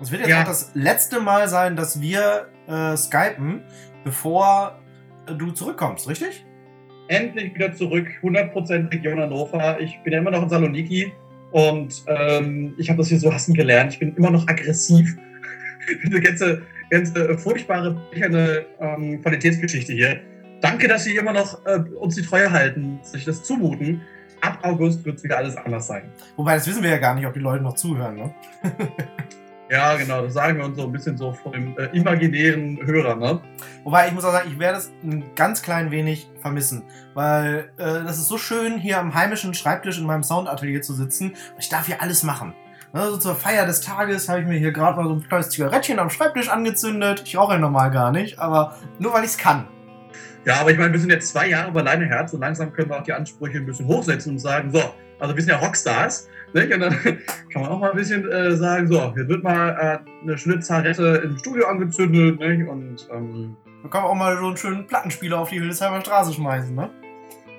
Es 0.00 0.12
wird 0.12 0.20
jetzt 0.22 0.30
Ja. 0.30 0.42
auch 0.42 0.46
das 0.46 0.70
letzte 0.74 1.20
Mal 1.20 1.48
sein, 1.48 1.74
dass 1.76 2.00
wir 2.00 2.46
äh, 2.68 2.96
skypen, 2.96 3.62
bevor 4.04 4.78
du 5.26 5.50
zurückkommst, 5.52 6.08
richtig? 6.08 6.44
endlich 7.10 7.54
wieder 7.54 7.72
zurück, 7.72 8.06
100% 8.22 8.92
Region 8.92 9.18
Hannover. 9.18 9.80
Ich 9.80 9.98
bin 10.04 10.12
ja 10.12 10.18
immer 10.18 10.30
noch 10.30 10.42
in 10.42 10.50
Saloniki 10.50 11.10
und 11.50 12.04
ähm, 12.06 12.74
ich 12.78 12.88
habe 12.88 12.98
das 12.98 13.08
hier 13.08 13.18
so 13.18 13.32
hassen 13.32 13.54
gelernt. 13.54 13.94
Ich 13.94 13.98
bin 13.98 14.14
immer 14.16 14.30
noch 14.30 14.46
aggressiv. 14.48 15.16
Diese 16.04 16.20
ganze, 16.20 16.62
ganze 16.90 17.38
furchtbare, 17.38 18.00
blecherne 18.10 18.66
ähm, 18.80 19.22
Qualitätsgeschichte 19.22 19.92
hier. 19.92 20.20
Danke, 20.60 20.88
dass 20.88 21.04
Sie 21.04 21.16
immer 21.16 21.32
noch 21.32 21.64
äh, 21.66 21.78
uns 21.98 22.16
die 22.16 22.22
Treue 22.22 22.50
halten, 22.50 22.98
sich 23.02 23.24
das 23.24 23.42
zumuten. 23.44 24.02
Ab 24.40 24.58
August 24.62 25.04
wird 25.04 25.16
es 25.16 25.24
wieder 25.24 25.38
alles 25.38 25.56
anders 25.56 25.86
sein. 25.86 26.12
Wobei, 26.36 26.54
das 26.54 26.66
wissen 26.66 26.82
wir 26.82 26.90
ja 26.90 26.98
gar 26.98 27.14
nicht, 27.14 27.26
ob 27.26 27.34
die 27.34 27.40
Leute 27.40 27.62
noch 27.62 27.74
zuhören, 27.74 28.16
ne? 28.16 28.34
Ja, 29.70 29.96
genau, 29.96 30.22
das 30.22 30.32
sagen 30.32 30.58
wir 30.58 30.64
uns 30.64 30.78
so 30.78 30.84
ein 30.84 30.92
bisschen 30.92 31.16
so 31.18 31.32
vor 31.32 31.52
dem 31.52 31.76
äh, 31.76 31.86
imaginären 31.92 32.78
Hörer, 32.82 33.16
ne? 33.16 33.40
Wobei, 33.84 34.08
ich 34.08 34.14
muss 34.14 34.24
auch 34.24 34.32
sagen, 34.32 34.50
ich 34.50 34.58
werde 34.58 34.78
es 34.78 34.90
ein 35.02 35.34
ganz 35.34 35.60
klein 35.60 35.90
wenig 35.90 36.30
vermissen. 36.40 36.84
Weil 37.14 37.70
äh, 37.76 37.84
das 38.04 38.18
ist 38.18 38.28
so 38.28 38.38
schön, 38.38 38.78
hier 38.78 38.98
am 38.98 39.14
heimischen 39.14 39.52
Schreibtisch 39.52 39.98
in 39.98 40.06
meinem 40.06 40.22
Soundatelier 40.22 40.80
zu 40.80 40.94
sitzen. 40.94 41.34
Ich 41.58 41.68
darf 41.68 41.86
hier 41.86 42.00
alles 42.00 42.22
machen. 42.22 42.54
Also 42.92 43.18
zur 43.18 43.34
Feier 43.34 43.66
des 43.66 43.82
Tages 43.82 44.28
habe 44.30 44.40
ich 44.40 44.46
mir 44.46 44.58
hier 44.58 44.72
gerade 44.72 44.96
mal 44.96 45.06
so 45.06 45.14
ein 45.14 45.28
kleines 45.28 45.50
Zigarettchen 45.50 45.98
am 45.98 46.08
Schreibtisch 46.08 46.48
angezündet. 46.48 47.22
Ich 47.26 47.36
rauche 47.36 47.52
ja 47.52 47.58
normal 47.58 47.90
gar 47.90 48.10
nicht, 48.10 48.38
aber 48.38 48.76
nur 48.98 49.12
weil 49.12 49.24
ich 49.24 49.30
es 49.30 49.38
kann. 49.38 49.68
Ja, 50.46 50.60
aber 50.60 50.70
ich 50.70 50.78
meine, 50.78 50.92
wir 50.92 51.00
sind 51.00 51.10
jetzt 51.10 51.28
zwei 51.28 51.48
Jahre 51.48 51.70
bei 51.72 51.82
Leine 51.82 52.06
Herz 52.06 52.32
und 52.32 52.40
langsam 52.40 52.72
können 52.72 52.88
wir 52.88 52.98
auch 52.98 53.02
die 53.02 53.12
Ansprüche 53.12 53.58
ein 53.58 53.66
bisschen 53.66 53.86
hochsetzen 53.86 54.32
und 54.32 54.38
sagen, 54.38 54.70
so, 54.70 54.80
also 55.18 55.36
wir 55.36 55.42
sind 55.42 55.50
ja 55.50 55.58
Rockstars. 55.58 56.28
Nicht? 56.54 56.72
Und 56.72 56.80
dann 56.80 56.98
kann 57.52 57.62
man 57.62 57.66
auch 57.66 57.80
mal 57.80 57.90
ein 57.90 57.96
bisschen 57.96 58.28
äh, 58.30 58.56
sagen, 58.56 58.86
so, 58.88 59.14
hier 59.14 59.28
wird 59.28 59.42
mal 59.42 59.70
äh, 59.70 60.22
eine 60.22 60.38
schöne 60.38 60.60
Zarette 60.60 61.22
im 61.24 61.38
Studio 61.38 61.66
angezündet. 61.66 62.38
Nicht? 62.40 62.68
Und 62.68 63.08
ähm, 63.12 63.56
Da 63.82 63.88
kann 63.88 64.02
man 64.02 64.10
auch 64.10 64.16
mal 64.16 64.36
so 64.36 64.46
einen 64.46 64.56
schönen 64.56 64.86
Plattenspieler 64.86 65.38
auf 65.38 65.50
die 65.50 65.58
Hildesheimer 65.58 66.00
Straße 66.00 66.32
schmeißen, 66.32 66.74
ne? 66.74 66.90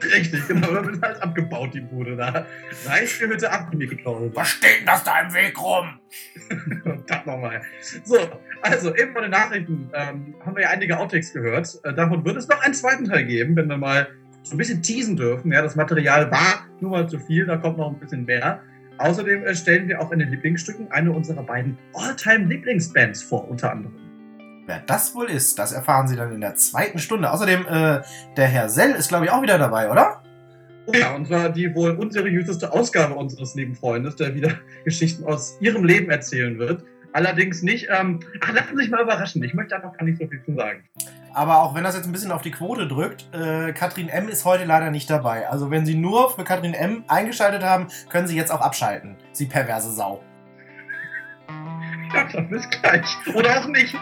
richtig, 0.03 0.47
genau, 0.47 0.73
da 0.73 0.85
wird 0.85 1.01
halt 1.01 1.21
abgebaut, 1.21 1.73
die 1.73 1.81
Bude 1.81 2.15
da. 2.15 2.45
Reicht 2.85 3.21
mir 3.21 3.27
bitte 3.27 3.51
ab, 3.51 3.73
mir 3.73 3.87
geklaut. 3.87 4.31
Was 4.33 4.49
steht 4.49 4.79
denn 4.79 4.85
das 4.85 5.03
da 5.03 5.21
im 5.21 5.33
Weg 5.33 5.61
rum? 5.61 5.99
das 7.07 7.25
nochmal. 7.25 7.61
So, 8.03 8.17
also 8.61 8.95
eben 8.95 9.13
bei 9.13 9.21
den 9.21 9.31
Nachrichten 9.31 9.89
ähm, 9.93 10.35
haben 10.45 10.55
wir 10.55 10.63
ja 10.63 10.69
einige 10.69 10.97
Outtakes 10.97 11.33
gehört. 11.33 11.79
Äh, 11.83 11.93
davon 11.93 12.23
wird 12.25 12.37
es 12.37 12.47
noch 12.47 12.61
einen 12.61 12.73
zweiten 12.73 13.05
Teil 13.05 13.25
geben, 13.25 13.55
wenn 13.55 13.67
wir 13.67 13.77
mal 13.77 14.07
so 14.43 14.55
ein 14.55 14.57
bisschen 14.57 14.81
teasen 14.81 15.15
dürfen. 15.15 15.51
Ja, 15.51 15.61
das 15.61 15.75
Material 15.75 16.31
war 16.31 16.65
nur 16.79 16.91
mal 16.91 17.09
zu 17.09 17.19
viel, 17.19 17.45
da 17.45 17.57
kommt 17.57 17.77
noch 17.77 17.89
ein 17.89 17.99
bisschen 17.99 18.25
mehr. 18.25 18.61
Außerdem 18.99 19.45
äh, 19.45 19.55
stellen 19.55 19.87
wir 19.87 20.01
auch 20.01 20.11
in 20.11 20.19
den 20.19 20.29
Lieblingsstücken 20.29 20.91
eine 20.91 21.11
unserer 21.11 21.43
beiden 21.43 21.77
All-Time-Lieblingsbands 21.93 23.23
vor, 23.23 23.49
unter 23.49 23.71
anderem. 23.71 23.95
Wer 24.65 24.81
das 24.85 25.15
wohl 25.15 25.29
ist, 25.29 25.57
das 25.57 25.71
erfahren 25.71 26.07
Sie 26.07 26.15
dann 26.15 26.31
in 26.31 26.41
der 26.41 26.55
zweiten 26.55 26.99
Stunde. 26.99 27.31
Außerdem, 27.31 27.65
äh, 27.65 28.01
der 28.37 28.47
Herr 28.47 28.69
Sell 28.69 28.91
ist, 28.91 29.07
glaube 29.07 29.25
ich, 29.25 29.31
auch 29.31 29.41
wieder 29.41 29.57
dabei, 29.57 29.89
oder? 29.89 30.21
Ja, 30.93 31.15
und 31.15 31.27
zwar 31.27 31.49
die 31.49 31.73
wohl 31.73 31.91
unseriöseste 31.91 32.71
Ausgabe 32.71 33.15
unseres 33.15 33.55
lieben 33.55 33.75
Freundes, 33.75 34.15
der 34.15 34.35
wieder 34.35 34.51
Geschichten 34.85 35.23
aus 35.23 35.57
ihrem 35.61 35.85
Leben 35.85 36.09
erzählen 36.09 36.59
wird. 36.59 36.83
Allerdings 37.13 37.63
nicht, 37.63 37.87
ähm, 37.89 38.19
ach, 38.41 38.53
lassen 38.53 38.75
Sie 38.75 38.83
sich 38.83 38.91
mal 38.91 39.01
überraschen. 39.01 39.43
Ich 39.43 39.53
möchte 39.53 39.75
einfach 39.75 39.97
gar 39.97 40.05
nicht 40.05 40.19
so 40.19 40.27
viel 40.27 40.43
zu 40.43 40.53
sagen. 40.53 40.83
Aber 41.33 41.61
auch 41.61 41.75
wenn 41.75 41.83
das 41.83 41.95
jetzt 41.95 42.05
ein 42.05 42.11
bisschen 42.11 42.31
auf 42.31 42.41
die 42.41 42.51
Quote 42.51 42.87
drückt, 42.87 43.27
äh, 43.33 43.71
Katrin 43.73 44.09
M. 44.09 44.27
ist 44.27 44.45
heute 44.45 44.65
leider 44.65 44.91
nicht 44.91 45.09
dabei. 45.09 45.47
Also 45.49 45.71
wenn 45.71 45.85
Sie 45.85 45.95
nur 45.95 46.31
für 46.31 46.43
Katrin 46.43 46.73
M. 46.73 47.03
eingeschaltet 47.07 47.63
haben, 47.63 47.87
können 48.09 48.27
Sie 48.27 48.35
jetzt 48.35 48.51
auch 48.51 48.61
abschalten. 48.61 49.15
Sie 49.31 49.45
perverse 49.45 49.91
Sau. 49.91 50.21
Ja, 52.13 52.23
dann 52.31 52.49
bis 52.49 52.67
gleich. 52.69 53.05
Oder 53.35 53.59
auch 53.59 53.67
nicht. 53.67 53.95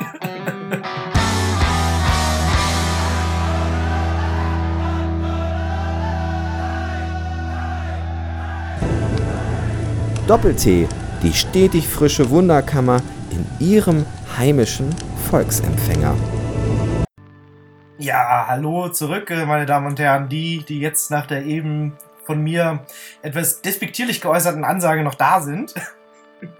Doppel-T, 10.28 10.88
die 11.24 11.34
stetig 11.34 11.88
frische 11.88 12.30
Wunderkammer 12.30 13.02
in 13.32 13.66
Ihrem 13.66 14.06
heimischen 14.38 14.90
Volksempfänger. 15.30 16.16
Ja, 17.99 18.45
hallo 18.47 18.89
zurück, 18.89 19.31
äh, 19.31 19.47
meine 19.47 19.65
Damen 19.65 19.88
und 19.88 19.99
Herren. 19.99 20.29
Die, 20.29 20.63
die 20.63 20.79
jetzt 20.79 21.10
nach 21.10 21.25
der 21.25 21.45
eben 21.45 21.97
von 22.25 22.43
mir 22.43 22.86
etwas 23.23 23.62
despektierlich 23.62 24.21
geäußerten 24.21 24.63
Ansage 24.63 25.01
noch 25.01 25.15
da 25.15 25.41
sind. 25.41 25.73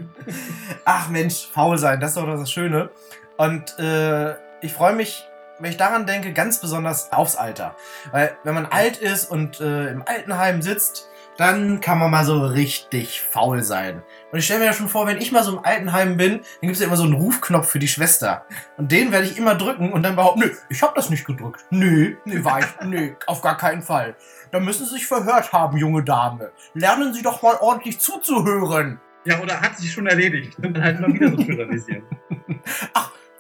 Ach 0.86 1.10
Mensch, 1.10 1.47
faul 1.54 1.78
sein, 1.78 2.00
das 2.00 2.12
ist 2.12 2.17
doch 2.17 2.26
das 2.26 2.52
Schöne. 2.52 2.89
Und 3.38 3.78
äh, 3.78 4.32
ich 4.62 4.73
freue 4.73 4.93
mich, 4.93 5.26
wenn 5.60 5.69
ich 5.69 5.78
daran 5.78 6.08
denke, 6.08 6.34
ganz 6.34 6.60
besonders 6.60 7.12
aufs 7.12 7.36
Alter. 7.36 7.76
Weil 8.12 8.36
wenn 8.43 8.56
man 8.56 8.65
alt 8.65 8.97
ist 8.97 9.30
und 9.30 9.62
äh, 9.62 9.91
im 9.91 10.02
Altenheim 10.08 10.63
sitzt, 10.63 11.08
dann 11.38 11.80
kann 11.80 12.00
man 12.00 12.12
mal 12.12 12.26
so 12.26 12.45
richtig 12.45 13.21
faul 13.21 13.63
sein. 13.63 14.02
Und 14.32 14.39
ich 14.39 14.45
stelle 14.45 14.62
mir 14.62 14.65
ja 14.65 14.73
schon 14.73 14.89
vor, 14.89 15.06
wenn 15.08 15.17
ich 15.19 15.32
mal 15.32 15.43
so 15.43 15.54
im 15.58 15.63
Altenheim 15.63 16.17
bin, 16.17 16.34
dann 16.34 16.41
gibt 16.62 16.73
es 16.73 16.80
ja 16.80 16.88
immer 16.88 16.97
so 16.97 17.04
einen 17.04 17.13
Rufknopf 17.13 17.69
für 17.69 17.80
die 17.80 17.88
Schwester. 17.88 18.45
Und 18.78 18.91
den 18.91 19.12
werde 19.12 19.28
ich 19.28 19.38
immer 19.38 19.56
drücken 19.56 19.93
und 19.93 20.04
dann 20.04 20.15
behaupten, 20.15 20.39
nö, 20.41 20.52
ich 20.69 20.82
habe 20.82 20.93
das 20.95 21.10
nicht 21.10 21.26
gedrückt. 21.26 21.63
Nö, 21.69 22.15
nö, 22.26 22.43
war 22.43 22.60
ich, 22.60 22.65
nö, 22.84 23.13
auf 23.28 23.41
gar 23.41 23.58
keinen 23.58 23.82
Fall. 23.82 24.15
Da 24.52 24.60
müssen 24.60 24.86
Sie 24.86 24.93
sich 24.93 25.06
verhört 25.06 25.54
haben, 25.54 25.78
junge 25.78 26.04
Dame. 26.04 26.52
Lernen 26.73 27.13
Sie 27.13 27.21
doch 27.21 27.41
mal 27.41 27.56
ordentlich 27.60 28.00
zuzuhören. 28.00 29.00
Ja, 29.26 29.39
oder 29.41 29.60
hat 29.62 29.78
sich 29.78 29.91
schon 29.91 30.08
erledigt. 30.08 30.58
Dann 30.58 30.82
halt 30.82 31.00
immer 31.00 31.13
wieder 31.13 31.30
so 31.32 31.38
pluralisieren. 31.38 32.04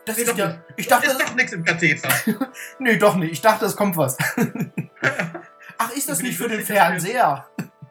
Das 0.07 0.15
Nee, 0.15 0.23
ist 0.23 0.31
doch 0.31 0.37
ja, 0.37 0.47
nicht. 0.47 0.59
ich 0.77 0.87
dachte, 0.87 1.07
ist 1.07 1.21
doch 1.21 1.35
nichts 1.35 1.51
im 1.51 1.65
Katheter. 1.65 2.07
nee, 2.79 2.95
doch 2.95 3.15
nicht. 3.15 3.33
Ich 3.33 3.41
dachte, 3.41 3.65
es 3.65 3.75
kommt 3.75 3.97
was. 3.97 4.17
Ach, 5.77 5.91
ist 5.91 6.07
das 6.07 6.21
nicht 6.21 6.31
ich 6.31 6.37
für 6.37 6.47
den 6.47 6.61
Fernseher? 6.61 7.45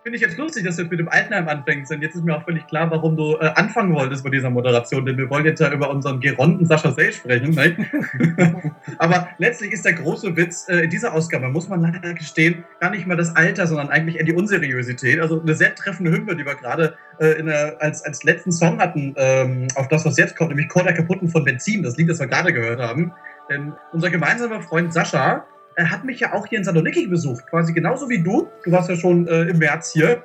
Finde 0.07 0.19
ich 0.19 0.23
jetzt 0.23 0.39
lustig, 0.39 0.65
dass 0.65 0.77
du 0.77 0.83
jetzt 0.83 0.91
mit 0.93 1.01
dem 1.01 1.09
Altenheim 1.09 1.49
anfängst, 1.49 1.91
denn 1.91 2.01
jetzt 2.01 2.15
ist 2.15 2.25
mir 2.25 2.37
auch 2.37 2.45
völlig 2.45 2.65
klar, 2.69 2.89
warum 2.93 3.17
du 3.17 3.35
äh, 3.41 3.51
anfangen 3.57 3.93
wolltest 3.93 4.23
bei 4.23 4.31
dieser 4.31 4.51
Moderation, 4.51 5.05
denn 5.05 5.19
wir 5.19 5.29
wollen 5.29 5.45
jetzt 5.45 5.59
ja 5.59 5.73
über 5.73 5.91
unseren 5.91 6.21
geronten 6.21 6.65
Sascha 6.65 6.93
Sey 6.93 7.13
sprechen. 7.13 7.51
Ne? 7.51 8.73
Aber 8.99 9.31
letztlich 9.39 9.73
ist 9.73 9.85
der 9.85 9.95
große 9.95 10.37
Witz 10.37 10.69
äh, 10.69 10.85
in 10.85 10.91
dieser 10.91 11.13
Ausgabe, 11.13 11.49
muss 11.49 11.69
man 11.69 11.81
leider 11.81 12.15
gestehen, 12.15 12.63
gar 12.79 12.91
nicht 12.91 13.05
mal 13.09 13.17
das 13.17 13.35
Alter, 13.35 13.67
sondern 13.67 13.89
eigentlich 13.89 14.19
eher 14.19 14.25
die 14.25 14.33
Unseriosität. 14.35 15.19
Also 15.19 15.43
eine 15.43 15.57
sehr 15.57 15.75
treffende 15.75 16.13
Hymne, 16.13 16.37
die 16.37 16.47
wir 16.47 16.55
gerade 16.55 16.95
äh, 17.19 17.43
der- 17.43 17.83
als, 17.83 18.05
als 18.05 18.23
letzten 18.23 18.53
Song 18.53 18.79
hatten, 18.79 19.13
ähm, 19.17 19.67
auf 19.75 19.89
das, 19.89 20.05
was 20.05 20.17
jetzt 20.19 20.37
kommt, 20.37 20.51
nämlich 20.51 20.69
Chor 20.69 20.85
der 20.85 20.95
Kaputten 20.95 21.29
von 21.29 21.43
Benzin, 21.43 21.83
das 21.83 21.97
Lied, 21.97 22.09
das 22.09 22.21
wir 22.21 22.29
gerade 22.29 22.53
gehört 22.53 22.79
haben. 22.79 23.13
Denn 23.51 23.73
unser 23.93 24.11
gemeinsamer 24.11 24.61
Freund 24.61 24.93
Sascha 24.93 25.45
hat 25.85 26.05
mich 26.05 26.21
ja 26.21 26.33
auch 26.33 26.47
hier 26.47 26.59
in 26.59 26.65
Saloniki 26.65 27.07
besucht, 27.07 27.47
quasi 27.47 27.73
genauso 27.73 28.09
wie 28.09 28.23
du. 28.23 28.49
Du 28.65 28.73
warst 28.73 28.89
ja 28.89 28.97
schon 28.97 29.27
äh, 29.29 29.43
im 29.43 29.59
März 29.59 29.93
hier. 29.93 30.23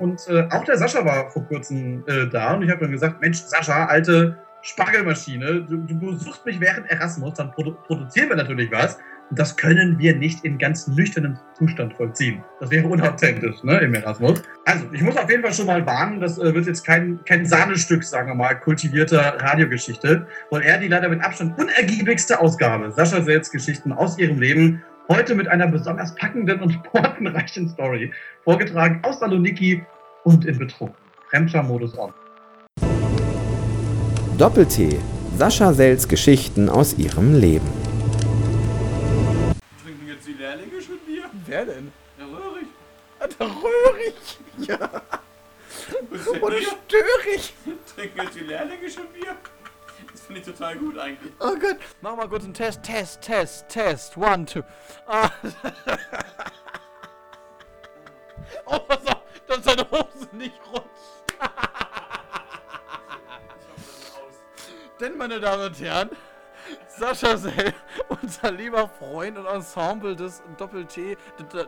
Und 0.00 0.28
äh, 0.28 0.48
auch 0.50 0.64
der 0.64 0.76
Sascha 0.76 1.04
war 1.04 1.30
vor 1.30 1.46
kurzem 1.46 2.04
äh, 2.08 2.26
da 2.26 2.54
und 2.54 2.62
ich 2.62 2.70
habe 2.70 2.80
dann 2.80 2.90
gesagt, 2.90 3.20
Mensch, 3.20 3.38
Sascha, 3.38 3.86
alte 3.86 4.36
Spargelmaschine, 4.62 5.62
du, 5.62 5.76
du 5.76 5.98
besuchst 5.98 6.44
mich 6.44 6.58
während 6.58 6.90
Erasmus, 6.90 7.34
dann 7.34 7.52
produ 7.52 7.76
produzieren 7.86 8.30
wir 8.30 8.36
natürlich 8.36 8.72
was. 8.72 8.98
Das 9.30 9.56
können 9.56 9.98
wir 9.98 10.14
nicht 10.14 10.44
in 10.44 10.58
ganz 10.58 10.86
nüchternem 10.86 11.38
Zustand 11.56 11.94
vollziehen. 11.94 12.44
Das 12.60 12.70
wäre 12.70 12.86
unauthentisch, 12.86 13.62
ne, 13.62 13.78
im 13.78 13.94
Erasmus. 13.94 14.42
Also, 14.66 14.84
ich 14.92 15.02
muss 15.02 15.16
auf 15.16 15.30
jeden 15.30 15.42
Fall 15.42 15.52
schon 15.52 15.66
mal 15.66 15.84
warnen, 15.86 16.20
das 16.20 16.38
äh, 16.38 16.54
wird 16.54 16.66
jetzt 16.66 16.84
kein, 16.84 17.18
kein 17.24 17.46
Sahnestück, 17.46 18.04
sagen 18.04 18.28
wir 18.28 18.34
mal, 18.34 18.54
kultivierter 18.54 19.38
Radiogeschichte, 19.40 20.26
weil 20.50 20.62
er 20.62 20.78
die 20.78 20.88
leider 20.88 21.08
mit 21.08 21.24
Abstand 21.24 21.58
unergiebigste 21.58 22.38
Ausgabe, 22.38 22.90
Sascha 22.92 23.22
Selbst 23.22 23.50
Geschichten 23.50 23.92
aus 23.92 24.18
ihrem 24.18 24.38
Leben. 24.38 24.82
Heute 25.08 25.34
mit 25.34 25.48
einer 25.48 25.66
besonders 25.66 26.14
packenden 26.14 26.60
und 26.60 26.82
portenreichen 26.82 27.68
Story, 27.68 28.12
vorgetragen 28.44 29.00
aus 29.02 29.20
Saloniki 29.20 29.84
und 30.24 30.44
in 30.46 30.58
Betrug. 30.58 30.94
Fremdscham-Modus 31.30 31.98
on. 31.98 32.12
Doppel-T. 34.38 34.98
Sascha 35.36 35.72
Sells 35.72 36.08
Geschichten 36.08 36.68
aus 36.68 36.96
ihrem 36.96 37.34
Leben. 37.34 37.93
Jetzt 40.24 40.38
die 40.38 40.42
Lehrlinge 40.42 40.80
schon 40.80 40.98
Bier? 41.00 41.28
Wer 41.44 41.66
denn? 41.66 41.92
Der 42.18 42.26
Röhrig. 42.26 42.66
Der 43.20 43.46
Röhrig. 43.46 44.14
Ja. 44.56 44.78
Und 46.40 46.54
störig. 46.62 47.52
Trinken 47.94 48.22
jetzt 48.22 48.34
die 48.34 48.40
Lehrlinge 48.40 48.90
schon 48.90 49.06
Bier? 49.08 49.36
Das 50.10 50.22
finde 50.22 50.40
ich 50.40 50.46
total 50.46 50.76
gut 50.76 50.96
eigentlich. 50.96 51.30
Oh 51.40 51.54
Gott. 51.56 51.76
Mach 52.00 52.16
mal 52.16 52.26
kurz 52.26 52.44
einen 52.44 52.54
Test, 52.54 52.82
Test, 52.82 53.20
Test, 53.20 53.68
Test. 53.68 54.16
One, 54.16 54.46
two. 54.46 54.62
Ah. 55.06 55.28
Oh, 58.66 58.78
pass 58.78 59.06
auf, 59.06 59.22
dass 59.46 59.62
deine 59.62 59.90
Hose 59.90 60.28
nicht 60.32 60.58
rutscht. 60.72 60.86
Denn, 65.00 65.16
meine 65.18 65.40
Damen 65.40 65.66
und 65.66 65.80
Herren, 65.80 66.08
Sascha 66.96 67.36
Sell, 67.36 67.74
unser 68.22 68.52
lieber 68.52 68.88
Freund 68.88 69.36
und 69.36 69.46
Ensemble 69.46 70.14
des 70.14 70.42
Doppel-T, 70.56 71.16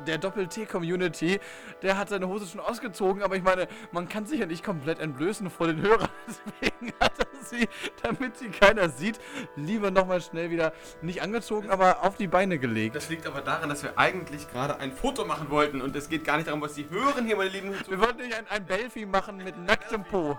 der 0.06 0.18
Doppel-T-Community, 0.18 1.40
der 1.82 1.98
hat 1.98 2.10
seine 2.10 2.28
Hose 2.28 2.46
schon 2.46 2.60
ausgezogen, 2.60 3.22
aber 3.22 3.36
ich 3.36 3.42
meine, 3.42 3.66
man 3.90 4.08
kann 4.08 4.26
sich 4.26 4.40
ja 4.40 4.46
nicht 4.46 4.62
komplett 4.64 5.00
entblößen 5.00 5.50
vor 5.50 5.66
den 5.66 5.82
Hörern, 5.82 6.08
deswegen 6.28 6.92
hat 7.00 7.12
er 7.18 7.26
sie, 7.42 7.68
damit 8.02 8.36
sie 8.36 8.50
keiner 8.50 8.88
sieht, 8.88 9.18
lieber 9.56 9.90
nochmal 9.90 10.20
schnell 10.20 10.50
wieder 10.50 10.72
nicht 11.02 11.22
angezogen, 11.22 11.70
aber 11.70 12.04
auf 12.04 12.16
die 12.16 12.28
Beine 12.28 12.58
gelegt. 12.58 12.94
Das 12.94 13.08
liegt 13.08 13.26
aber 13.26 13.40
daran, 13.40 13.68
dass 13.68 13.82
wir 13.82 13.98
eigentlich 13.98 14.48
gerade 14.50 14.78
ein 14.78 14.92
Foto 14.92 15.24
machen 15.24 15.50
wollten 15.50 15.80
und 15.80 15.96
es 15.96 16.08
geht 16.08 16.24
gar 16.24 16.36
nicht 16.36 16.46
darum, 16.46 16.60
was 16.60 16.74
Sie 16.76 16.88
hören 16.88 17.26
hier, 17.26 17.36
meine 17.36 17.50
lieben 17.50 17.74
Wir 17.88 18.00
wollten 18.00 18.18
nicht 18.22 18.34
ein, 18.34 18.46
ein 18.48 18.64
Belfi 18.64 19.06
machen 19.06 19.38
mit 19.38 19.58
nacktem 19.58 20.04
Po. 20.04 20.38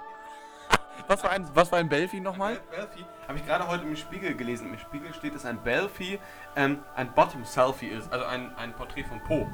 Was 1.08 1.24
war 1.24 1.30
ein, 1.30 1.48
was 1.54 1.72
war 1.72 1.80
ein 1.80 1.88
Belfi 1.88 2.20
nochmal? 2.20 2.60
Belfi 2.70 3.06
habe 3.28 3.38
ich 3.38 3.46
gerade 3.46 3.68
heute 3.68 3.84
im 3.84 3.96
Spiegel 3.96 4.36
gelesen. 4.36 4.70
Im 4.72 4.80
Spiegel 4.80 5.14
steht, 5.14 5.36
dass 5.36 5.46
ein 5.46 5.58
Belfi 5.62 6.20
ähm, 6.56 6.80
ein 6.96 7.12
Bottom-Selfie 7.14 7.88
ist, 7.88 8.12
also 8.12 8.26
ein, 8.26 8.56
ein 8.56 8.74
Porträt 8.74 9.04
von 9.04 9.22
Po. 9.24 9.48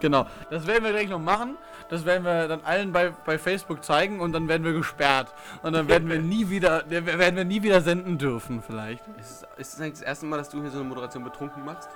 Genau, 0.00 0.26
das 0.50 0.66
werden 0.66 0.84
wir 0.84 0.90
gleich 0.90 1.08
noch 1.08 1.20
machen. 1.20 1.56
Das 1.88 2.04
werden 2.04 2.24
wir 2.24 2.48
dann 2.48 2.62
allen 2.62 2.92
bei, 2.92 3.10
bei 3.10 3.38
Facebook 3.38 3.84
zeigen 3.84 4.20
und 4.20 4.32
dann 4.32 4.48
werden 4.48 4.64
wir 4.64 4.72
gesperrt. 4.72 5.32
Und 5.62 5.74
dann 5.74 5.88
werden 5.88 6.08
wir 6.08 6.18
nie 6.22 6.48
wieder, 6.48 6.88
werden 6.88 7.36
wir 7.36 7.44
nie 7.44 7.62
wieder 7.62 7.80
senden 7.80 8.18
dürfen, 8.18 8.62
vielleicht. 8.62 9.06
Ist 9.20 9.30
es, 9.30 9.58
ist 9.58 9.74
es 9.74 9.80
eigentlich 9.80 9.92
das 9.94 10.02
erste 10.02 10.26
Mal, 10.26 10.38
dass 10.38 10.48
du 10.48 10.60
hier 10.60 10.70
so 10.70 10.80
eine 10.80 10.88
Moderation 10.88 11.22
betrunken 11.22 11.64
machst? 11.64 11.88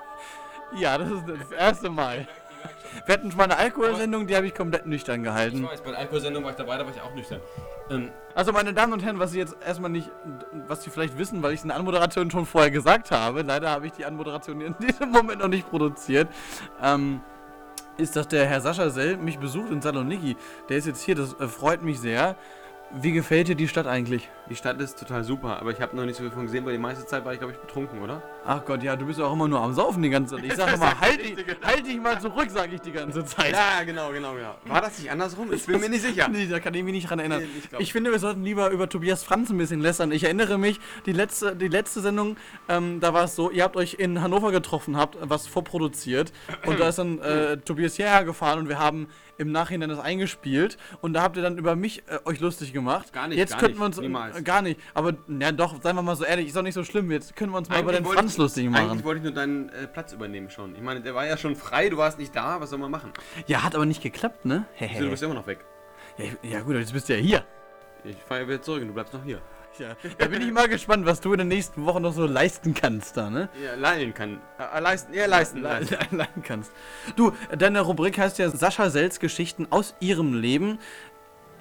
Ja, 0.76 0.98
das 0.98 1.10
ist 1.10 1.24
das 1.26 1.50
erste 1.52 1.90
Mal. 1.90 2.28
Wir 3.04 3.12
hatten 3.14 3.30
schon 3.30 3.38
mal 3.38 3.44
eine 3.44 3.56
Alkoholsendung, 3.56 4.26
die 4.26 4.36
habe 4.36 4.46
ich 4.46 4.54
komplett 4.54 4.86
nüchtern 4.86 5.22
gehalten. 5.22 5.58
Ich 5.64 5.70
weiß, 5.70 5.80
bei 5.82 5.90
der 5.90 6.00
Alkoholsendung 6.00 6.44
war 6.44 6.50
ich 6.50 6.56
dabei, 6.56 6.76
da 6.78 6.84
war 6.84 6.92
ich 6.94 7.00
auch 7.00 7.14
nüchtern. 7.14 7.40
Ähm, 7.90 8.10
Also 8.34 8.52
meine 8.52 8.72
Damen 8.74 8.92
und 8.92 9.02
Herren, 9.04 9.18
was 9.18 9.32
Sie 9.32 9.38
jetzt 9.38 9.56
erstmal 9.64 9.90
nicht, 9.90 10.10
was 10.66 10.82
Sie 10.82 10.90
vielleicht 10.90 11.16
wissen, 11.18 11.42
weil 11.42 11.52
ich 11.52 11.58
es 11.60 11.64
in 11.64 11.68
der 11.68 11.76
Anmoderation 11.78 12.30
schon 12.30 12.46
vorher 12.46 12.70
gesagt 12.70 13.10
habe, 13.10 13.42
leider 13.42 13.70
habe 13.70 13.86
ich 13.86 13.92
die 13.92 14.04
Anmoderation 14.04 14.60
in 14.60 14.74
diesem 14.80 15.10
Moment 15.10 15.40
noch 15.40 15.48
nicht 15.48 15.68
produziert, 15.68 16.28
ähm, 16.82 17.20
ist, 17.96 18.14
dass 18.16 18.28
der 18.28 18.46
Herr 18.46 18.60
Sascha 18.60 18.90
Sell 18.90 19.16
mich 19.16 19.38
besucht 19.38 19.70
in 19.70 19.80
Saloniki. 19.80 20.36
Der 20.68 20.76
ist 20.76 20.86
jetzt 20.86 21.02
hier, 21.02 21.14
das 21.14 21.32
äh, 21.40 21.48
freut 21.48 21.82
mich 21.82 21.98
sehr. 21.98 22.36
Wie 22.92 23.12
gefällt 23.12 23.48
dir 23.48 23.54
die 23.56 23.68
Stadt 23.68 23.86
eigentlich? 23.86 24.28
Die 24.48 24.54
Stadt 24.54 24.80
ist 24.80 24.96
total 24.98 25.24
super, 25.24 25.58
aber 25.60 25.72
ich 25.72 25.80
habe 25.80 25.96
noch 25.96 26.04
nicht 26.04 26.14
so 26.16 26.22
viel 26.22 26.30
von 26.30 26.44
gesehen, 26.46 26.64
weil 26.64 26.72
die 26.72 26.78
meiste 26.78 27.04
Zeit 27.04 27.24
war 27.24 27.32
ich, 27.32 27.40
glaube 27.40 27.52
ich, 27.54 27.58
betrunken, 27.58 28.00
oder? 28.00 28.22
Ach 28.44 28.64
Gott, 28.64 28.80
ja, 28.80 28.94
du 28.94 29.04
bist 29.06 29.18
ja 29.18 29.24
auch 29.24 29.32
immer 29.32 29.48
nur 29.48 29.60
am 29.60 29.72
Saufen 29.74 30.00
die 30.04 30.08
ganze 30.08 30.36
Zeit. 30.36 30.44
Ich 30.44 30.54
sage 30.54 30.74
immer, 30.74 31.00
halt, 31.00 31.20
dich- 31.24 31.36
halt 31.64 31.84
dich 31.84 32.00
mal 32.00 32.20
zurück, 32.20 32.48
sage 32.50 32.76
ich 32.76 32.80
die 32.80 32.92
ganze 32.92 33.24
Zeit. 33.24 33.52
Ja, 33.52 33.82
genau, 33.84 34.12
genau, 34.12 34.34
genau. 34.34 34.54
War 34.66 34.80
das 34.82 35.00
nicht 35.00 35.10
andersrum? 35.10 35.52
Ich 35.52 35.66
bin 35.66 35.80
mir 35.80 35.88
nicht 35.88 36.02
sicher. 36.02 36.28
Nee, 36.32 36.46
da 36.46 36.60
kann 36.60 36.74
ich 36.74 36.84
mich 36.84 36.92
nicht 36.92 37.10
dran 37.10 37.18
erinnern. 37.18 37.40
Nee, 37.40 37.48
ich 37.74 37.80
ich 37.80 37.92
finde, 37.92 38.12
wir 38.12 38.20
sollten 38.20 38.44
lieber 38.44 38.70
über 38.70 38.88
Tobias 38.88 39.24
Franz 39.24 39.50
ein 39.50 39.58
bisschen 39.58 39.80
lästern. 39.80 40.12
Ich 40.12 40.22
erinnere 40.22 40.58
mich, 40.58 40.78
die 41.06 41.12
letzte, 41.12 41.56
die 41.56 41.68
letzte 41.68 42.00
Sendung, 42.00 42.36
ähm, 42.68 43.00
da 43.00 43.12
war 43.14 43.24
es 43.24 43.34
so, 43.34 43.50
ihr 43.50 43.64
habt 43.64 43.76
euch 43.76 43.94
in 43.94 44.22
Hannover 44.22 44.52
getroffen, 44.52 44.96
habt 44.96 45.16
was 45.20 45.48
vorproduziert 45.48 46.32
und 46.66 46.78
da 46.78 46.88
ist 46.88 46.98
dann 46.98 47.18
äh, 47.18 47.56
Tobias 47.56 47.96
hierher 47.96 48.24
gefahren 48.24 48.60
und 48.60 48.68
wir 48.68 48.78
haben 48.78 49.08
im 49.38 49.52
Nachhinein 49.52 49.90
das 49.90 49.98
eingespielt 49.98 50.78
und 51.02 51.12
da 51.12 51.20
habt 51.22 51.36
ihr 51.36 51.42
dann 51.42 51.58
über 51.58 51.76
mich 51.76 52.02
äh, 52.08 52.18
euch 52.24 52.40
lustig 52.40 52.72
gemacht. 52.72 53.12
Gar 53.12 53.28
nicht, 53.28 53.36
Jetzt 53.38 53.50
gar 53.50 53.60
könnten 53.60 53.72
nicht, 53.74 53.80
wir 53.82 53.86
uns 53.86 54.00
niemals. 54.00 54.35
Äh, 54.36 54.42
gar 54.42 54.62
nicht, 54.62 54.80
aber 54.94 55.14
ja 55.28 55.52
doch, 55.52 55.80
seien 55.82 55.96
wir 55.96 56.02
mal 56.02 56.16
so 56.16 56.24
ehrlich, 56.24 56.48
ist 56.48 56.56
doch 56.56 56.62
nicht 56.62 56.74
so 56.74 56.84
schlimm. 56.84 57.10
Jetzt 57.10 57.36
können 57.36 57.52
wir 57.52 57.58
uns 57.58 57.68
mal 57.68 57.80
über 57.80 57.92
den 57.92 58.04
Franz 58.04 58.32
ich- 58.32 58.38
lustig 58.38 58.68
machen. 58.70 58.90
Eigentlich 58.90 59.04
wollte 59.04 59.18
ich 59.18 59.24
nur 59.24 59.32
deinen 59.32 59.68
äh, 59.70 59.86
Platz 59.86 60.12
übernehmen 60.12 60.50
schon. 60.50 60.74
Ich 60.74 60.82
meine, 60.82 61.00
der 61.00 61.14
war 61.14 61.26
ja 61.26 61.36
schon 61.36 61.56
frei, 61.56 61.88
du 61.88 61.96
warst 61.96 62.18
nicht 62.18 62.34
da, 62.34 62.60
was 62.60 62.70
soll 62.70 62.78
man 62.78 62.90
machen? 62.90 63.12
Ja, 63.46 63.62
hat 63.62 63.74
aber 63.74 63.86
nicht 63.86 64.02
geklappt, 64.02 64.44
ne? 64.44 64.66
Wieso, 64.78 65.04
du 65.04 65.10
bist 65.10 65.22
immer 65.22 65.34
noch 65.34 65.46
weg. 65.46 65.64
Ja, 66.18 66.24
ja 66.42 66.60
gut, 66.60 66.74
jetzt 66.76 66.92
bist 66.92 67.08
du 67.08 67.14
ja 67.14 67.20
hier. 67.20 67.44
Ich 68.04 68.16
fahre 68.28 68.46
wieder 68.46 68.62
zurück 68.62 68.82
und 68.82 68.88
du 68.88 68.94
bleibst 68.94 69.12
noch 69.14 69.24
hier. 69.24 69.40
Ja, 69.78 69.94
da 70.16 70.26
bin 70.28 70.40
ich 70.40 70.50
mal 70.52 70.68
gespannt, 70.68 71.04
was 71.04 71.20
du 71.20 71.32
in 71.34 71.38
den 71.38 71.48
nächsten 71.48 71.84
Wochen 71.84 72.00
noch 72.00 72.14
so 72.14 72.24
leisten 72.24 72.72
kannst 72.72 73.14
da, 73.18 73.28
ne? 73.28 73.50
Ja, 73.62 73.74
leihen 73.74 74.14
kann. 74.14 74.40
Äh, 74.58 74.80
leisten, 74.80 75.12
ja, 75.12 75.26
leisten, 75.26 75.58
Le 75.58 75.64
leisten. 75.68 75.96
le 76.12 76.16
leisten 76.16 76.42
kannst. 76.42 76.72
Du, 77.14 77.32
deine 77.58 77.82
Rubrik 77.82 78.16
heißt 78.18 78.38
ja 78.38 78.48
Sascha 78.48 78.88
Sells 78.88 79.20
Geschichten 79.20 79.66
aus 79.68 79.94
ihrem 80.00 80.32
Leben. 80.32 80.78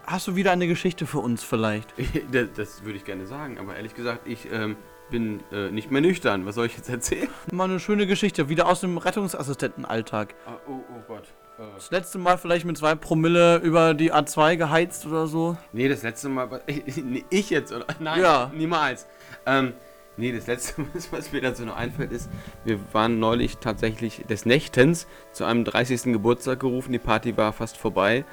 Hast 0.07 0.27
du 0.27 0.35
wieder 0.35 0.51
eine 0.51 0.67
Geschichte 0.67 1.05
für 1.07 1.19
uns 1.19 1.43
vielleicht? 1.43 1.93
das, 2.31 2.47
das 2.55 2.83
würde 2.83 2.97
ich 2.97 3.05
gerne 3.05 3.25
sagen, 3.25 3.57
aber 3.57 3.75
ehrlich 3.75 3.95
gesagt, 3.95 4.27
ich 4.27 4.47
ähm, 4.51 4.75
bin 5.09 5.41
äh, 5.51 5.71
nicht 5.71 5.89
mehr 5.89 6.01
nüchtern. 6.01 6.45
Was 6.45 6.55
soll 6.55 6.67
ich 6.67 6.77
jetzt 6.77 6.89
erzählen? 6.89 7.27
Mal 7.51 7.65
eine 7.65 7.79
schöne 7.79 8.05
Geschichte, 8.05 8.47
wieder 8.49 8.67
aus 8.67 8.81
dem 8.81 8.97
Rettungsassistentenalltag. 8.97 10.35
Ah, 10.45 10.57
oh, 10.67 10.73
oh 10.89 11.01
Gott. 11.07 11.23
Äh, 11.57 11.63
Das 11.75 11.89
letzte 11.89 12.19
Mal 12.19 12.37
vielleicht 12.37 12.65
mit 12.65 12.77
zwei 12.77 12.93
Promille 12.93 13.57
über 13.57 13.93
die 13.95 14.13
A2 14.13 14.57
geheizt 14.57 15.07
oder 15.07 15.25
so. 15.25 15.57
nee, 15.73 15.87
das 15.89 16.03
letzte 16.03 16.29
Mal. 16.29 16.61
ich 17.29 17.49
jetzt, 17.49 17.73
oder? 17.73 17.85
Nein, 17.99 18.21
Ja. 18.21 18.51
niemals. 18.53 19.07
Ähm, 19.47 19.73
nee, 20.17 20.31
das 20.31 20.45
letzte 20.45 20.81
Mal, 20.81 20.89
was 21.11 21.31
mir 21.31 21.41
dazu 21.41 21.65
noch 21.65 21.77
einfällt, 21.77 22.11
ist, 22.11 22.29
wir 22.63 22.79
waren 22.93 23.17
neulich 23.19 23.57
tatsächlich 23.57 24.23
des 24.29 24.45
Nächtens 24.45 25.07
zu 25.31 25.45
einem 25.45 25.63
30. 25.65 26.03
Geburtstag 26.13 26.59
gerufen. 26.59 26.91
Die 26.91 26.99
Party 26.99 27.35
war 27.37 27.53
fast 27.53 27.77
vorbei. 27.77 28.23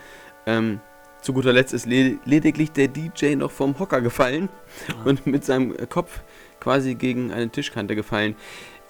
Ähm, 0.44 0.80
zu 1.22 1.32
guter 1.32 1.52
Letzt 1.52 1.72
ist 1.72 1.86
le 1.86 2.18
lediglich 2.24 2.72
der 2.72 2.88
DJ 2.88 3.36
noch 3.36 3.50
vom 3.50 3.78
Hocker 3.78 4.00
gefallen 4.00 4.48
und 5.04 5.26
mit 5.26 5.44
seinem 5.44 5.74
Kopf 5.88 6.20
quasi 6.60 6.94
gegen 6.94 7.32
eine 7.32 7.48
Tischkante 7.48 7.94
gefallen. 7.94 8.36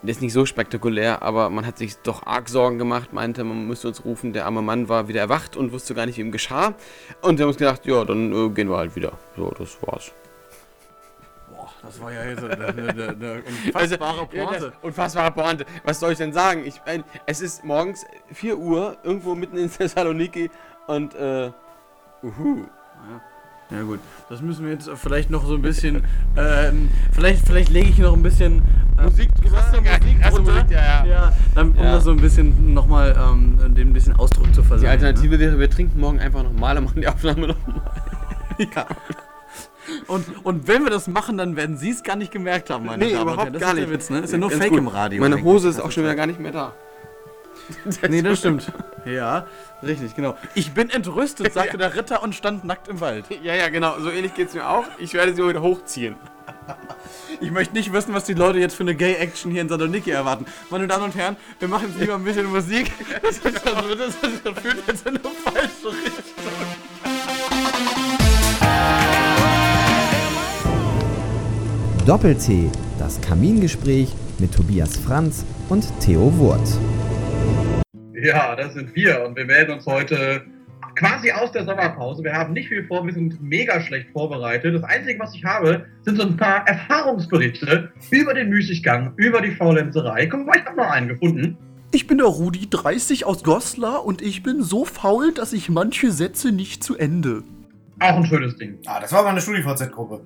Das 0.03 0.17
ist 0.17 0.23
nicht 0.23 0.33
so 0.33 0.47
spektakulär, 0.47 1.23
aber 1.23 1.49
man 1.49 1.65
hat 1.65 1.79
sich 1.79 1.97
doch 1.99 2.27
arg 2.27 2.49
Sorgen 2.49 2.77
gemacht, 2.77 3.13
meinte, 3.13 3.45
man 3.45 3.69
müsste 3.69 3.87
uns 3.87 4.05
rufen. 4.05 4.33
Der 4.33 4.47
arme 4.47 4.61
Mann 4.61 4.89
war 4.89 5.07
wieder 5.07 5.21
erwacht 5.21 5.57
und 5.57 5.71
wusste 5.71 5.95
gar 5.95 6.07
nicht, 6.07 6.17
wie 6.17 6.23
ihm 6.23 6.33
geschah. 6.33 6.75
Und 7.21 7.39
wir 7.39 7.45
haben 7.45 7.51
uns 7.51 7.59
gedacht, 7.59 7.87
ja, 7.87 8.05
dann 8.05 8.33
äh, 8.33 8.49
gehen 8.49 8.69
wir 8.69 8.79
halt 8.79 8.97
wieder. 8.97 9.13
So, 9.37 9.55
das 9.57 9.79
war's. 9.83 10.11
Boah, 11.53 11.71
das 11.83 12.01
war 12.01 12.13
ja 12.13 12.25
jetzt 12.25 12.43
eine, 12.43 12.67
eine, 12.67 13.09
eine 13.11 13.43
Also, 13.75 13.95
unfassbare 13.95 14.29
ja, 14.33 14.45
Pointe. 14.45 14.73
Unfassbare 14.83 15.31
Pointe. 15.31 15.67
Was 15.85 16.01
soll 16.01 16.13
ich 16.13 16.19
denn 16.19 16.33
sagen? 16.33 16.67
Ich, 16.67 16.81
mein, 16.85 17.05
es 17.27 17.41
ist 17.41 17.63
morgens 17.63 18.05
4 18.33 18.59
Uhr, 18.59 18.97
irgendwo 19.05 19.37
mitten 19.37 19.57
in 19.57 19.71
Thessaloniki 19.71 20.51
und, 20.89 21.15
äh, 21.15 21.53
uhu. 22.23 22.65
Ja 23.71 23.81
gut, 23.83 24.01
das 24.29 24.43
müssen 24.43 24.67
wir 24.67 24.73
jetzt 24.73 24.91
vielleicht 24.97 25.31
noch 25.31 25.47
so 25.47 25.55
ein 25.55 25.63
bisschen, 25.63 26.05
ähm, 26.37 26.91
vielleicht, 27.11 27.47
vielleicht 27.47 27.71
lege 27.71 27.89
ich 27.89 27.99
noch 27.99 28.13
ein 28.13 28.23
bisschen 28.23 28.61
äh, 28.99 29.05
Musik 29.05 29.35
drüber. 29.35 29.57
krasse 29.57 29.77
Ja, 29.83 29.99
Musik 29.99 30.21
krasse 30.21 30.37
drunter. 30.37 30.53
Musik, 30.53 30.71
ja, 30.73 31.05
ja. 31.07 31.33
dann, 31.55 31.71
um 31.71 31.77
Ja. 31.83 31.93
das 31.93 32.05
so 32.05 32.11
ein 32.11 32.19
bisschen 32.19 32.75
nochmal, 32.75 33.17
ähm, 33.19 33.75
dem 33.75 33.89
ein 33.91 33.93
bisschen 33.95 34.15
Ausdruck 34.17 34.53
zu 34.55 34.63
verleihen. 34.63 34.83
Die 34.83 34.89
Alternative 35.07 35.39
wäre, 35.39 35.59
wir 35.59 35.71
trinken 35.71 35.99
morgen 36.01 36.21
einfach 36.21 36.43
nochmal 36.43 36.77
und 36.77 36.85
machen 36.85 37.01
die 37.01 37.09
Aufnahme 37.09 37.49
nochmal. 37.49 37.77
Ne? 38.59 38.67
Ja. 38.77 38.87
Und, 40.07 40.27
und 40.45 40.69
wenn 40.69 40.85
wir 40.85 40.91
das 40.91 41.09
machen, 41.09 41.37
dann 41.39 41.57
werden 41.57 41.77
sie 41.79 41.91
es 41.91 42.03
gar 42.03 42.15
nicht 42.17 42.31
gemerkt 42.31 42.69
haben, 42.71 42.85
meine 42.87 43.05
Nee, 43.05 43.15
Damen 43.15 43.31
und 43.31 43.39
Herren. 43.39 43.53
Das 43.55 43.61
gar 43.63 43.71
ist 43.71 43.77
nicht. 43.77 43.87
der 43.89 43.95
Witz, 43.95 44.11
ne? 44.11 44.19
Ist 44.21 44.33
ja 44.33 44.39
nur 44.39 44.51
Ganz 44.51 44.61
Fake 44.63 44.71
gut. 44.71 44.79
im 44.79 44.89
Radio. 44.89 45.21
Meine. 45.23 45.43
Hose 45.43 45.69
ist 45.71 45.81
auch 45.81 45.91
schon 45.91 46.05
wieder 46.05 46.15
gar 46.15 46.27
nicht 46.27 46.39
mehr 46.39 46.53
da. 46.53 46.73
Nee, 48.09 48.23
das 48.23 48.39
stimmt. 48.39 48.71
Ja, 49.05 49.47
richtig, 49.83 50.15
genau. 50.15 50.37
Ich 50.55 50.73
bin 50.73 50.91
entrüstet, 50.91 51.53
sagte 51.53 51.79
der 51.79 51.95
Ritter 51.95 52.23
und 52.23 52.35
stand 52.35 52.65
nackt 52.65 52.89
im 52.89 53.01
Wald. 53.01 53.27
Ja, 53.43 53.55
ja, 53.55 53.69
genau. 53.71 53.99
So 53.99 54.11
ähnlich 54.11 54.35
geht's 54.35 54.55
mir 54.55 54.69
auch. 54.69 54.85
Ich 54.99 55.15
werde 55.15 55.35
sie 55.35 55.47
wieder 55.47 55.63
hochziehen. 55.63 56.17
Ich 57.41 57.51
möchte 57.51 57.75
nicht 57.75 57.93
wissen, 57.93 58.15
was 58.15 58.25
die 58.25 58.35
Leute 58.35 58.59
jetzt 58.59 58.75
für 58.75 58.85
eine 58.85 58.95
Gay-Action 58.95 59.51
hier 59.51 59.63
in 59.63 59.69
Saloniki 59.69 60.11
erwarten. 60.11 60.47
Meine 60.71 60.87
Damen 60.87 61.05
und 61.05 61.17
Herren, 61.17 61.37
wir 61.59 61.67
machen 61.67 61.89
jetzt 61.89 62.01
lieber 62.01 62.15
ein 62.15 62.25
bisschen 62.25 62.47
Musik. 62.47 62.93
Das, 63.21 63.39
ist, 63.39 63.45
das, 63.45 63.63
das, 63.65 64.43
das 64.45 64.63
führt 64.63 64.87
jetzt 64.87 65.07
in 65.07 65.17
eine 65.17 65.21
falsche 65.45 65.89
Richtung. 65.89 66.53
Doppel-T, 72.07 72.71
das 72.99 73.21
Kamingespräch 73.21 74.13
mit 74.39 74.53
Tobias 74.55 74.97
Franz 74.97 75.45
und 75.69 75.85
Theo 76.01 76.37
Wurt. 76.39 76.69
Ja, 78.23 78.55
das 78.55 78.75
sind 78.75 78.95
wir 78.95 79.25
und 79.27 79.37
wir 79.37 79.45
melden 79.45 79.73
uns 79.73 79.85
heute 79.85 80.43
quasi 80.95 81.33
aus 81.33 81.51
der 81.51 81.65
Sommerpause. 81.65 82.23
Wir 82.23 82.33
haben 82.33 82.53
nicht 82.53 82.69
viel 82.69 82.87
vor, 82.87 83.05
wir 83.05 83.13
sind 83.13 83.43
mega 83.43 83.81
schlecht 83.81 84.11
vorbereitet. 84.13 84.77
Das 84.77 84.85
Einzige, 84.85 85.19
was 85.19 85.35
ich 85.35 85.45
habe, 85.45 85.87
sind 86.03 86.19
so 86.19 86.23
ein 86.23 86.37
paar 86.37 86.65
Erfahrungsberichte 86.69 87.91
über 88.13 88.33
den 88.33 88.49
Müßiggang, 88.49 89.13
über 89.17 89.41
die 89.41 89.51
Faulenzerei. 89.51 90.27
Guck 90.27 90.47
mal, 90.47 90.57
ich 90.57 90.65
habe 90.65 90.77
noch 90.77 90.89
einen 90.89 91.09
gefunden. 91.09 91.59
Ich 91.91 92.07
bin 92.07 92.19
der 92.19 92.29
Rudi, 92.29 92.71
30 92.71 93.27
aus 93.27 93.43
Goslar 93.43 94.05
und 94.05 94.23
ich 94.23 94.45
bin 94.45 94.63
so 94.63 94.85
faul, 94.85 95.35
dass 95.35 95.53
ich 95.53 95.69
manche 95.69 96.13
Sätze 96.13 96.53
nicht 96.53 96.85
zu 96.85 96.97
Ende. 96.97 97.43
Auch 97.99 98.19
ein 98.19 98.27
schönes 98.27 98.57
Ding. 98.57 98.79
Ah, 98.87 99.01
das 99.01 99.11
war 99.11 99.25
mal 99.25 99.31
eine 99.31 99.41
StudiVZ-Gruppe. 99.41 100.21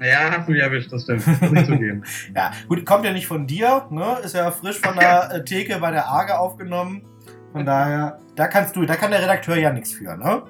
Ja, 0.00 0.36
hast 0.36 0.48
du 0.48 0.52
mich 0.52 0.62
erwischt, 0.62 0.92
das 0.92 1.04
stimmt. 1.04 1.24
Muss 1.42 1.60
ich 1.60 1.66
zugeben. 1.66 2.02
ja, 2.34 2.50
gut, 2.66 2.84
kommt 2.84 3.04
ja 3.04 3.12
nicht 3.12 3.28
von 3.28 3.46
dir, 3.46 3.86
ne? 3.90 4.16
Ist 4.24 4.34
ja 4.34 4.50
frisch 4.50 4.80
von 4.80 4.96
der 4.98 5.30
äh, 5.32 5.44
Theke 5.44 5.78
bei 5.78 5.92
der 5.92 6.08
Arge 6.08 6.36
aufgenommen. 6.36 7.02
Von 7.52 7.66
daher, 7.66 8.18
da 8.36 8.46
kannst 8.46 8.76
du, 8.76 8.84
da 8.84 8.96
kann 8.96 9.10
der 9.10 9.22
Redakteur 9.22 9.56
ja 9.56 9.72
nichts 9.72 9.92
für, 9.92 10.16
ne? 10.16 10.42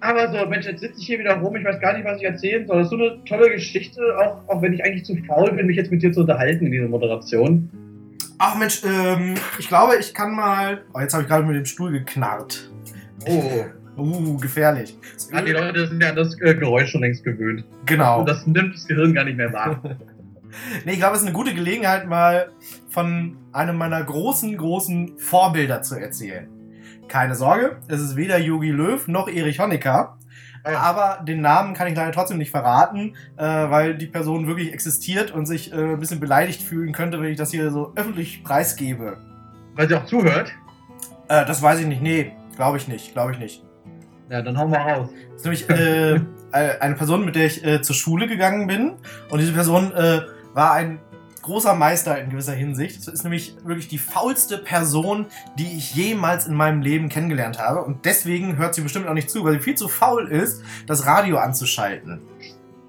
Aber 0.00 0.30
so, 0.30 0.46
Mensch, 0.46 0.66
jetzt 0.66 0.80
sitze 0.80 1.00
ich 1.00 1.06
hier 1.06 1.18
wieder 1.18 1.34
rum, 1.36 1.56
ich 1.56 1.64
weiß 1.64 1.80
gar 1.80 1.96
nicht, 1.96 2.04
was 2.04 2.18
ich 2.18 2.24
erzählen 2.24 2.66
soll. 2.66 2.78
Das 2.78 2.86
ist 2.86 2.90
so 2.90 2.96
eine 2.96 3.24
tolle 3.24 3.50
Geschichte, 3.50 4.02
auch, 4.18 4.46
auch 4.48 4.60
wenn 4.60 4.74
ich 4.74 4.84
eigentlich 4.84 5.04
zu 5.04 5.16
faul 5.26 5.50
bin, 5.52 5.66
mich 5.66 5.76
jetzt 5.76 5.90
mit 5.90 6.02
dir 6.02 6.12
zu 6.12 6.20
unterhalten 6.20 6.66
in 6.66 6.72
dieser 6.72 6.88
Moderation. 6.88 7.70
Ach 8.38 8.58
Mensch, 8.58 8.82
ähm, 8.84 9.36
ich 9.58 9.68
glaube, 9.68 9.94
ich 9.98 10.12
kann 10.12 10.34
mal. 10.34 10.82
Oh, 10.92 11.00
jetzt 11.00 11.14
habe 11.14 11.22
ich 11.22 11.28
gerade 11.28 11.46
mit 11.46 11.56
dem 11.56 11.64
Stuhl 11.64 11.92
geknarrt. 11.92 12.70
Oh. 13.26 13.64
Uh, 13.96 14.36
gefährlich. 14.38 14.98
Ja, 15.32 15.40
die 15.40 15.52
Leute 15.52 15.86
sind 15.86 16.02
ja 16.02 16.08
an 16.08 16.16
das 16.16 16.34
äh, 16.40 16.52
Geräusch 16.56 16.90
schon 16.90 17.02
längst 17.02 17.22
gewöhnt. 17.22 17.64
Genau. 17.86 18.18
Und 18.18 18.28
das 18.28 18.44
nimmt 18.44 18.74
das 18.74 18.88
Gehirn 18.88 19.14
gar 19.14 19.22
nicht 19.22 19.36
mehr 19.36 19.52
wahr. 19.52 19.80
nee, 20.84 20.92
ich 20.92 20.98
glaube, 20.98 21.14
es 21.14 21.22
ist 21.22 21.26
eine 21.26 21.36
gute 21.36 21.54
Gelegenheit, 21.54 22.06
mal 22.06 22.50
von 22.88 23.36
einem 23.52 23.76
meiner 23.76 24.02
großen, 24.02 24.56
großen 24.56 25.18
Vorbilder 25.18 25.82
zu 25.82 25.96
erzählen. 25.96 26.48
Keine 27.08 27.34
Sorge, 27.34 27.78
es 27.88 28.00
ist 28.00 28.16
weder 28.16 28.38
Yogi 28.38 28.70
Löw 28.70 29.06
noch 29.08 29.28
Erich 29.28 29.60
Honecker. 29.60 30.16
Aber 30.64 31.22
den 31.22 31.42
Namen 31.42 31.74
kann 31.74 31.88
ich 31.88 31.94
leider 31.94 32.10
trotzdem 32.10 32.38
nicht 32.38 32.50
verraten, 32.50 33.16
äh, 33.36 33.44
weil 33.44 33.96
die 33.96 34.06
Person 34.06 34.46
wirklich 34.46 34.72
existiert 34.72 35.30
und 35.30 35.44
sich 35.44 35.70
äh, 35.72 35.76
ein 35.76 36.00
bisschen 36.00 36.20
beleidigt 36.20 36.62
fühlen 36.62 36.92
könnte, 36.92 37.20
wenn 37.20 37.30
ich 37.30 37.36
das 37.36 37.50
hier 37.50 37.70
so 37.70 37.92
öffentlich 37.96 38.42
preisgebe. 38.42 39.18
Weil 39.74 39.88
sie 39.88 39.94
auch 39.94 40.06
zuhört? 40.06 40.54
Äh, 41.28 41.44
das 41.44 41.60
weiß 41.60 41.80
ich 41.80 41.86
nicht. 41.86 42.00
Nee, 42.00 42.32
glaube 42.56 42.78
ich 42.78 42.88
nicht. 42.88 43.12
Glaube 43.12 43.32
ich 43.32 43.38
nicht. 43.38 43.62
Ja, 44.30 44.40
dann 44.40 44.56
hauen 44.56 44.70
wir 44.70 44.78
raus. 44.78 45.10
Das 45.32 45.36
ist 45.36 45.68
nämlich 45.68 45.68
äh, 46.52 46.80
eine 46.80 46.94
Person, 46.94 47.26
mit 47.26 47.36
der 47.36 47.46
ich 47.46 47.62
äh, 47.64 47.82
zur 47.82 47.94
Schule 47.94 48.26
gegangen 48.26 48.66
bin. 48.66 48.94
Und 49.28 49.40
diese 49.40 49.52
Person 49.52 49.92
äh, 49.92 50.22
war 50.54 50.72
ein 50.72 50.98
großer 51.42 51.74
Meister 51.74 52.18
in 52.18 52.30
gewisser 52.30 52.54
Hinsicht. 52.54 53.06
Das 53.06 53.08
ist 53.08 53.22
nämlich 53.22 53.56
wirklich 53.64 53.88
die 53.88 53.98
faulste 53.98 54.58
Person, 54.58 55.26
die 55.58 55.76
ich 55.76 55.94
jemals 55.94 56.46
in 56.46 56.54
meinem 56.54 56.80
Leben 56.80 57.08
kennengelernt 57.08 57.58
habe. 57.58 57.82
Und 57.84 58.06
deswegen 58.06 58.56
hört 58.56 58.74
sie 58.74 58.80
bestimmt 58.80 59.06
auch 59.06 59.14
nicht 59.14 59.30
zu, 59.30 59.44
weil 59.44 59.54
sie 59.54 59.60
viel 59.60 59.74
zu 59.74 59.88
faul 59.88 60.28
ist, 60.28 60.62
das 60.86 61.06
Radio 61.06 61.36
anzuschalten. 61.36 62.22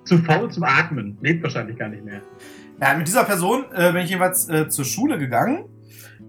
Zu 0.06 0.20
faul 0.20 0.50
zum 0.52 0.64
Atmen. 0.64 1.18
Lebt 1.22 1.44
wahrscheinlich 1.44 1.78
gar 1.78 1.90
nicht 1.90 2.06
mehr. 2.06 2.22
Ja, 2.80 2.94
mit 2.94 3.08
dieser 3.08 3.24
Person 3.24 3.66
äh, 3.74 3.92
bin 3.92 4.04
ich 4.04 4.10
jeweils 4.10 4.50
äh, 4.50 4.70
zur 4.70 4.86
Schule 4.86 5.18
gegangen. 5.18 5.66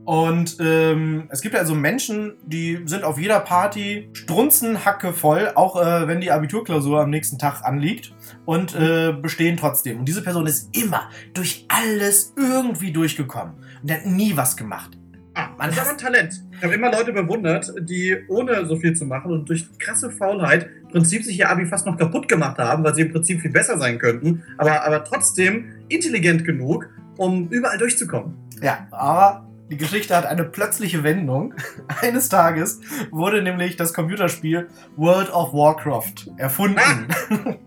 Und 0.05 0.59
ähm, 0.61 1.25
es 1.31 1.41
gibt 1.41 1.55
ja 1.55 1.61
also 1.61 1.75
Menschen, 1.75 2.35
die 2.45 2.81
sind 2.85 3.03
auf 3.03 3.19
jeder 3.19 3.41
Party 3.41 4.09
strunzenhacke 4.13 5.13
voll, 5.13 5.51
auch 5.55 5.81
äh, 5.81 6.07
wenn 6.07 6.21
die 6.21 6.31
Abiturklausur 6.31 7.01
am 7.01 7.11
nächsten 7.11 7.39
Tag 7.39 7.65
anliegt 7.65 8.15
und 8.45 8.75
äh, 8.77 9.13
bestehen 9.13 9.57
trotzdem. 9.57 9.99
Und 9.99 10.05
diese 10.05 10.23
Person 10.23 10.47
ist 10.47 10.77
immer 10.77 11.11
durch 11.35 11.67
alles 11.69 12.33
irgendwie 12.37 12.93
durchgekommen 12.93 13.55
und 13.83 13.91
hat 13.91 14.07
nie 14.07 14.37
was 14.37 14.57
gemacht. 14.57 14.97
Ah, 15.35 15.49
man 15.59 15.69
das 15.69 15.77
ist 15.77 15.81
aber 15.83 15.91
ein 15.91 15.99
Talent. 15.99 16.43
Ich 16.53 16.63
habe 16.63 16.75
immer 16.75 16.91
Leute 16.91 17.13
bewundert, 17.13 17.71
die 17.81 18.17
ohne 18.29 18.65
so 18.65 18.77
viel 18.77 18.95
zu 18.95 19.05
machen 19.05 19.33
und 19.33 19.47
durch 19.49 19.67
krasse 19.79 20.11
Faulheit 20.11 20.71
im 20.83 20.89
Prinzip 20.89 21.25
sich 21.25 21.39
ihr 21.39 21.51
Abi 21.51 21.67
fast 21.67 21.85
noch 21.85 21.99
kaputt 21.99 22.27
gemacht 22.27 22.57
haben, 22.57 22.83
weil 22.85 22.95
sie 22.95 23.03
im 23.03 23.13
Prinzip 23.13 23.43
viel 23.43 23.51
besser 23.51 23.77
sein 23.77 23.99
könnten, 23.99 24.43
aber, 24.57 24.83
aber 24.85 25.05
trotzdem 25.05 25.67
intelligent 25.89 26.45
genug, 26.45 26.89
um 27.19 27.49
überall 27.51 27.77
durchzukommen. 27.77 28.35
Ja, 28.63 28.87
aber 28.93 29.47
die 29.71 29.77
Geschichte 29.77 30.17
hat 30.17 30.27
eine 30.27 30.45
plötzliche 30.45 31.03
Wendung. 31.03 31.55
Eines 32.01 32.29
Tages 32.29 32.81
wurde 33.11 33.43
nämlich 33.43 33.77
das 33.77 33.93
Computerspiel 33.93 34.69
World 34.97 35.33
of 35.33 35.53
Warcraft 35.53 36.31
erfunden. 36.37 37.09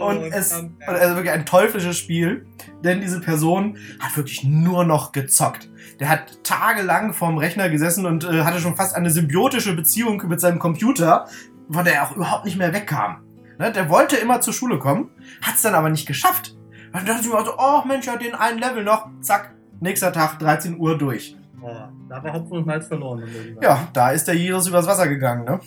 und 0.00 0.22
es 0.32 0.52
und 0.52 0.80
also 0.86 1.16
wirklich 1.16 1.32
ein 1.32 1.46
teuflisches 1.46 1.98
Spiel, 1.98 2.46
denn 2.84 3.00
diese 3.00 3.20
Person 3.20 3.78
hat 3.98 4.16
wirklich 4.16 4.44
nur 4.44 4.84
noch 4.84 5.12
gezockt. 5.12 5.68
Der 5.98 6.08
hat 6.08 6.42
tagelang 6.44 7.12
vorm 7.12 7.36
Rechner 7.36 7.68
gesessen 7.68 8.06
und 8.06 8.24
äh, 8.24 8.42
hatte 8.42 8.60
schon 8.60 8.76
fast 8.76 8.94
eine 8.94 9.10
symbiotische 9.10 9.74
Beziehung 9.74 10.22
mit 10.28 10.40
seinem 10.40 10.58
Computer, 10.58 11.26
von 11.70 11.84
der 11.84 11.94
er 11.94 12.04
auch 12.04 12.16
überhaupt 12.16 12.44
nicht 12.44 12.56
mehr 12.56 12.72
wegkam. 12.72 13.22
Ne? 13.58 13.72
Der 13.72 13.90
wollte 13.90 14.16
immer 14.16 14.40
zur 14.40 14.54
Schule 14.54 14.78
kommen, 14.78 15.10
hat 15.42 15.56
es 15.56 15.62
dann 15.62 15.74
aber 15.74 15.90
nicht 15.90 16.06
geschafft. 16.06 16.56
Dann 16.92 17.06
dachte 17.06 17.20
ich 17.22 17.32
mir 17.32 17.44
so, 17.44 17.52
oh 17.58 17.82
Mensch, 17.86 18.06
er 18.06 18.14
hat 18.14 18.22
den 18.22 18.34
einen 18.34 18.58
Level 18.58 18.82
noch, 18.82 19.08
zack, 19.20 19.54
nächster 19.80 20.12
Tag, 20.12 20.38
13 20.38 20.78
Uhr 20.78 20.96
durch. 20.96 21.36
Da 22.08 22.22
war 22.22 22.32
Hopfen 22.32 22.58
und 22.58 22.66
Malz 22.66 22.86
verloren. 22.86 23.22
Ja, 23.60 23.88
da 23.92 24.10
ist 24.10 24.24
der 24.24 24.34
Jesus 24.34 24.66
übers 24.68 24.86
Wasser 24.86 25.08
gegangen, 25.08 25.44
ne? 25.44 25.60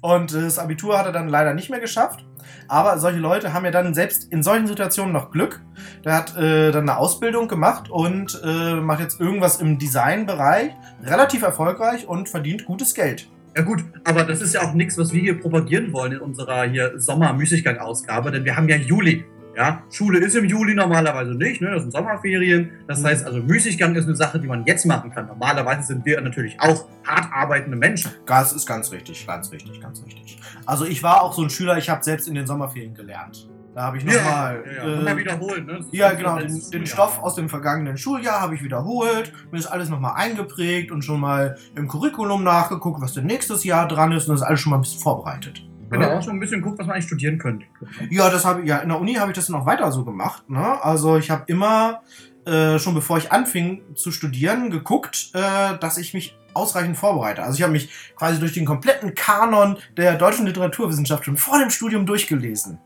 Und 0.00 0.34
das 0.34 0.58
Abitur 0.58 0.98
hat 0.98 1.06
er 1.06 1.12
dann 1.12 1.28
leider 1.28 1.54
nicht 1.54 1.70
mehr 1.70 1.80
geschafft. 1.80 2.24
Aber 2.68 2.98
solche 2.98 3.18
Leute 3.18 3.52
haben 3.52 3.64
ja 3.64 3.70
dann 3.70 3.94
selbst 3.94 4.32
in 4.32 4.42
solchen 4.42 4.66
Situationen 4.66 5.12
noch 5.12 5.30
Glück. 5.30 5.60
Der 6.04 6.14
hat 6.14 6.36
äh, 6.36 6.70
dann 6.70 6.88
eine 6.88 6.98
Ausbildung 6.98 7.48
gemacht 7.48 7.90
und 7.90 8.40
äh, 8.44 8.74
macht 8.74 9.00
jetzt 9.00 9.20
irgendwas 9.20 9.60
im 9.60 9.78
Designbereich, 9.78 10.72
relativ 11.02 11.42
erfolgreich 11.42 12.06
und 12.06 12.28
verdient 12.28 12.64
gutes 12.64 12.94
Geld. 12.94 13.28
Ja 13.56 13.62
gut, 13.62 13.82
aber 14.04 14.22
das 14.22 14.40
ist 14.40 14.54
ja 14.54 14.62
auch 14.62 14.74
nichts, 14.74 14.96
was 14.96 15.12
wir 15.12 15.20
hier 15.20 15.40
propagieren 15.40 15.92
wollen 15.92 16.12
in 16.12 16.20
unserer 16.20 16.62
hier 16.64 17.00
Sommer-Müßiggang-Ausgabe, 17.00 18.30
denn 18.30 18.44
wir 18.44 18.56
haben 18.56 18.68
ja 18.68 18.76
Juli. 18.76 19.24
Ja, 19.60 19.82
Schule 19.90 20.20
ist 20.20 20.34
im 20.36 20.46
Juli 20.46 20.74
normalerweise 20.74 21.34
nicht, 21.34 21.60
ne? 21.60 21.70
das 21.70 21.82
sind 21.82 21.92
Sommerferien. 21.92 22.70
Das 22.88 23.04
heißt 23.04 23.26
also, 23.26 23.42
Müßiggang 23.42 23.94
ist 23.94 24.06
eine 24.06 24.16
Sache, 24.16 24.40
die 24.40 24.46
man 24.46 24.64
jetzt 24.64 24.86
machen 24.86 25.10
kann. 25.10 25.26
Normalerweise 25.26 25.82
sind 25.88 26.06
wir 26.06 26.18
natürlich 26.22 26.58
auch 26.58 26.86
hart 27.06 27.30
arbeitende 27.30 27.76
Menschen. 27.76 28.10
Das 28.24 28.54
ist 28.54 28.66
ganz 28.66 28.90
richtig, 28.90 29.26
ganz 29.26 29.52
richtig, 29.52 29.78
ganz 29.82 30.02
richtig. 30.02 30.38
Also 30.64 30.86
ich 30.86 31.02
war 31.02 31.22
auch 31.22 31.34
so 31.34 31.42
ein 31.42 31.50
Schüler, 31.50 31.76
ich 31.76 31.90
habe 31.90 32.02
selbst 32.02 32.26
in 32.26 32.36
den 32.36 32.46
Sommerferien 32.46 32.94
gelernt. 32.94 33.50
Da 33.74 33.82
habe 33.82 33.98
ich 33.98 34.04
nochmal. 34.06 34.64
Ja, 34.64 34.72
ja, 34.72 34.92
äh, 34.92 34.96
nochmal 34.96 35.16
wiederholen, 35.18 35.66
ne? 35.66 35.84
Ja, 35.92 36.12
genau. 36.12 36.38
Den, 36.38 36.58
den 36.70 36.86
Stoff 36.86 37.22
aus 37.22 37.34
dem 37.34 37.50
vergangenen 37.50 37.98
Schuljahr 37.98 38.40
habe 38.40 38.54
ich 38.54 38.62
wiederholt, 38.64 39.30
mir 39.52 39.58
ist 39.58 39.66
alles 39.66 39.90
nochmal 39.90 40.14
eingeprägt 40.16 40.90
und 40.90 41.04
schon 41.04 41.20
mal 41.20 41.58
im 41.76 41.86
Curriculum 41.86 42.44
nachgeguckt, 42.44 43.02
was 43.02 43.12
denn 43.12 43.26
nächstes 43.26 43.64
Jahr 43.64 43.86
dran 43.86 44.12
ist 44.12 44.26
und 44.26 44.36
das 44.36 44.42
alles 44.42 44.60
schon 44.60 44.70
mal 44.70 44.78
ein 44.78 44.82
bisschen 44.82 45.02
vorbereitet. 45.02 45.69
Genau, 45.90 46.10
auch 46.10 46.22
schon 46.22 46.34
ein 46.34 46.40
bisschen 46.40 46.62
guckt, 46.62 46.78
was 46.78 46.86
man 46.86 46.94
eigentlich 46.94 47.06
studieren 47.06 47.38
könnte. 47.38 47.66
Ja, 48.10 48.30
das 48.30 48.44
habe 48.44 48.64
ja 48.64 48.78
in 48.78 48.88
der 48.88 49.00
Uni 49.00 49.14
habe 49.14 49.32
ich 49.32 49.36
das 49.36 49.48
noch 49.48 49.66
weiter 49.66 49.90
so 49.90 50.04
gemacht. 50.04 50.48
Ne? 50.48 50.82
Also 50.82 51.16
ich 51.16 51.30
habe 51.30 51.44
immer 51.46 52.02
äh, 52.46 52.78
schon 52.78 52.94
bevor 52.94 53.18
ich 53.18 53.32
anfing 53.32 53.82
zu 53.94 54.10
studieren 54.10 54.70
geguckt, 54.70 55.30
äh, 55.34 55.78
dass 55.78 55.98
ich 55.98 56.14
mich 56.14 56.36
ausreichend 56.54 56.96
vorbereite. 56.96 57.42
Also 57.42 57.56
ich 57.56 57.62
habe 57.62 57.72
mich 57.72 57.90
quasi 58.16 58.40
durch 58.40 58.52
den 58.52 58.64
kompletten 58.64 59.14
Kanon 59.14 59.76
der 59.96 60.16
deutschen 60.16 60.46
Literaturwissenschaft 60.46 61.24
schon 61.24 61.36
vor 61.36 61.58
dem 61.58 61.70
Studium 61.70 62.06
durchgelesen. 62.06 62.78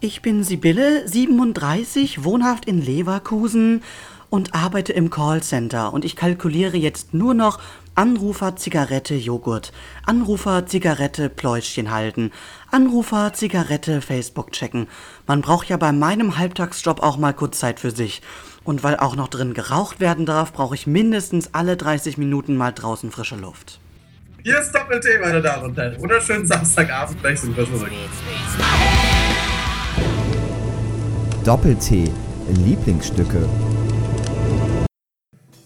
Ich 0.00 0.22
bin 0.22 0.44
Sibylle, 0.44 1.08
37, 1.08 2.22
wohnhaft 2.22 2.66
in 2.66 2.80
Leverkusen 2.80 3.82
und 4.30 4.54
arbeite 4.54 4.92
im 4.92 5.10
Callcenter 5.10 5.92
und 5.92 6.04
ich 6.04 6.14
kalkuliere 6.14 6.76
jetzt 6.76 7.14
nur 7.14 7.34
noch 7.34 7.58
Anrufer 7.98 8.54
Zigarette 8.54 9.16
Joghurt, 9.16 9.72
Anrufer 10.06 10.66
Zigarette 10.66 11.28
Pläuschchen 11.28 11.90
halten, 11.90 12.30
Anrufer 12.70 13.32
Zigarette 13.32 14.00
Facebook 14.02 14.52
checken. 14.52 14.86
Man 15.26 15.40
braucht 15.40 15.68
ja 15.68 15.76
bei 15.78 15.90
meinem 15.90 16.38
Halbtagsjob 16.38 17.02
auch 17.02 17.16
mal 17.16 17.34
kurz 17.34 17.58
Zeit 17.58 17.80
für 17.80 17.90
sich. 17.90 18.22
Und 18.62 18.84
weil 18.84 18.96
auch 18.98 19.16
noch 19.16 19.26
drin 19.26 19.52
geraucht 19.52 19.98
werden 19.98 20.26
darf, 20.26 20.52
brauche 20.52 20.76
ich 20.76 20.86
mindestens 20.86 21.54
alle 21.54 21.76
30 21.76 22.18
Minuten 22.18 22.54
mal 22.54 22.70
draußen 22.70 23.10
frische 23.10 23.34
Luft. 23.34 23.80
Hier 24.44 24.60
ist 24.60 24.70
Doppel-T, 24.72 25.18
meine 25.20 25.42
Damen 25.42 25.64
und 25.64 25.76
Herren. 25.76 26.00
Wunderschönen 26.00 26.46
Samstagabend, 26.46 27.20
gleich 27.20 27.40
sind 27.40 27.56
wir 27.56 27.64
zurück. 27.64 27.90
Doppel-T, 31.44 32.04
Lieblingsstücke. 32.64 33.48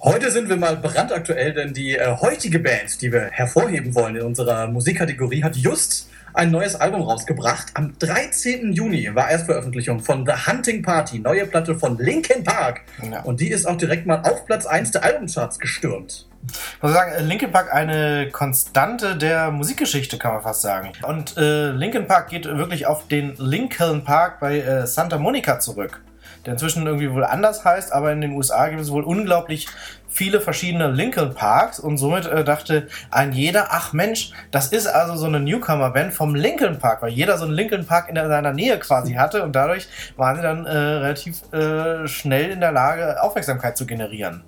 Heute 0.04 0.32
sind 0.32 0.48
wir 0.48 0.56
mal 0.56 0.76
brandaktuell, 0.78 1.52
denn 1.54 1.74
die 1.74 1.94
äh, 1.94 2.16
heutige 2.16 2.58
Band, 2.58 3.00
die 3.02 3.12
wir 3.12 3.28
hervorheben 3.30 3.94
wollen 3.94 4.16
in 4.16 4.22
unserer 4.22 4.66
Musikkategorie, 4.66 5.44
hat 5.44 5.54
just 5.54 6.10
ein 6.34 6.50
neues 6.50 6.74
Album 6.74 7.02
rausgebracht. 7.02 7.68
Am 7.74 7.96
13. 8.00 8.72
Juni 8.72 9.14
war 9.14 9.30
Erstveröffentlichung 9.30 10.00
von 10.00 10.26
The 10.26 10.32
Hunting 10.50 10.82
Party, 10.82 11.20
neue 11.20 11.46
Platte 11.46 11.76
von 11.76 11.98
Linkin 11.98 12.42
Park. 12.42 12.80
Ja. 13.08 13.20
Und 13.20 13.38
die 13.38 13.52
ist 13.52 13.64
auch 13.64 13.76
direkt 13.76 14.04
mal 14.04 14.22
auf 14.24 14.44
Platz 14.44 14.66
1 14.66 14.90
der 14.90 15.04
Albumcharts 15.04 15.60
gestürmt. 15.60 16.26
Ich 16.48 16.82
muss 16.82 16.92
sagen, 16.92 17.24
Linkin 17.28 17.52
Park 17.52 17.72
eine 17.72 18.28
Konstante 18.32 19.14
der 19.16 19.52
Musikgeschichte, 19.52 20.18
kann 20.18 20.32
man 20.32 20.42
fast 20.42 20.62
sagen. 20.62 20.90
Und 21.06 21.36
äh, 21.36 21.70
Linkin 21.70 22.08
Park 22.08 22.30
geht 22.30 22.46
wirklich 22.46 22.86
auf 22.86 23.06
den 23.06 23.36
Lincoln 23.36 24.02
Park 24.02 24.40
bei 24.40 24.58
äh, 24.58 24.84
Santa 24.84 25.18
Monica 25.18 25.60
zurück 25.60 26.00
der 26.44 26.54
inzwischen 26.54 26.86
irgendwie 26.86 27.12
wohl 27.12 27.24
anders 27.24 27.64
heißt, 27.64 27.92
aber 27.92 28.12
in 28.12 28.20
den 28.20 28.32
USA 28.32 28.68
gibt 28.68 28.80
es 28.80 28.90
wohl 28.90 29.04
unglaublich 29.04 29.68
viele 30.08 30.40
verschiedene 30.40 30.90
Linkin 30.90 31.34
Parks 31.34 31.78
und 31.80 31.96
somit 31.96 32.26
äh, 32.26 32.44
dachte 32.44 32.88
ein 33.10 33.32
jeder, 33.32 33.68
ach 33.70 33.92
Mensch, 33.92 34.32
das 34.50 34.68
ist 34.68 34.86
also 34.86 35.16
so 35.16 35.26
eine 35.26 35.40
Newcomer-Band 35.40 36.12
vom 36.12 36.34
Linkin 36.34 36.78
Park, 36.78 37.02
weil 37.02 37.12
jeder 37.12 37.38
so 37.38 37.44
einen 37.44 37.54
Linkin 37.54 37.86
Park 37.86 38.08
in 38.08 38.16
seiner 38.16 38.52
Nähe 38.52 38.78
quasi 38.78 39.12
hatte 39.18 39.42
und 39.42 39.56
dadurch 39.56 39.88
waren 40.16 40.36
sie 40.36 40.42
dann 40.42 40.66
äh, 40.66 40.76
relativ 40.76 41.40
äh, 41.52 42.06
schnell 42.06 42.50
in 42.50 42.60
der 42.60 42.72
Lage, 42.72 43.22
Aufmerksamkeit 43.22 43.76
zu 43.76 43.86
generieren. 43.86 44.44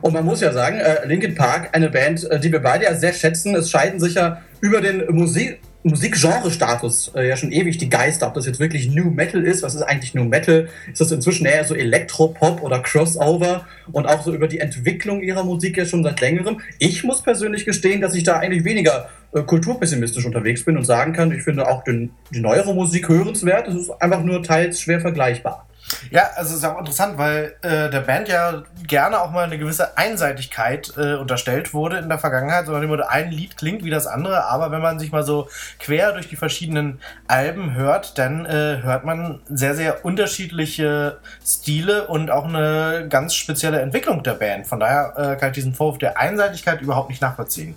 Und 0.00 0.14
man 0.14 0.24
muss 0.24 0.40
ja 0.40 0.52
sagen, 0.52 0.78
äh, 0.78 1.06
Linkin 1.06 1.34
Park, 1.34 1.70
eine 1.72 1.90
Band, 1.90 2.24
äh, 2.30 2.40
die 2.40 2.50
wir 2.50 2.60
beide 2.60 2.84
ja 2.84 2.94
sehr 2.94 3.12
schätzen, 3.12 3.54
es 3.54 3.70
scheiden 3.70 4.00
sich 4.00 4.14
ja 4.14 4.40
über 4.60 4.80
den 4.80 5.04
Musik 5.14 5.60
Musikgenre-Status 5.86 7.12
äh, 7.14 7.28
ja 7.28 7.36
schon 7.36 7.52
ewig 7.52 7.78
die 7.78 7.88
Geister, 7.88 8.26
ob 8.26 8.34
das 8.34 8.46
jetzt 8.46 8.60
wirklich 8.60 8.88
New 8.88 9.10
Metal 9.10 9.42
ist, 9.42 9.62
was 9.62 9.74
ist 9.74 9.82
eigentlich 9.82 10.14
New 10.14 10.24
Metal? 10.24 10.68
Ist 10.90 11.00
das 11.00 11.12
inzwischen 11.12 11.46
eher 11.46 11.64
so 11.64 11.74
Elektropop 11.74 12.62
oder 12.62 12.80
Crossover? 12.80 13.66
Und 13.92 14.06
auch 14.06 14.22
so 14.22 14.34
über 14.34 14.48
die 14.48 14.58
Entwicklung 14.58 15.22
ihrer 15.22 15.44
Musik 15.44 15.76
ja 15.76 15.86
schon 15.86 16.02
seit 16.02 16.20
längerem. 16.20 16.60
Ich 16.78 17.04
muss 17.04 17.22
persönlich 17.22 17.64
gestehen, 17.64 18.00
dass 18.00 18.14
ich 18.14 18.24
da 18.24 18.38
eigentlich 18.38 18.64
weniger 18.64 19.08
äh, 19.32 19.42
kulturpessimistisch 19.42 20.24
unterwegs 20.24 20.64
bin 20.64 20.76
und 20.76 20.84
sagen 20.84 21.12
kann, 21.12 21.30
ich 21.32 21.42
finde 21.42 21.68
auch 21.68 21.84
den, 21.84 22.10
die 22.34 22.40
neuere 22.40 22.74
Musik 22.74 23.08
hörenswert. 23.08 23.68
Es 23.68 23.74
ist 23.74 23.90
einfach 24.02 24.22
nur 24.22 24.42
teils 24.42 24.80
schwer 24.80 25.00
vergleichbar. 25.00 25.68
Ja, 26.10 26.30
also 26.36 26.50
es 26.50 26.58
ist 26.58 26.64
auch 26.64 26.78
interessant, 26.78 27.18
weil 27.18 27.54
äh, 27.62 27.90
der 27.90 28.00
Band 28.00 28.28
ja 28.28 28.62
gerne 28.86 29.20
auch 29.20 29.30
mal 29.30 29.44
eine 29.44 29.58
gewisse 29.58 29.96
Einseitigkeit 29.96 30.92
äh, 30.96 31.14
unterstellt 31.14 31.74
wurde 31.74 31.98
in 31.98 32.08
der 32.08 32.18
Vergangenheit, 32.18 32.66
sondern 32.66 32.82
immer 32.82 33.10
ein 33.10 33.30
Lied 33.30 33.56
klingt 33.56 33.84
wie 33.84 33.90
das 33.90 34.06
andere, 34.06 34.44
aber 34.44 34.70
wenn 34.70 34.82
man 34.82 34.98
sich 34.98 35.12
mal 35.12 35.22
so 35.22 35.48
quer 35.78 36.12
durch 36.12 36.28
die 36.28 36.36
verschiedenen 36.36 37.00
Alben 37.28 37.74
hört, 37.74 38.18
dann 38.18 38.46
äh, 38.46 38.82
hört 38.82 39.04
man 39.04 39.40
sehr, 39.48 39.74
sehr 39.74 40.04
unterschiedliche 40.04 41.18
Stile 41.44 42.08
und 42.08 42.30
auch 42.30 42.46
eine 42.46 43.06
ganz 43.08 43.34
spezielle 43.34 43.80
Entwicklung 43.80 44.22
der 44.22 44.34
Band. 44.34 44.66
Von 44.66 44.80
daher 44.80 45.14
äh, 45.16 45.36
kann 45.36 45.50
ich 45.50 45.54
diesen 45.54 45.74
Vorwurf 45.74 45.98
der 45.98 46.18
Einseitigkeit 46.18 46.80
überhaupt 46.80 47.10
nicht 47.10 47.22
nachvollziehen. 47.22 47.74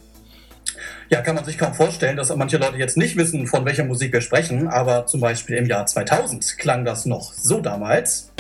Ja, 1.11 1.21
kann 1.21 1.33
man 1.33 1.43
sich 1.43 1.57
kaum 1.57 1.73
vorstellen, 1.73 2.17
dass 2.17 2.35
manche 2.35 2.57
Leute 2.57 2.77
jetzt 2.77 2.95
nicht 2.95 3.17
wissen, 3.17 3.47
von 3.47 3.65
welcher 3.65 3.83
Musik 3.83 4.13
wir 4.13 4.21
sprechen, 4.21 4.67
aber 4.67 5.07
zum 5.07 5.19
Beispiel 5.21 5.57
im 5.57 5.65
Jahr 5.65 5.87
2000 5.87 6.59
klang 6.59 6.85
das 6.85 7.07
noch 7.07 7.33
so 7.33 7.61
damals. 7.61 8.31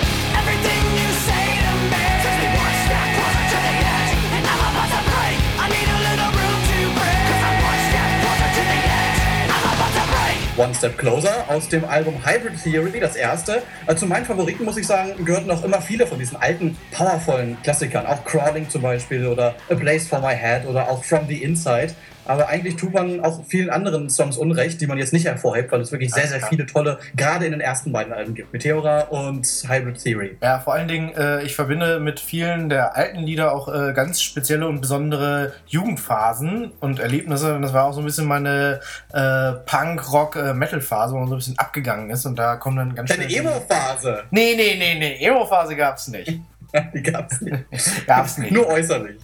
One 10.57 10.75
Step 10.75 10.97
Closer 10.97 11.45
aus 11.47 11.69
dem 11.69 11.85
Album 11.85 12.15
Hybrid 12.23 12.61
Theory, 12.61 12.99
das 12.99 13.15
erste. 13.15 13.63
Äh, 13.87 13.95
zu 13.95 14.05
meinen 14.05 14.25
Favoriten, 14.25 14.65
muss 14.65 14.75
ich 14.77 14.85
sagen, 14.85 15.23
gehörten 15.23 15.47
noch 15.47 15.63
immer 15.63 15.81
viele 15.81 16.05
von 16.05 16.19
diesen 16.19 16.35
alten, 16.35 16.77
powervollen 16.91 17.57
Klassikern. 17.63 18.05
Auch 18.05 18.25
Crawling 18.25 18.69
zum 18.69 18.81
Beispiel 18.81 19.25
oder 19.25 19.55
A 19.69 19.75
Place 19.75 20.07
for 20.07 20.19
My 20.19 20.35
Head 20.35 20.67
oder 20.67 20.89
auch 20.89 21.03
From 21.03 21.27
the 21.29 21.41
Inside. 21.41 21.95
Aber 22.29 22.47
eigentlich 22.47 22.75
tut 22.75 22.93
man 22.93 23.21
auch 23.21 23.43
vielen 23.43 23.71
anderen 23.71 24.07
Songs 24.07 24.37
Unrecht, 24.37 24.79
die 24.81 24.85
man 24.85 24.99
jetzt 24.99 25.13
nicht 25.13 25.25
hervorhebt, 25.25 25.71
weil 25.71 25.81
es 25.81 25.91
wirklich 25.91 26.13
sehr, 26.13 26.27
sehr 26.27 26.41
viele 26.41 26.67
tolle, 26.67 26.99
gerade 27.15 27.45
in 27.45 27.51
den 27.51 27.59
ersten 27.59 27.91
beiden 27.91 28.13
Alben 28.13 28.35
gibt. 28.35 28.53
Meteora 28.53 29.01
und 29.01 29.47
Hybrid 29.67 29.97
Theory. 29.97 30.37
Ja, 30.43 30.59
vor 30.59 30.73
allen 30.73 30.87
Dingen, 30.87 31.11
äh, 31.15 31.41
ich 31.41 31.55
verbinde 31.55 31.99
mit 31.99 32.19
vielen 32.19 32.69
der 32.69 32.95
alten 32.95 33.21
Lieder 33.21 33.51
auch 33.51 33.67
äh, 33.67 33.93
ganz 33.93 34.21
spezielle 34.21 34.67
und 34.67 34.79
besondere 34.79 35.53
Jugendphasen 35.65 36.71
und 36.79 36.99
Erlebnisse. 36.99 37.55
Und 37.55 37.63
das 37.63 37.73
war 37.73 37.85
auch 37.85 37.93
so 37.93 38.01
ein 38.01 38.05
bisschen 38.05 38.27
meine 38.27 38.79
äh, 39.11 39.53
Punk-Rock-Metal-Phase, 39.65 41.15
wo 41.15 41.17
man 41.17 41.29
so 41.29 41.33
ein 41.33 41.39
bisschen 41.39 41.57
abgegangen 41.57 42.11
ist. 42.11 42.27
Und 42.27 42.37
da 42.37 42.57
kommen 42.57 42.77
dann 42.77 42.93
ganz 42.93 43.09
Deine 43.09 43.25
Emo-Phase? 43.25 44.25
Nee, 44.29 44.53
nee, 44.55 44.75
nee, 44.77 44.99
nee. 44.99 45.25
Emo-Phase 45.25 45.75
gab's 45.75 46.07
nicht. 46.09 46.39
Die 46.93 47.01
gab's 47.01 47.41
nicht. 47.41 47.65
Gab's 48.07 48.37
nicht. 48.37 48.51
Nur 48.51 48.67
äußerlich. 48.67 49.17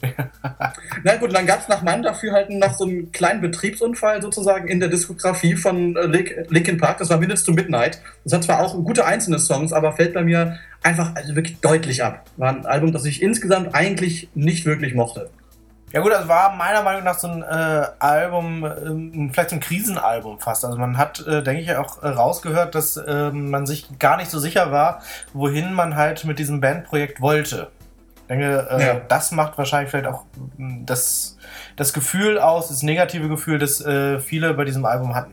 Na 1.04 1.16
gut, 1.18 1.34
dann 1.34 1.46
gab's 1.46 1.68
nach 1.68 1.82
meinem 1.82 2.04
Dafürhalten 2.04 2.60
noch 2.60 2.76
so 2.76 2.86
einen 2.86 3.12
kleinen 3.12 3.42
Betriebsunfall 3.42 4.22
sozusagen 4.22 4.68
in 4.68 4.80
der 4.80 4.90
Diskografie 4.90 5.56
von 5.56 5.96
äh, 5.96 6.46
Linkin 6.50 6.78
Park. 6.78 6.98
Das 6.98 7.10
war 7.10 7.18
Minutes 7.18 7.44
to 7.44 7.54
Midnight. 7.54 8.02
Das 8.24 8.34
hat 8.34 8.44
zwar 8.44 8.62
auch 8.62 8.74
gute 8.84 9.06
einzelne 9.06 9.40
Songs, 9.40 9.74
aber 9.74 9.94
fällt 9.94 10.14
bei 10.14 10.24
mir 10.24 10.58
einfach 10.82 11.16
also 11.16 11.36
wirklich 11.36 11.58
deutlich 11.60 12.04
ab. 12.04 12.26
War 12.38 12.50
ein 12.50 12.66
Album, 12.66 12.92
das 12.92 13.06
ich 13.06 13.22
insgesamt 13.22 13.76
eigentlich 13.76 14.30
nicht 14.34 14.66
wirklich 14.66 14.94
mochte. 14.96 15.30
Ja 15.96 16.02
gut, 16.02 16.12
das 16.12 16.28
war 16.28 16.54
meiner 16.54 16.84
Meinung 16.84 17.06
nach 17.06 17.18
so 17.18 17.30
ein 17.30 17.42
äh, 17.42 17.88
Album, 18.00 18.66
äh, 18.66 19.32
vielleicht 19.32 19.52
so 19.52 19.56
ein 19.56 19.62
Krisenalbum 19.62 20.42
fast. 20.42 20.66
Also 20.66 20.78
man 20.78 20.98
hat, 20.98 21.26
äh, 21.26 21.42
denke 21.42 21.62
ich, 21.62 21.74
auch 21.74 22.04
äh, 22.04 22.10
rausgehört, 22.10 22.76
dass 22.76 23.02
ähm, 23.08 23.50
man 23.50 23.66
sich 23.66 23.98
gar 23.98 24.18
nicht 24.18 24.30
so 24.30 24.38
sicher 24.38 24.74
war, 24.74 25.02
wohin 25.32 25.74
man 25.74 25.96
halt 25.96 26.26
mit 26.26 26.38
diesem 26.38 26.60
Bandprojekt 26.60 27.22
wollte. 27.22 27.72
Ich 28.18 28.28
denke, 28.28 28.68
äh, 28.72 28.86
ja. 28.88 29.02
das 29.08 29.32
macht 29.32 29.58
wahrscheinlich 29.58 29.90
vielleicht 29.90 30.08
auch 30.08 30.26
mm, 30.58 30.86
das, 30.86 31.38
das 31.78 31.94
Gefühl 31.94 32.40
aus, 32.40 32.68
das 32.68 32.84
negative 32.84 33.30
Gefühl, 33.30 33.58
das 33.58 33.80
äh, 33.80 34.20
viele 34.20 34.54
bei 34.54 34.66
diesem 34.66 34.84
Album 34.84 35.16
hatten. 35.16 35.32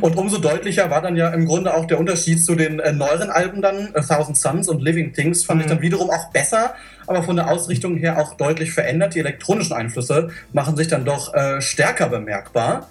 Und 0.00 0.16
umso 0.16 0.38
deutlicher 0.38 0.90
war 0.90 1.02
dann 1.02 1.16
ja 1.16 1.28
im 1.30 1.46
Grunde 1.46 1.74
auch 1.74 1.86
der 1.86 1.98
Unterschied 1.98 2.44
zu 2.44 2.54
den 2.54 2.80
äh, 2.80 2.92
neueren 2.92 3.30
Alben 3.30 3.62
dann, 3.62 3.90
A 3.94 4.00
Thousand 4.00 4.36
Suns 4.36 4.68
und 4.68 4.82
Living 4.82 5.12
Things, 5.12 5.44
fand 5.44 5.58
mhm. 5.58 5.64
ich 5.64 5.70
dann 5.70 5.82
wiederum 5.82 6.10
auch 6.10 6.30
besser, 6.30 6.74
aber 7.06 7.22
von 7.22 7.36
der 7.36 7.50
Ausrichtung 7.50 7.96
her 7.96 8.18
auch 8.18 8.34
deutlich 8.34 8.72
verändert. 8.72 9.14
Die 9.14 9.20
elektronischen 9.20 9.74
Einflüsse 9.74 10.30
machen 10.52 10.76
sich 10.76 10.88
dann 10.88 11.04
doch 11.04 11.34
äh, 11.34 11.60
stärker 11.60 12.08
bemerkbar. 12.08 12.88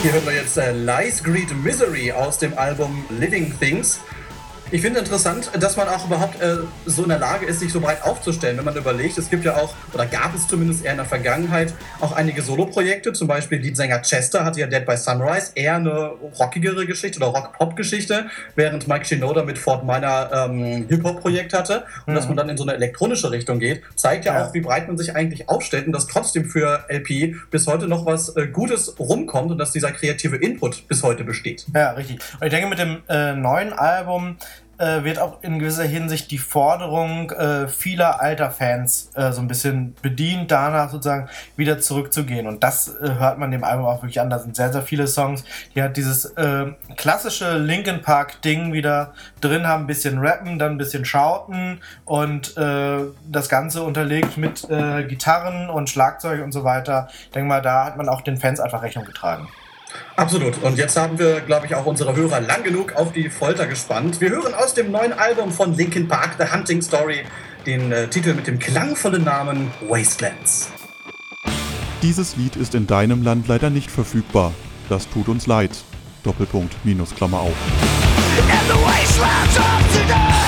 Hier 0.00 0.12
hören 0.12 0.26
wir 0.26 0.34
jetzt 0.34 0.56
äh, 0.56 0.72
Lies, 0.72 1.24
Greed, 1.24 1.54
Misery 1.64 2.12
aus 2.12 2.38
dem 2.38 2.56
Album 2.56 3.04
Living 3.10 3.52
Things. 3.58 4.00
Ich 4.70 4.82
finde 4.82 4.98
interessant, 4.98 5.50
dass 5.58 5.78
man 5.78 5.88
auch 5.88 6.04
überhaupt 6.04 6.42
äh, 6.42 6.58
so 6.84 7.02
in 7.02 7.08
der 7.08 7.18
Lage 7.18 7.46
ist, 7.46 7.60
sich 7.60 7.72
so 7.72 7.80
breit 7.80 8.02
aufzustellen. 8.02 8.58
Wenn 8.58 8.66
man 8.66 8.76
überlegt, 8.76 9.16
es 9.16 9.30
gibt 9.30 9.46
ja 9.46 9.56
auch, 9.56 9.72
oder 9.94 10.04
gab 10.04 10.34
es 10.34 10.46
zumindest 10.46 10.84
eher 10.84 10.90
in 10.90 10.98
der 10.98 11.06
Vergangenheit, 11.06 11.72
auch 12.00 12.12
einige 12.12 12.42
Soloprojekte. 12.42 13.14
Zum 13.14 13.28
Beispiel 13.28 13.60
Leadsänger 13.60 14.02
Chester 14.02 14.44
hatte 14.44 14.60
ja 14.60 14.66
Dead 14.66 14.84
by 14.84 14.98
Sunrise 14.98 15.52
eher 15.54 15.76
eine 15.76 16.10
rockigere 16.38 16.84
Geschichte 16.84 17.18
oder 17.18 17.28
Rock-Pop-Geschichte, 17.28 18.26
während 18.56 18.86
Mike 18.86 19.06
Shinoda 19.06 19.42
mit 19.42 19.56
Fort 19.56 19.84
Minor 19.84 20.30
ähm, 20.34 20.86
Hip-Hop-Projekt 20.86 21.54
hatte. 21.54 21.84
Und 22.04 22.12
mhm. 22.12 22.16
dass 22.16 22.28
man 22.28 22.36
dann 22.36 22.50
in 22.50 22.58
so 22.58 22.64
eine 22.64 22.74
elektronische 22.74 23.30
Richtung 23.30 23.60
geht, 23.60 23.82
zeigt 23.94 24.26
ja, 24.26 24.34
ja, 24.34 24.44
auch, 24.44 24.52
wie 24.52 24.60
breit 24.60 24.86
man 24.86 24.98
sich 24.98 25.16
eigentlich 25.16 25.48
aufstellt 25.48 25.86
und 25.86 25.92
dass 25.92 26.06
trotzdem 26.08 26.44
für 26.44 26.84
LP 26.90 27.36
bis 27.50 27.66
heute 27.66 27.88
noch 27.88 28.04
was 28.04 28.36
äh, 28.36 28.46
Gutes 28.46 28.98
rumkommt 28.98 29.50
und 29.50 29.56
dass 29.56 29.72
dieser 29.72 29.92
kreative 29.92 30.36
Input 30.36 30.86
bis 30.88 31.02
heute 31.02 31.24
besteht. 31.24 31.64
Ja, 31.74 31.92
richtig. 31.92 32.20
Und 32.38 32.46
ich 32.46 32.52
denke, 32.52 32.68
mit 32.68 32.78
dem 32.78 32.98
äh, 33.08 33.32
neuen 33.32 33.72
Album 33.72 34.36
äh, 34.78 35.04
wird 35.04 35.18
auch 35.18 35.42
in 35.42 35.58
gewisser 35.58 35.84
Hinsicht 35.84 36.30
die 36.30 36.38
Forderung 36.38 37.30
äh, 37.30 37.68
vieler 37.68 38.20
alter 38.20 38.50
Fans 38.50 39.10
äh, 39.14 39.32
so 39.32 39.40
ein 39.40 39.48
bisschen 39.48 39.94
bedient, 40.02 40.50
danach 40.50 40.90
sozusagen 40.90 41.28
wieder 41.56 41.78
zurückzugehen. 41.80 42.46
Und 42.46 42.62
das 42.62 42.88
äh, 42.88 43.14
hört 43.18 43.38
man 43.38 43.50
dem 43.50 43.64
Album 43.64 43.86
auch 43.86 44.02
wirklich 44.02 44.20
an. 44.20 44.30
Da 44.30 44.38
sind 44.38 44.56
sehr, 44.56 44.72
sehr 44.72 44.82
viele 44.82 45.06
Songs, 45.06 45.44
die 45.74 45.82
halt 45.82 45.96
dieses 45.96 46.24
äh, 46.36 46.66
klassische 46.96 47.58
Linkin 47.58 48.02
Park-Ding 48.02 48.72
wieder 48.72 49.12
drin 49.40 49.66
haben, 49.66 49.84
ein 49.84 49.86
bisschen 49.86 50.18
rappen, 50.18 50.58
dann 50.58 50.72
ein 50.72 50.78
bisschen 50.78 51.04
schauten 51.04 51.80
und 52.04 52.56
äh, 52.56 52.98
das 53.28 53.48
Ganze 53.48 53.82
unterlegt 53.82 54.36
mit 54.36 54.66
Gitarren 55.08 55.70
und 55.70 55.88
Schlagzeug 55.88 56.42
und 56.42 56.52
so 56.52 56.64
weiter. 56.64 57.08
Ich 57.24 57.30
denke 57.30 57.48
mal, 57.48 57.62
da 57.62 57.84
hat 57.86 57.96
man 57.96 58.08
auch 58.08 58.20
den 58.20 58.36
Fans 58.36 58.60
einfach 58.60 58.82
Rechnung 58.82 59.04
getragen. 59.04 59.48
Absolut. 60.16 60.62
Und 60.62 60.76
jetzt 60.78 60.96
haben 60.96 61.18
wir, 61.18 61.40
glaube 61.40 61.66
ich, 61.66 61.74
auch 61.74 61.86
unsere 61.86 62.14
Hörer 62.14 62.40
lang 62.40 62.62
genug 62.62 62.94
auf 62.96 63.12
die 63.12 63.30
Folter 63.30 63.66
gespannt. 63.66 64.20
Wir 64.20 64.30
hören 64.30 64.54
aus 64.54 64.74
dem 64.74 64.90
neuen 64.90 65.12
Album 65.12 65.52
von 65.52 65.74
Linkin 65.74 66.08
Park, 66.08 66.36
The 66.38 66.52
Hunting 66.52 66.82
Story, 66.82 67.24
den 67.66 67.92
äh, 67.92 68.08
Titel 68.08 68.34
mit 68.34 68.46
dem 68.46 68.58
klangvollen 68.58 69.24
Namen 69.24 69.70
Wastelands. 69.88 70.70
Dieses 72.02 72.36
Lied 72.36 72.56
ist 72.56 72.74
in 72.74 72.86
deinem 72.86 73.22
Land 73.22 73.48
leider 73.48 73.70
nicht 73.70 73.90
verfügbar. 73.90 74.52
Das 74.88 75.08
tut 75.08 75.28
uns 75.28 75.46
leid. 75.46 75.70
Doppelpunkt, 76.22 76.74
Minus, 76.84 77.14
Klammer 77.14 77.40
auf. 77.40 77.56
In 78.36 78.44
the 78.68 78.74
wastelands 78.84 79.58
of 79.58 79.92
today! 79.92 80.47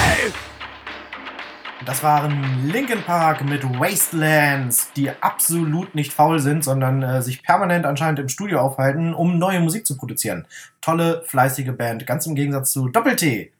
Das 1.90 2.04
waren 2.04 2.68
Linkin 2.70 3.02
Park 3.02 3.44
mit 3.44 3.64
Wastelands, 3.64 4.92
die 4.94 5.10
absolut 5.10 5.92
nicht 5.96 6.12
faul 6.12 6.38
sind, 6.38 6.62
sondern 6.62 7.02
äh, 7.02 7.20
sich 7.20 7.42
permanent 7.42 7.84
anscheinend 7.84 8.20
im 8.20 8.28
Studio 8.28 8.60
aufhalten, 8.60 9.12
um 9.12 9.40
neue 9.40 9.58
Musik 9.58 9.84
zu 9.84 9.96
produzieren. 9.96 10.46
Tolle, 10.80 11.24
fleißige 11.26 11.72
Band, 11.72 12.06
ganz 12.06 12.26
im 12.26 12.36
Gegensatz 12.36 12.70
zu 12.70 12.88
Doppel-T. 12.90 13.50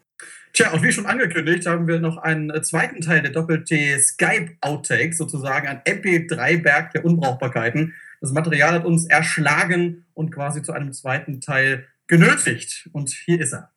Tja, 0.52 0.70
und 0.70 0.84
wie 0.84 0.92
schon 0.92 1.06
angekündigt, 1.06 1.66
haben 1.66 1.88
wir 1.88 1.98
noch 1.98 2.18
einen 2.18 2.50
äh, 2.50 2.62
zweiten 2.62 3.00
Teil 3.00 3.20
der 3.20 3.32
Doppel-T 3.32 3.98
Skype 3.98 4.52
Outtakes, 4.60 5.18
sozusagen 5.18 5.66
ein 5.66 5.80
MP3-Berg 5.80 6.92
der 6.92 7.04
Unbrauchbarkeiten. 7.04 7.94
Das 8.20 8.30
Material 8.30 8.74
hat 8.74 8.84
uns 8.84 9.06
erschlagen 9.06 10.04
und 10.14 10.30
quasi 10.30 10.62
zu 10.62 10.70
einem 10.70 10.92
zweiten 10.92 11.40
Teil 11.40 11.88
genötigt. 12.06 12.88
Und 12.92 13.10
hier 13.10 13.40
ist 13.40 13.54
er. 13.54 13.72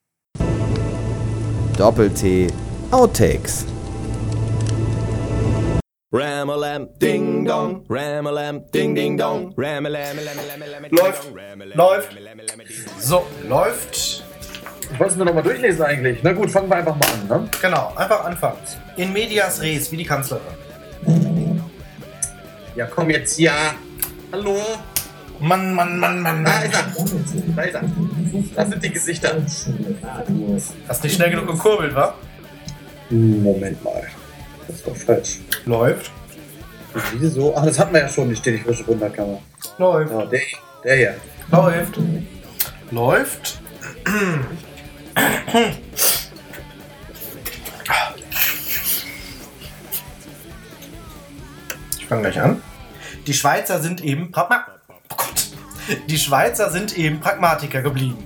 Doppel-T 1.76 2.52
Outtakes. 2.92 3.66
Ram-a-lam, 6.14 6.90
ding 7.00 7.44
dong, 7.44 7.84
ram-a-lam, 7.88 8.62
ding 8.70 8.94
ding 8.94 9.16
dong, 9.18 9.52
ram-a-lam, 9.56 10.16
lam 10.16 10.36
lam 10.46 10.60
lam 10.60 10.86
Läuft. 10.92 11.26
Läuft. 11.74 12.08
So, 13.00 13.26
läuft. 13.48 14.22
Ich 14.92 15.00
wollte 15.00 15.14
es 15.14 15.16
mir 15.16 15.24
nochmal 15.24 15.42
durchlesen 15.42 15.82
eigentlich. 15.82 16.22
Na 16.22 16.32
gut, 16.32 16.52
fangen 16.52 16.68
wir 16.68 16.76
einfach 16.76 16.94
mal 16.94 17.08
an, 17.08 17.42
ne? 17.42 17.50
Genau, 17.60 17.92
einfach 17.96 18.24
anfangen. 18.26 18.58
In 18.96 19.12
medias 19.12 19.60
res, 19.60 19.90
wie 19.90 19.96
die 19.96 20.04
Kanzlerin. 20.04 20.54
Ja, 22.76 22.86
komm 22.86 23.10
jetzt 23.10 23.36
hier. 23.36 23.50
Hallo? 24.30 24.56
Mann, 25.40 25.74
Mann, 25.74 25.98
Mann, 25.98 26.20
Mann. 26.22 26.44
Da 26.44 26.60
ist 26.60 26.74
er. 26.76 26.92
Da 27.56 27.62
ist 27.62 27.74
er. 27.74 27.82
Das 28.54 28.68
sind 28.68 28.84
die 28.84 28.90
Gesichter. 28.90 29.34
Hast 30.86 31.02
nicht 31.02 31.16
schnell 31.16 31.30
genug 31.30 31.48
gekurbelt, 31.48 31.92
wa? 31.92 32.14
Moment 33.10 33.82
mal. 33.82 34.06
Das 34.66 34.76
ist 34.76 34.86
doch 34.86 34.96
falsch. 34.96 35.38
Läuft. 35.66 36.10
Wieso? 37.18 37.54
Ach, 37.56 37.64
das 37.64 37.78
hatten 37.78 37.92
wir 37.92 38.02
ja 38.02 38.08
schon, 38.08 38.28
die 38.28 38.36
stetige 38.36 38.64
frische 38.64 38.86
Wunderkammer. 38.86 39.40
Läuft. 39.78 40.12
Ja, 40.12 40.26
der, 40.26 40.40
der 40.84 40.96
hier. 40.96 41.14
Läuft. 41.50 41.98
Läuft. 42.90 43.60
Ich 51.98 52.06
fange 52.06 52.22
gleich 52.22 52.40
an. 52.40 52.62
Die 53.26 53.34
Schweizer 53.34 53.80
sind 53.80 54.04
eben 54.04 54.30
Pragma 54.30 54.66
oh 54.88 54.94
Gott. 55.08 55.48
Die 56.08 56.18
Schweizer 56.18 56.70
sind 56.70 56.96
eben 56.96 57.20
Pragmatiker 57.20 57.82
geblieben. 57.82 58.18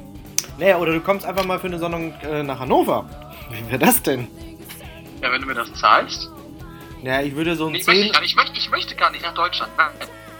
Naja, 0.59 0.79
oder 0.79 0.93
du 0.93 1.01
kommst 1.01 1.25
einfach 1.25 1.45
mal 1.45 1.59
für 1.59 1.69
eine 1.69 1.79
Sendung 1.79 2.13
äh, 2.23 2.43
nach 2.43 2.59
Hannover. 2.59 3.09
Wie 3.51 3.67
wäre 3.69 3.79
das 3.79 4.03
denn? 4.03 4.27
Ja, 5.23 5.33
wenn 5.33 5.41
du 5.41 5.47
mir 5.47 5.55
das 5.55 5.73
zahlst. 5.75 6.31
Ja, 7.03 7.21
ich 7.21 7.35
würde 7.35 7.57
so 7.57 7.67
ein 7.69 7.75
Ich 7.75 7.87
möchte, 7.87 8.03
10. 8.03 8.13
gar 8.13 8.21
nicht, 8.21 8.31
ich, 8.31 8.37
möchte, 8.37 8.59
ich 8.59 8.71
möchte 8.71 8.95
gar 8.97 9.11
nicht 9.11 9.23
nach 9.23 9.35
Deutschland. 9.35 9.71
Nein, 9.77 9.91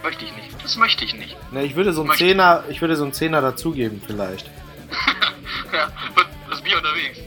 möchte 0.03 0.25
ich 0.25 0.35
nicht. 0.35 0.49
Das 0.63 0.75
möchte 0.77 1.05
ich 1.05 1.13
nicht. 1.13 1.35
Ne, 1.51 1.63
ich 1.63 1.75
würde 1.75 1.93
so 1.93 2.01
ein 2.01 2.07
Möchte. 2.07 2.25
Zehner, 2.25 2.63
ich 2.69 2.81
würde 2.81 2.95
so 2.95 3.05
ein 3.05 3.13
Zehner 3.13 3.41
dazugeben 3.41 4.01
vielleicht. 4.05 4.49
Ja, 5.71 5.87
für 6.15 6.25
das 6.49 6.61
Bier 6.61 6.77
unterwegs. 6.77 7.19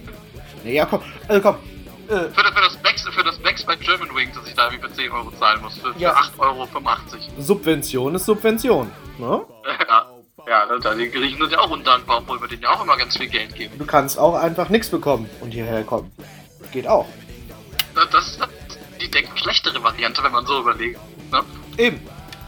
Ne, 0.64 0.72
ja, 0.74 0.84
komm, 0.86 1.00
also 1.28 1.40
komm. 1.40 1.56
Äh, 2.08 2.28
Für, 2.34 2.42
das- 2.42 2.52
für 2.52 2.60
das 2.60 2.76
Becks, 2.78 3.02
für 3.08 3.22
das 3.24 3.38
Becks 3.38 3.64
bei 3.64 3.76
German 3.76 4.14
Wings, 4.16 4.34
dass 4.34 4.46
ich 4.48 4.54
da 4.54 4.70
wie 4.72 4.78
für 4.78 4.92
10 4.92 5.10
Euro 5.12 5.30
zahlen 5.38 5.62
muss. 5.62 5.78
Für, 5.78 5.92
für 5.94 6.00
Ja. 6.00 6.12
8,85 6.14 6.38
Euro. 6.40 6.68
Subvention 7.38 8.14
ist 8.16 8.26
Subvention. 8.26 8.90
Ne? 9.18 9.42
Ja, 9.88 10.06
ja 10.48 10.66
da- 10.66 10.78
da, 10.78 10.94
die 10.96 11.08
Griechen 11.08 11.40
sind 11.40 11.52
ja 11.52 11.60
auch 11.60 11.70
undankbar, 11.70 12.18
obwohl 12.18 12.40
wir 12.40 12.48
denen 12.48 12.62
ja 12.62 12.70
auch 12.70 12.82
immer 12.82 12.96
ganz 12.96 13.16
viel 13.16 13.28
Geld 13.28 13.54
geben. 13.54 13.78
Du 13.78 13.86
kannst 13.86 14.18
auch 14.18 14.34
einfach 14.34 14.68
nichts 14.70 14.90
bekommen 14.90 15.30
und 15.40 15.52
hierher 15.52 15.84
kommen. 15.84 16.10
Geht 16.72 16.88
auch. 16.88 17.06
Das, 18.10 18.28
ist 18.28 18.40
die 19.00 19.10
denkbar 19.10 19.36
schlechtere 19.38 19.82
Variante, 19.82 20.22
wenn 20.22 20.32
man 20.32 20.46
so 20.46 20.60
überlegt. 20.60 21.00
Ne? 21.30 21.42
Eben. 21.78 22.00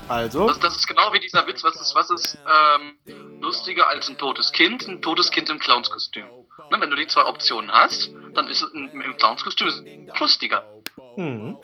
Also. 0.08 0.46
Das, 0.46 0.60
das 0.60 0.76
ist 0.76 0.86
genau 0.86 1.12
wie 1.12 1.20
dieser 1.20 1.46
Witz, 1.46 1.64
was 1.64 1.76
ist, 1.80 1.94
was 1.94 2.10
ist 2.10 2.38
ähm, 2.46 3.40
lustiger 3.40 3.88
als 3.88 4.08
ein 4.08 4.18
totes 4.18 4.52
Kind? 4.52 4.86
Ein 4.86 5.00
totes 5.00 5.30
Kind 5.30 5.48
im 5.48 5.58
Clownskostüm. 5.58 6.24
Ne, 6.70 6.80
wenn 6.80 6.90
du 6.90 6.96
die 6.96 7.06
zwei 7.06 7.24
Optionen 7.24 7.70
hast, 7.72 8.10
dann 8.34 8.48
ist 8.48 8.62
es 8.62 8.72
ein, 8.74 8.90
im 8.90 9.16
Clownskostüm 9.16 9.68
lustiger. 10.18 10.64
Hm. 11.16 11.56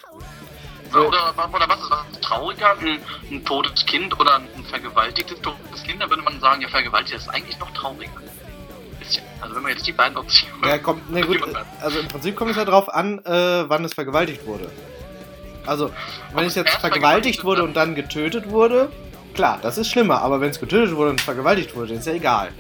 Oder, 0.92 1.08
oder, 1.08 1.54
oder 1.54 1.68
was 1.68 1.80
ist 1.80 1.90
was 1.90 2.20
trauriger? 2.20 2.76
Ein, 2.78 3.00
ein 3.30 3.44
totes 3.44 3.86
Kind 3.86 4.18
oder 4.18 4.36
ein 4.36 4.64
vergewaltigtes 4.64 5.40
totes 5.40 5.82
Kind? 5.84 6.02
Da 6.02 6.10
würde 6.10 6.22
man 6.22 6.40
sagen, 6.40 6.62
ja, 6.62 6.68
vergewaltigt 6.68 7.16
ist 7.16 7.28
eigentlich 7.28 7.58
noch 7.58 7.70
trauriger. 7.72 8.10
Also 9.40 9.54
wenn 9.54 9.62
man 9.62 9.72
jetzt 9.72 9.86
die 9.86 9.92
beiden 9.92 10.16
Optionen. 10.16 10.64
Ja, 10.64 10.78
kommt, 10.78 11.10
ne, 11.10 11.22
gut, 11.22 11.38
also 11.80 11.98
im 11.98 12.08
Prinzip 12.08 12.36
kommt 12.36 12.50
es 12.50 12.56
ja 12.56 12.64
drauf 12.64 12.92
an, 12.92 13.18
äh, 13.24 13.68
wann 13.68 13.84
es 13.84 13.94
vergewaltigt 13.94 14.46
wurde. 14.46 14.70
Also, 15.66 15.90
wenn 16.34 16.46
es 16.46 16.54
jetzt 16.54 16.74
vergewaltigt 16.76 17.44
wurde 17.44 17.62
und 17.62 17.74
dann 17.74 17.94
getötet 17.94 18.50
wurde, 18.50 18.90
klar, 19.34 19.58
das 19.62 19.78
ist 19.78 19.90
schlimmer, 19.90 20.22
aber 20.22 20.40
wenn 20.40 20.50
es 20.50 20.58
getötet 20.58 20.96
wurde 20.96 21.10
und 21.10 21.20
vergewaltigt 21.20 21.74
wurde, 21.76 21.88
dann 21.88 21.98
ist 21.98 22.06
ja 22.06 22.14
egal. 22.14 22.50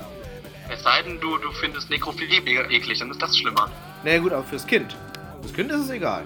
Es 0.68 0.82
sei 0.82 1.02
denn, 1.02 1.18
du, 1.20 1.36
du 1.38 1.50
findest 1.52 1.90
Nekrophilie 1.90 2.40
mega 2.42 2.62
eklig, 2.68 2.98
dann 2.98 3.10
ist 3.10 3.20
das 3.20 3.36
schlimmer. 3.36 3.70
Naja 4.04 4.18
gut, 4.18 4.32
aber 4.32 4.44
fürs 4.44 4.66
Kind. 4.66 4.96
Fürs 5.40 5.54
Kind 5.54 5.72
ist 5.72 5.80
es 5.80 5.90
egal. 5.90 6.24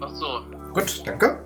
Ach 0.00 0.10
so. 0.10 0.42
Gut, 0.72 1.02
danke. 1.04 1.44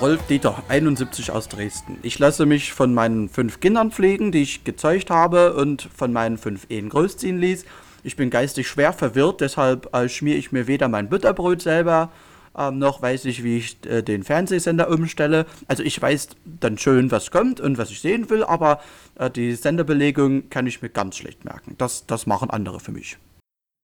Rolf 0.00 0.24
Dieter, 0.28 0.62
71 0.68 1.32
aus 1.32 1.48
Dresden. 1.48 1.98
Ich 2.02 2.20
lasse 2.20 2.46
mich 2.46 2.72
von 2.72 2.94
meinen 2.94 3.28
fünf 3.28 3.58
Kindern 3.58 3.90
pflegen, 3.90 4.30
die 4.30 4.42
ich 4.42 4.62
gezeugt 4.62 5.10
habe 5.10 5.54
und 5.54 5.88
von 5.92 6.12
meinen 6.12 6.38
fünf 6.38 6.66
Ehen 6.70 6.88
großziehen 6.88 7.36
ließ. 7.36 7.64
Ich 8.04 8.14
bin 8.14 8.30
geistig 8.30 8.68
schwer 8.68 8.92
verwirrt, 8.92 9.40
deshalb 9.40 9.92
äh, 9.92 10.08
schmiere 10.08 10.38
ich 10.38 10.52
mir 10.52 10.68
weder 10.68 10.86
mein 10.86 11.08
Butterbrot 11.08 11.62
selber, 11.62 12.12
ähm, 12.56 12.78
noch 12.78 13.02
weiß 13.02 13.24
ich, 13.24 13.42
wie 13.42 13.56
ich 13.56 13.84
äh, 13.86 14.02
den 14.02 14.22
Fernsehsender 14.22 14.88
umstelle. 14.88 15.46
Also 15.66 15.82
ich 15.82 16.00
weiß 16.00 16.28
dann 16.44 16.78
schön, 16.78 17.10
was 17.10 17.32
kommt 17.32 17.58
und 17.58 17.76
was 17.76 17.90
ich 17.90 18.00
sehen 18.00 18.30
will, 18.30 18.44
aber 18.44 18.80
äh, 19.18 19.28
die 19.28 19.52
Senderbelegung 19.56 20.48
kann 20.48 20.68
ich 20.68 20.80
mir 20.80 20.90
ganz 20.90 21.16
schlecht 21.16 21.44
merken. 21.44 21.74
Das, 21.76 22.06
das 22.06 22.24
machen 22.24 22.50
andere 22.50 22.78
für 22.78 22.92
mich. 22.92 23.18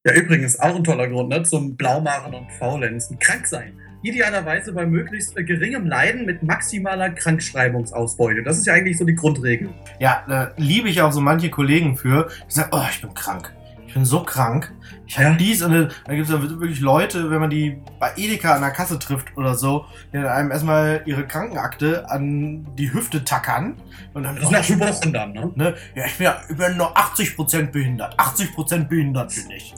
Ja, 0.07 0.15
übrigens 0.15 0.61
auch 0.61 0.77
ein 0.77 0.85
toller 0.85 1.09
Grund, 1.09 1.31
ne? 1.31 1.43
Zum 1.43 1.75
Blaumachen 1.75 2.35
und 2.35 2.53
Faulenzen. 2.53 3.19
Krank 3.19 3.49
sein. 3.49 3.81
Idealerweise 4.05 4.75
bei 4.75 4.85
möglichst 4.85 5.35
äh, 5.39 5.45
geringem 5.45 5.87
Leiden 5.87 6.27
mit 6.27 6.43
maximaler 6.43 7.09
Krankschreibungsausbeute. 7.09 8.43
Das 8.43 8.59
ist 8.59 8.67
ja 8.67 8.75
eigentlich 8.75 8.99
so 8.99 9.07
die 9.07 9.15
Grundregel. 9.15 9.71
Ja, 9.99 10.23
da 10.29 10.53
liebe 10.59 10.91
ich 10.91 11.01
auch 11.01 11.11
so 11.11 11.23
manche 11.23 11.49
Kollegen 11.49 11.97
für, 11.97 12.29
die 12.47 12.53
sagen, 12.53 12.69
oh, 12.73 12.83
ich 12.91 13.01
bin 13.01 13.15
krank. 13.15 13.55
Ich 13.87 13.95
bin 13.95 14.05
so 14.05 14.23
krank. 14.23 14.71
Ich 15.07 15.19
habe 15.19 15.37
dies 15.37 15.63
und 15.63 15.73
dann, 15.73 15.91
dann 16.05 16.17
gibt 16.17 16.29
es 16.29 16.61
wirklich 16.61 16.81
Leute, 16.81 17.31
wenn 17.31 17.41
man 17.41 17.49
die 17.49 17.81
bei 17.99 18.13
Edeka 18.17 18.55
an 18.55 18.61
der 18.61 18.73
Kasse 18.73 18.99
trifft 18.99 19.35
oder 19.39 19.55
so, 19.55 19.87
die 20.13 20.19
dann 20.19 20.27
einem 20.27 20.51
erstmal 20.51 21.01
ihre 21.07 21.27
Krankenakte 21.27 22.11
an 22.11 22.67
die 22.77 22.93
Hüfte 22.93 23.25
tackern. 23.25 23.77
Und 24.13 24.25
dann, 24.25 24.37
Das 24.37 24.45
ist 24.45 24.51
nach 24.51 24.81
Wochen 24.81 25.15
dann, 25.15 25.33
ne? 25.33 25.51
ne? 25.55 25.75
Ja, 25.95 26.05
ich 26.05 26.19
bin 26.19 26.25
ja 26.27 26.43
bin 26.49 26.77
nur 26.77 26.95
80% 26.95 27.71
behindert. 27.71 28.21
80% 28.21 28.89
behindert 28.89 29.35
bin 29.35 29.51
ich. 29.51 29.73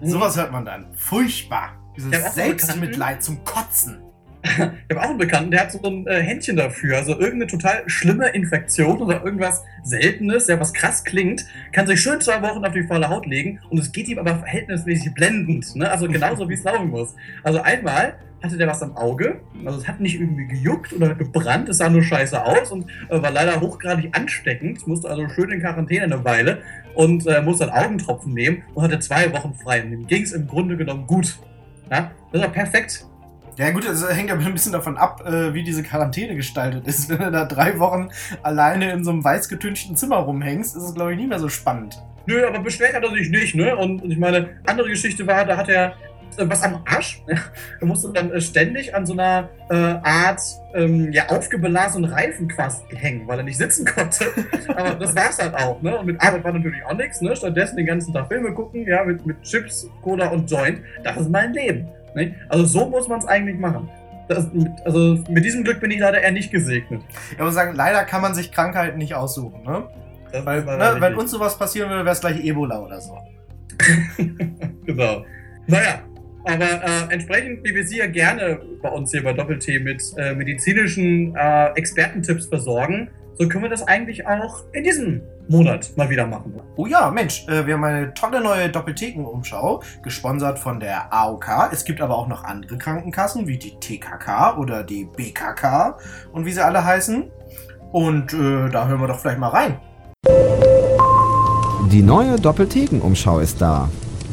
Sowas 0.00 0.34
hört 0.38 0.50
man 0.50 0.64
dann. 0.64 0.86
Furchtbar. 0.94 1.74
Dieses 1.96 2.34
Selbstmitleid 2.34 3.22
zum 3.22 3.44
Kotzen. 3.44 3.98
Ich 4.88 4.94
habe 4.94 5.04
auch 5.04 5.10
einen 5.10 5.18
Bekannten, 5.18 5.50
der 5.50 5.62
hat 5.62 5.72
so 5.72 5.82
ein 5.82 6.06
äh, 6.06 6.22
Händchen 6.22 6.56
dafür. 6.56 6.96
Also 6.98 7.12
irgendeine 7.12 7.48
total 7.48 7.82
schlimme 7.86 8.28
Infektion 8.28 9.00
oder 9.02 9.24
irgendwas 9.24 9.64
Seltenes, 9.82 10.46
ja, 10.46 10.60
was 10.60 10.72
krass 10.72 11.04
klingt, 11.04 11.44
kann 11.72 11.86
sich 11.86 12.00
schön 12.00 12.20
zwei 12.20 12.40
Wochen 12.42 12.64
auf 12.64 12.72
die 12.72 12.84
volle 12.84 13.08
Haut 13.08 13.26
legen 13.26 13.60
und 13.70 13.78
es 13.78 13.92
geht 13.92 14.08
ihm 14.08 14.18
aber 14.18 14.36
verhältnismäßig 14.36 15.14
blendend. 15.14 15.74
Ne? 15.74 15.90
Also 15.90 16.06
genauso 16.08 16.48
wie 16.48 16.54
es 16.54 16.62
laufen 16.62 16.90
muss. 16.90 17.14
Also 17.42 17.60
einmal 17.60 18.14
hatte 18.42 18.56
der 18.56 18.68
was 18.68 18.82
am 18.82 18.96
Auge, 18.96 19.40
also 19.64 19.78
es 19.78 19.88
hat 19.88 20.00
nicht 20.00 20.20
irgendwie 20.20 20.46
gejuckt 20.46 20.92
oder 20.92 21.14
gebrannt, 21.14 21.68
es 21.68 21.78
sah 21.78 21.88
nur 21.88 22.02
scheiße 22.02 22.44
aus 22.44 22.70
und 22.70 22.86
äh, 23.08 23.20
war 23.20 23.30
leider 23.30 23.60
hochgradig 23.60 24.16
ansteckend. 24.16 24.86
Musste 24.86 25.08
also 25.08 25.28
schön 25.28 25.50
in 25.50 25.60
Quarantäne 25.60 26.04
eine 26.04 26.24
Weile 26.24 26.62
und 26.94 27.26
äh, 27.26 27.42
musste 27.42 27.66
dann 27.66 27.74
Augentropfen 27.74 28.32
nehmen 28.32 28.62
und 28.74 28.84
hatte 28.84 28.98
zwei 29.00 29.32
Wochen 29.32 29.54
frei. 29.54 29.82
Und 29.82 29.92
ihm 29.92 30.06
ging 30.06 30.22
es 30.22 30.32
im 30.32 30.46
Grunde 30.46 30.76
genommen 30.76 31.06
gut. 31.06 31.38
Ja? 31.90 32.10
Das 32.32 32.42
war 32.42 32.48
perfekt. 32.48 33.06
Ja 33.58 33.70
gut, 33.70 33.88
das 33.88 34.06
hängt 34.14 34.30
aber 34.30 34.44
ein 34.44 34.52
bisschen 34.52 34.72
davon 34.72 34.98
ab, 34.98 35.24
äh, 35.26 35.54
wie 35.54 35.62
diese 35.62 35.82
Quarantäne 35.82 36.36
gestaltet 36.36 36.86
ist. 36.86 37.08
Wenn 37.08 37.18
du 37.18 37.30
da 37.30 37.44
drei 37.46 37.78
Wochen 37.78 38.10
alleine 38.42 38.92
in 38.92 39.02
so 39.02 39.10
einem 39.10 39.24
weiß 39.24 39.48
getünchten 39.48 39.96
Zimmer 39.96 40.16
rumhängst, 40.16 40.76
ist 40.76 40.82
es, 40.82 40.94
glaube 40.94 41.12
ich, 41.12 41.18
nicht 41.18 41.28
mehr 41.28 41.38
so 41.38 41.48
spannend. 41.48 42.02
Nö, 42.26 42.46
aber 42.46 42.58
beschwert 42.58 42.94
hat 42.94 43.04
er 43.04 43.10
sich 43.10 43.30
nicht, 43.30 43.54
ne? 43.54 43.76
Und 43.76 44.04
ich 44.04 44.18
meine, 44.18 44.60
andere 44.66 44.88
Geschichte 44.88 45.26
war, 45.26 45.44
da 45.44 45.56
hat 45.56 45.68
er 45.68 45.94
was 46.38 46.62
am 46.62 46.82
Arsch. 46.84 47.22
Ja? 47.26 47.38
Er 47.80 47.86
musste 47.86 48.12
dann 48.12 48.30
äh, 48.30 48.40
ständig 48.40 48.94
an 48.94 49.04
so 49.04 49.12
einer 49.14 49.48
äh, 49.68 49.74
Art 49.74 50.40
ähm, 50.74 51.12
ja, 51.12 51.28
aufgeblasenen 51.28 52.10
Reifen 52.10 52.48
quasi 52.48 52.82
hängen, 52.94 53.26
weil 53.26 53.38
er 53.38 53.44
nicht 53.44 53.58
sitzen 53.58 53.84
konnte. 53.94 54.26
aber 54.68 54.94
das 54.94 55.14
war's 55.16 55.38
halt 55.38 55.54
auch, 55.54 55.80
ne? 55.82 55.98
Und 55.98 56.06
mit 56.06 56.20
Arbeit 56.20 56.44
war 56.44 56.52
natürlich 56.52 56.84
auch 56.84 56.94
nichts, 56.94 57.20
ne? 57.20 57.34
Stattdessen 57.34 57.76
den 57.76 57.86
ganzen 57.86 58.12
Tag 58.12 58.28
Filme 58.28 58.52
gucken, 58.52 58.86
ja, 58.86 59.04
mit, 59.04 59.24
mit 59.26 59.42
Chips, 59.42 59.88
Cola 60.02 60.28
und 60.28 60.50
Joint. 60.50 60.80
Das 61.02 61.16
ist 61.16 61.30
mein 61.30 61.52
Leben. 61.52 61.88
Ne? 62.14 62.34
Also 62.48 62.64
so 62.64 62.88
muss 62.88 63.08
man 63.08 63.18
es 63.18 63.26
eigentlich 63.26 63.58
machen. 63.58 63.88
Das, 64.28 64.52
mit, 64.52 64.68
also 64.84 65.18
mit 65.28 65.44
diesem 65.44 65.64
Glück 65.64 65.80
bin 65.80 65.90
ich 65.90 66.00
leider 66.00 66.20
eher 66.20 66.32
nicht 66.32 66.50
gesegnet. 66.50 67.02
Ich 67.32 67.38
muss 67.38 67.54
sagen, 67.54 67.74
leider 67.74 68.04
kann 68.04 68.22
man 68.22 68.34
sich 68.34 68.50
Krankheiten 68.52 68.98
nicht 68.98 69.14
aussuchen, 69.14 69.62
ne? 69.62 69.84
Weil, 70.44 70.66
war 70.66 70.76
ne, 70.76 71.00
wenn 71.00 71.14
uns 71.14 71.30
sowas 71.30 71.56
passieren 71.56 71.88
würde, 71.88 72.04
wäre 72.04 72.12
es 72.12 72.20
gleich 72.20 72.44
Ebola 72.44 72.80
oder 72.80 73.00
so. 73.00 73.16
Genau. 74.86 75.24
Naja, 75.66 75.98
aber 76.46 76.64
äh, 76.64 77.12
entsprechend, 77.12 77.64
wie 77.64 77.74
wir 77.74 77.84
Sie 77.86 77.98
ja 77.98 78.06
gerne 78.06 78.60
bei 78.80 78.88
uns 78.88 79.10
hier 79.10 79.22
bei 79.22 79.32
Doppel-T 79.32 79.80
mit 79.80 80.02
äh, 80.16 80.34
medizinischen 80.34 81.34
äh, 81.34 81.70
Expertentipps 81.74 82.46
versorgen, 82.46 83.10
so 83.38 83.48
können 83.48 83.64
wir 83.64 83.70
das 83.70 83.86
eigentlich 83.86 84.26
auch 84.26 84.64
in 84.72 84.84
diesem 84.84 85.20
Monat 85.48 85.90
mal 85.96 86.08
wieder 86.08 86.26
machen. 86.26 86.54
Oh 86.76 86.86
ja, 86.86 87.10
Mensch, 87.10 87.46
äh, 87.48 87.66
wir 87.66 87.74
haben 87.74 87.84
eine 87.84 88.14
tolle 88.14 88.40
neue 88.40 88.70
Doppeltheken-Umschau, 88.70 89.82
gesponsert 90.02 90.58
von 90.58 90.80
der 90.80 91.12
AOK. 91.12 91.70
Es 91.72 91.84
gibt 91.84 92.00
aber 92.00 92.16
auch 92.16 92.28
noch 92.28 92.44
andere 92.44 92.78
Krankenkassen, 92.78 93.46
wie 93.46 93.58
die 93.58 93.78
TKK 93.78 94.56
oder 94.56 94.84
die 94.84 95.04
BKK 95.04 95.98
und 96.32 96.46
wie 96.46 96.52
sie 96.52 96.64
alle 96.64 96.84
heißen. 96.84 97.24
Und 97.92 98.32
äh, 98.32 98.70
da 98.70 98.88
hören 98.88 99.00
wir 99.00 99.08
doch 99.08 99.18
vielleicht 99.18 99.38
mal 99.38 99.48
rein. 99.48 99.76
Die 101.90 102.02
neue 102.02 102.36
Doppeltheken-Umschau 102.36 103.40
ist 103.40 103.60
da. 103.60 103.88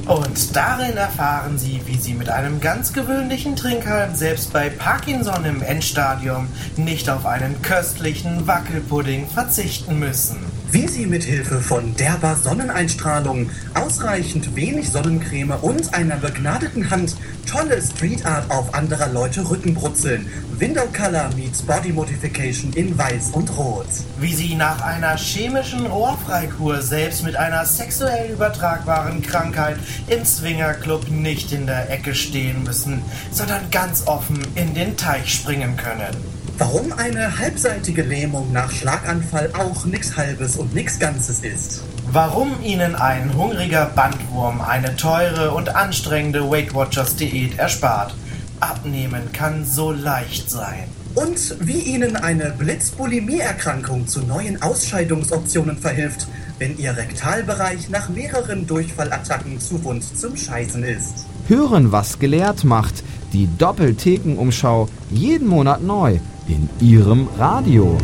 Und 0.06 0.54
darin 0.54 0.98
erfahren 0.98 1.58
Sie, 1.58 1.82
wie 1.86 1.98
Sie 1.98 2.14
mit 2.14 2.30
einem 2.30 2.60
ganz 2.60 2.92
gewöhnlichen 2.92 3.56
Trinkhalm 3.56 4.16
selbst 4.16 4.52
bei 4.52 4.70
Parkinson 4.70 5.46
im 5.46 5.62
Endstadium 5.62 6.50
nicht 6.76 7.10
auf 7.10 7.26
einen 7.26 7.62
köstlichen 7.62 8.46
Wackelpudding 8.46 9.28
verzichten 9.30 10.00
müssen. 10.00 10.63
Wie 10.74 10.88
Sie 10.88 11.06
mit 11.06 11.24
Hilfe 11.24 11.62
von 11.62 11.96
derber 11.98 12.36
Sonneneinstrahlung, 12.36 13.52
ausreichend 13.76 14.56
wenig 14.56 14.90
Sonnencreme 14.90 15.52
und 15.62 15.94
einer 15.94 16.16
begnadeten 16.16 16.90
Hand 16.90 17.16
tolle 17.46 17.80
Street 17.80 18.26
Art 18.26 18.50
auf 18.50 18.74
anderer 18.74 19.10
Leute 19.10 19.48
Rücken 19.48 19.76
brutzeln. 19.76 20.26
Window 20.58 20.88
Color 20.92 21.30
meets 21.36 21.62
Body 21.62 21.94
Modification 21.94 22.74
in 22.74 22.98
Weiß 22.98 23.30
und 23.34 23.56
Rot. 23.56 23.86
Wie 24.20 24.34
Sie 24.34 24.56
nach 24.56 24.82
einer 24.82 25.16
chemischen 25.16 25.86
Rohrfreikur 25.86 26.82
selbst 26.82 27.24
mit 27.24 27.36
einer 27.36 27.66
sexuell 27.66 28.32
übertragbaren 28.32 29.22
Krankheit 29.22 29.78
im 30.08 30.26
Swingerclub 30.26 31.08
nicht 31.12 31.52
in 31.52 31.68
der 31.68 31.92
Ecke 31.92 32.16
stehen 32.16 32.64
müssen, 32.64 33.04
sondern 33.30 33.70
ganz 33.70 34.08
offen 34.08 34.40
in 34.56 34.74
den 34.74 34.98
Teich 34.98 35.36
springen 35.36 35.78
können. 35.78 36.43
Warum 36.60 36.94
eine 36.94 37.40
halbseitige 37.40 38.04
Lähmung 38.04 38.52
nach 38.52 38.72
Schlaganfall 38.72 39.50
auch 39.58 39.86
nix 39.86 40.16
Halbes 40.16 40.56
und 40.56 40.76
nix 40.76 41.00
Ganzes 41.00 41.40
ist. 41.40 41.84
Warum 42.12 42.62
Ihnen 42.62 42.94
ein 42.94 43.36
hungriger 43.36 43.88
Bandwurm 43.88 44.62
eine 44.62 44.96
teure 44.96 45.52
und 45.52 45.76
anstrengende 45.76 46.48
Weight 46.52 46.76
Watchers 46.76 47.16
Diät 47.16 47.58
erspart. 47.58 48.16
Abnehmen 48.60 49.32
kann 49.34 49.66
so 49.66 49.92
leicht 49.92 50.52
sein. 50.52 50.84
Und 51.16 51.58
wie 51.60 51.80
Ihnen 51.80 52.16
eine 52.16 52.52
Blitzbulimie-Erkrankung 52.52 54.06
zu 54.06 54.22
neuen 54.22 54.62
Ausscheidungsoptionen 54.62 55.80
verhilft, 55.80 56.28
wenn 56.60 56.78
Ihr 56.78 56.96
Rektalbereich 56.96 57.90
nach 57.90 58.10
mehreren 58.10 58.68
Durchfallattacken 58.68 59.60
zu 59.60 59.84
wund 59.84 60.04
zum 60.18 60.38
Scheißen 60.38 60.84
ist. 60.84 61.26
Hören, 61.48 61.92
was 61.92 62.20
gelehrt 62.20 62.64
macht. 62.64 63.04
Die 63.34 63.50
Doppelthekenumschau 63.58 64.88
jeden 65.10 65.48
Monat 65.48 65.82
neu 65.82 66.20
in 66.48 66.70
Ihrem 66.80 67.28
Radio. 67.38 67.98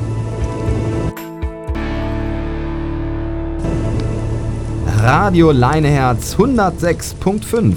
Radio 5.01 5.51
Leineherz 5.51 6.35
106.5 6.35 7.75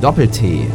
Doppel-T. 0.00 0.66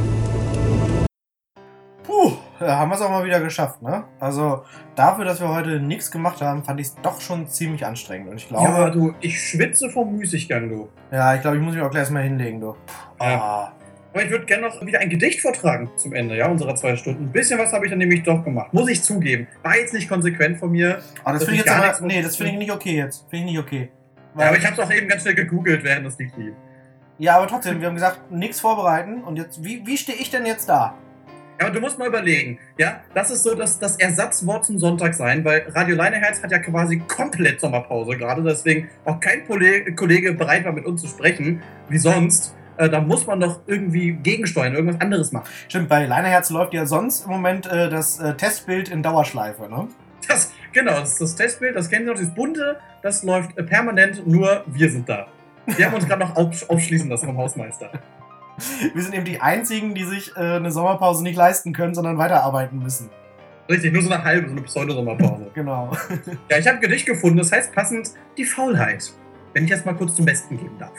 Puh, 2.03 2.32
da 2.59 2.77
haben 2.77 2.89
wir 2.89 2.95
es 2.95 3.01
auch 3.01 3.09
mal 3.09 3.25
wieder 3.25 3.39
geschafft, 3.41 3.82
ne? 3.82 4.05
Also 4.19 4.63
dafür, 4.95 5.25
dass 5.25 5.41
wir 5.41 5.49
heute 5.49 5.79
nichts 5.79 6.09
gemacht 6.11 6.41
haben, 6.41 6.63
fand 6.63 6.79
ich 6.79 6.88
es 6.88 6.95
doch 7.01 7.19
schon 7.19 7.47
ziemlich 7.47 7.86
anstrengend. 7.86 8.29
Und 8.29 8.38
ich 8.38 8.47
glaube. 8.47 8.63
Ja, 8.63 8.89
du, 8.89 9.13
ich 9.19 9.41
schwitze 9.41 9.89
vom 9.89 10.15
Müßiggang, 10.17 10.69
du. 10.69 10.89
Ja, 11.11 11.36
ich 11.36 11.41
glaube, 11.41 11.57
ich 11.57 11.63
muss 11.63 11.73
mich 11.73 11.84
auch 11.84 11.91
gleich 11.91 12.09
mal 12.09 12.23
hinlegen, 12.23 12.61
du. 12.61 12.75
Ja. 13.19 13.73
Aber 14.14 14.24
ich 14.24 14.30
würde 14.30 14.45
gerne 14.45 14.68
noch 14.68 14.86
wieder 14.86 14.99
ein 14.99 15.09
Gedicht 15.09 15.41
vortragen 15.41 15.89
zum 15.95 16.14
Ende 16.14 16.36
ja, 16.36 16.47
unserer 16.47 16.76
zwei 16.76 16.95
Stunden. 16.97 17.26
Ein 17.26 17.32
bisschen 17.32 17.57
was 17.57 17.72
habe 17.72 17.86
ich 17.86 17.91
dann 17.91 17.99
nämlich 17.99 18.24
doch 18.24 18.43
gemacht. 18.43 18.74
Muss 18.74 18.89
ich 18.89 19.01
zugeben. 19.01 19.47
War 19.64 19.78
jetzt 19.78 19.93
nicht 19.93 20.09
konsequent 20.09 20.57
von 20.57 20.72
mir. 20.72 21.01
Aber 21.24 21.34
das 21.34 21.45
finde 21.45 21.62
ich 21.62 21.66
jetzt 21.66 21.76
aber, 21.76 22.07
nee, 22.07 22.22
das 22.22 22.36
finde 22.36 22.51
ich 22.53 22.57
nicht 22.57 22.72
okay 22.72 22.97
jetzt. 22.97 23.26
Finde 23.30 23.45
ich 23.45 23.51
nicht 23.51 23.59
okay. 23.59 23.89
Ja, 24.38 24.47
aber 24.47 24.57
ich 24.57 24.66
habe 24.66 24.82
es 24.82 24.88
auch 24.88 24.91
eben 24.91 25.07
ganz 25.07 25.22
schnell 25.22 25.36
gegoogelt, 25.36 25.84
während 25.84 26.05
das 26.05 26.18
Lied 26.18 26.36
lief. 26.38 26.53
Ja, 27.20 27.38
aber 27.38 27.47
trotzdem, 27.47 27.80
wir 27.80 27.88
haben 27.88 27.95
gesagt, 27.95 28.32
nichts 28.32 28.59
vorbereiten. 28.59 29.24
Und 29.24 29.38
jetzt, 29.38 29.64
wie, 29.64 29.86
wie 29.86 29.97
stehe 29.97 30.18
ich 30.18 30.30
denn 30.30 30.45
jetzt 30.45 30.68
da? 30.68 30.95
Ja, 31.59 31.68
aber 31.68 31.76
du 31.76 31.80
musst 31.80 31.99
mal 31.99 32.07
überlegen, 32.07 32.57
ja, 32.78 33.01
das 33.14 33.30
ist 33.30 33.43
so 33.43 33.53
das, 33.55 33.78
das 33.78 33.97
Ersatzwort 33.97 34.66
zum 34.66 34.80
Sonntag 34.80 35.14
sein, 35.14 35.45
weil 35.45 35.68
Radio 35.70 35.95
Leineherz 35.95 36.41
hat 36.41 36.51
ja 36.51 36.57
quasi 36.59 36.97
komplett 37.07 37.62
Sommerpause 37.62 38.18
gerade, 38.18 38.41
deswegen 38.41 38.89
auch 39.05 39.20
kein 39.20 39.45
Pole- 39.45 39.93
Kollege 39.93 40.34
bereit 40.34 40.66
war, 40.66 40.72
mit 40.72 40.86
uns 40.86 41.01
zu 41.01 41.07
sprechen, 41.07 41.62
wie 41.88 41.99
sonst. 41.99 42.55
Äh, 42.82 42.89
da 42.89 42.99
muss 42.99 43.27
man 43.27 43.39
doch 43.39 43.59
irgendwie 43.67 44.13
gegensteuern, 44.13 44.73
irgendwas 44.73 44.99
anderes 44.99 45.32
machen. 45.32 45.45
Stimmt, 45.67 45.88
bei 45.88 46.07
Leineherz 46.07 46.49
läuft 46.49 46.73
ja 46.73 46.88
sonst 46.88 47.25
im 47.25 47.32
Moment 47.32 47.67
äh, 47.67 47.89
das 47.89 48.19
äh, 48.19 48.34
Testbild 48.34 48.89
in 48.89 49.03
Dauerschleife, 49.03 49.69
ne? 49.69 49.88
Das, 50.27 50.51
genau, 50.71 50.93
das 50.99 51.13
ist 51.13 51.21
das 51.21 51.36
Testbild, 51.36 51.75
das 51.75 51.89
kennen 51.89 52.05
Sie 52.05 52.11
noch, 52.11 52.19
das 52.19 52.34
bunte, 52.34 52.77
das 53.03 53.21
läuft 53.21 53.55
äh, 53.57 53.63
permanent, 53.63 54.25
nur 54.25 54.63
wir 54.65 54.89
sind 54.89 55.07
da. 55.07 55.27
Wir 55.67 55.86
haben 55.86 55.93
uns 55.93 56.07
gerade 56.07 56.21
noch 56.21 56.36
auf, 56.36 56.69
aufschließen 56.69 57.07
lassen 57.07 57.27
vom 57.27 57.38
Hausmeister. 57.38 57.91
Wir 58.93 59.01
sind 59.01 59.15
eben 59.15 59.25
die 59.25 59.39
einzigen, 59.39 59.95
die 59.95 60.03
sich 60.03 60.36
äh, 60.36 60.39
eine 60.39 60.71
Sommerpause 60.71 61.23
nicht 61.23 61.36
leisten 61.36 61.73
können, 61.73 61.95
sondern 61.95 62.19
weiterarbeiten 62.19 62.77
müssen. 62.77 63.09
Richtig, 63.69 63.91
nur 63.91 64.03
so 64.03 64.11
eine 64.11 64.23
halbe, 64.23 64.47
so 64.47 64.51
eine 64.51 64.61
Pseudo-Sommerpause. 64.61 65.49
Genau. 65.55 65.91
Ja, 66.49 66.57
ich 66.57 66.67
habe 66.67 66.77
ein 66.77 66.82
Gedicht 66.82 67.07
gefunden, 67.07 67.38
das 67.38 67.51
heißt 67.51 67.73
passend 67.73 68.11
die 68.38 68.45
Faulheit. 68.45 69.11
Wenn 69.53 69.63
ich 69.63 69.71
das 69.71 69.86
mal 69.86 69.95
kurz 69.95 70.15
zum 70.15 70.25
Besten 70.25 70.57
geben 70.57 70.77
darf. 70.77 70.91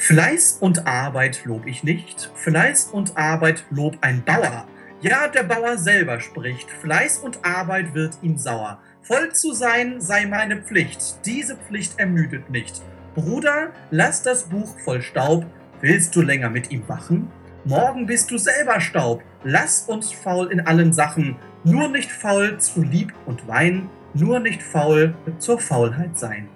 Fleiß 0.00 0.56
und 0.60 0.86
Arbeit 0.86 1.44
lob 1.44 1.66
ich 1.66 1.84
nicht, 1.84 2.32
Fleiß 2.34 2.86
und 2.86 3.18
Arbeit 3.18 3.66
lob 3.68 3.98
ein 4.00 4.24
Bauer. 4.24 4.66
Ja, 5.02 5.28
der 5.28 5.42
Bauer 5.42 5.76
selber 5.76 6.20
spricht, 6.20 6.70
Fleiß 6.70 7.18
und 7.18 7.44
Arbeit 7.44 7.92
wird 7.92 8.16
ihm 8.22 8.38
sauer. 8.38 8.80
Voll 9.02 9.30
zu 9.32 9.52
sein 9.52 10.00
sei 10.00 10.24
meine 10.24 10.62
Pflicht, 10.62 11.26
diese 11.26 11.54
Pflicht 11.54 11.98
ermüdet 11.98 12.48
nicht. 12.48 12.80
Bruder, 13.14 13.72
lass 13.90 14.22
das 14.22 14.44
Buch 14.44 14.74
voll 14.78 15.02
Staub, 15.02 15.44
willst 15.82 16.16
du 16.16 16.22
länger 16.22 16.48
mit 16.48 16.70
ihm 16.70 16.88
wachen? 16.88 17.30
Morgen 17.66 18.06
bist 18.06 18.30
du 18.30 18.38
selber 18.38 18.80
Staub, 18.80 19.22
lass 19.44 19.82
uns 19.82 20.12
faul 20.12 20.50
in 20.50 20.60
allen 20.60 20.94
Sachen, 20.94 21.36
nur 21.62 21.88
nicht 21.88 22.10
faul 22.10 22.56
zu 22.56 22.82
Lieb 22.82 23.12
und 23.26 23.46
Wein, 23.46 23.90
nur 24.14 24.40
nicht 24.40 24.62
faul 24.62 25.14
zur 25.38 25.58
Faulheit 25.60 26.18
sein. 26.18 26.48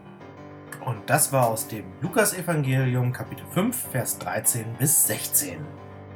Und 0.84 0.98
das 1.06 1.32
war 1.32 1.46
aus 1.46 1.66
dem 1.66 1.84
Lukas-Evangelium, 2.02 3.12
Kapitel 3.12 3.46
5, 3.52 3.90
Vers 3.90 4.18
13 4.18 4.66
bis 4.78 5.06
16. 5.06 5.56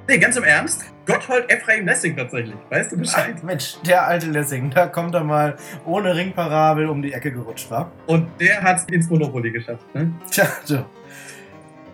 Nee, 0.07 0.19
ganz 0.19 0.37
im 0.37 0.45
Ernst? 0.45 0.85
Gotthold 1.07 1.51
Ephraim 1.51 1.87
Lessing 1.87 2.17
tatsächlich. 2.17 2.57
Weißt 2.69 2.93
du 2.93 2.99
Bescheid? 2.99 3.37
Ach, 3.39 3.43
Mensch, 3.43 3.77
der 3.87 4.07
alte 4.07 4.27
Lessing, 4.27 4.71
da 4.71 4.87
kommt 4.87 5.15
er 5.15 5.25
mal 5.25 5.57
ohne 5.87 6.15
Ringparabel 6.15 6.87
um 6.89 7.01
die 7.01 7.15
Ecke 7.15 7.33
gerutscht, 7.33 7.71
war. 7.71 7.91
Und 8.07 8.29
der 8.41 8.63
hat's 8.63 8.85
ins 8.91 9.09
Monopoly 9.09 9.51
geschafft, 9.51 9.85
ne? 9.95 10.13
Tja, 10.31 10.47
so. 10.65 10.85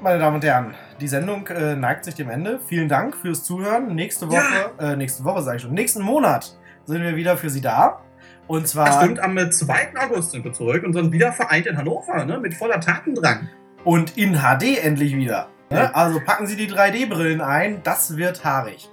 Meine 0.01 0.18
Damen 0.18 0.37
und 0.37 0.45
Herren, 0.45 0.75
die 1.01 1.09
Sendung 1.09 1.47
äh, 1.49 1.77
neigt 1.77 2.05
sich 2.05 2.14
dem 2.14 2.29
Ende. 2.29 2.61
Vielen 2.66 2.89
Dank 2.89 3.16
fürs 3.16 3.45
Zuhören. 3.45 3.95
Nächste 3.95 4.29
Woche, 4.29 4.72
äh, 4.81 4.97
nächste 4.97 5.25
Woche 5.25 5.43
sage 5.43 5.57
ich 5.57 5.62
schon, 5.62 5.75
nächsten 5.75 6.03
Monat 6.03 6.57
sind 6.85 7.03
wir 7.03 7.16
wieder 7.16 7.37
für 7.37 7.51
Sie 7.51 7.61
da. 7.61 8.01
Und 8.47 8.68
zwar. 8.68 8.86
Das 8.86 8.97
stimmt, 8.97 9.20
am 9.20 9.51
2. 9.51 9.74
August 9.99 10.32
sind 10.32 10.45
wir 10.45 10.53
zurück 10.53 10.82
und 10.84 10.92
sind 10.92 11.12
wieder 11.12 11.32
vereint 11.32 11.66
in 11.66 11.76
Hannover, 11.76 12.24
ne? 12.24 12.38
Mit 12.38 12.55
voller 12.55 12.80
Tatendrang. 12.80 13.49
Und 13.84 14.16
in 14.16 14.34
HD 14.34 14.82
endlich 14.82 15.16
wieder. 15.16 15.49
Ne? 15.70 15.95
Also 15.95 16.20
packen 16.20 16.47
Sie 16.47 16.57
die 16.57 16.68
3D-Brillen 16.68 17.40
ein, 17.40 17.82
das 17.82 18.16
wird 18.16 18.45
haarig. 18.45 18.88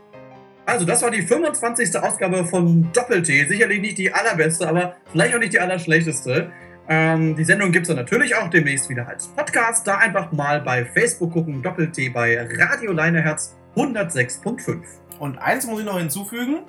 Also, 0.66 0.86
das 0.86 1.02
war 1.02 1.12
die 1.12 1.22
25. 1.22 1.97
Ausgabe 1.99 2.45
von 2.45 2.91
Doppel-T. 2.93 3.47
Sicherlich 3.47 3.82
nicht 3.82 3.97
die 3.97 4.14
allerbeste, 4.14 4.70
aber 4.70 4.95
vielleicht 5.12 5.36
auch 5.36 5.39
nicht 5.39 5.54
die 5.54 5.60
allerschlechteste. 5.60 6.52
Ähm, 6.88 7.36
die 7.36 7.43
Sendung 7.43 7.72
gibt 7.72 7.84
es 7.84 7.88
dann 7.89 7.97
natürlich 7.97 8.36
auch 8.36 8.49
demnächst 8.49 8.89
wieder 8.89 9.08
als 9.08 9.28
Podcast. 9.28 9.86
Da 9.86 9.97
einfach 9.97 10.32
mal 10.32 10.62
bei 10.62 10.86
Facebook 10.86 11.34
gucken. 11.34 11.62
Doppel-T 11.62 12.10
bei 12.10 12.47
Radio 12.58 12.93
Leineherz 12.93 13.58
106.5. 13.76 14.82
Und 15.20 15.38
eins 15.39 15.66
muss 15.68 15.80
ich 15.80 15.86
noch 15.86 15.97
hinzufügen. 15.97 16.60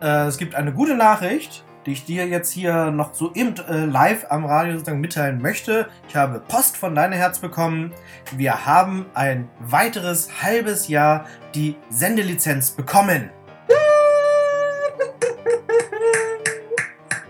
Äh, 0.00 0.26
es 0.26 0.38
gibt 0.38 0.54
eine 0.54 0.72
gute 0.72 0.94
Nachricht, 0.94 1.64
die 1.86 1.92
ich 1.92 2.04
dir 2.04 2.26
jetzt 2.26 2.52
hier 2.52 2.90
noch 2.90 3.14
so 3.14 3.32
eben 3.34 3.54
äh, 3.68 3.84
live 3.84 4.26
am 4.30 4.44
Radio 4.44 4.74
sozusagen 4.74 5.00
mitteilen 5.00 5.40
möchte. 5.40 5.88
Ich 6.08 6.16
habe 6.16 6.40
Post 6.40 6.76
von 6.76 6.94
Deine 6.94 7.16
Herz 7.16 7.38
bekommen. 7.38 7.92
Wir 8.36 8.66
haben 8.66 9.06
ein 9.14 9.48
weiteres 9.60 10.42
halbes 10.42 10.88
Jahr 10.88 11.26
die 11.54 11.76
Sendelizenz 11.90 12.70
bekommen. 12.70 13.30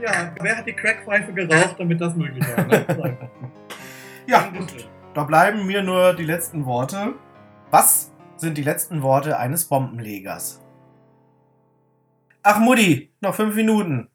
Ja, 0.03 0.33
wer 0.41 0.57
hat 0.57 0.67
die 0.67 0.73
Crackpfeife 0.73 1.33
geraucht, 1.33 1.77
damit 1.79 2.01
das 2.01 2.15
möglich 2.15 2.45
war? 2.57 2.65
Ne? 2.67 3.17
Ja, 4.25 4.49
und 4.57 4.73
da 5.15 5.25
bleiben 5.25 5.67
mir 5.67 5.83
nur 5.83 6.15
die 6.15 6.25
letzten 6.25 6.65
Worte. 6.65 7.15
Was 7.73 8.13
sind 8.37 8.57
die 8.57 8.63
letzten 8.63 9.03
Worte 9.03 9.37
eines 9.37 9.65
Bombenlegers? 9.65 10.63
Ach 12.45 12.61
Mutti, 12.61 13.13
noch 13.21 13.35
fünf 13.35 13.57
Minuten. 13.57 14.12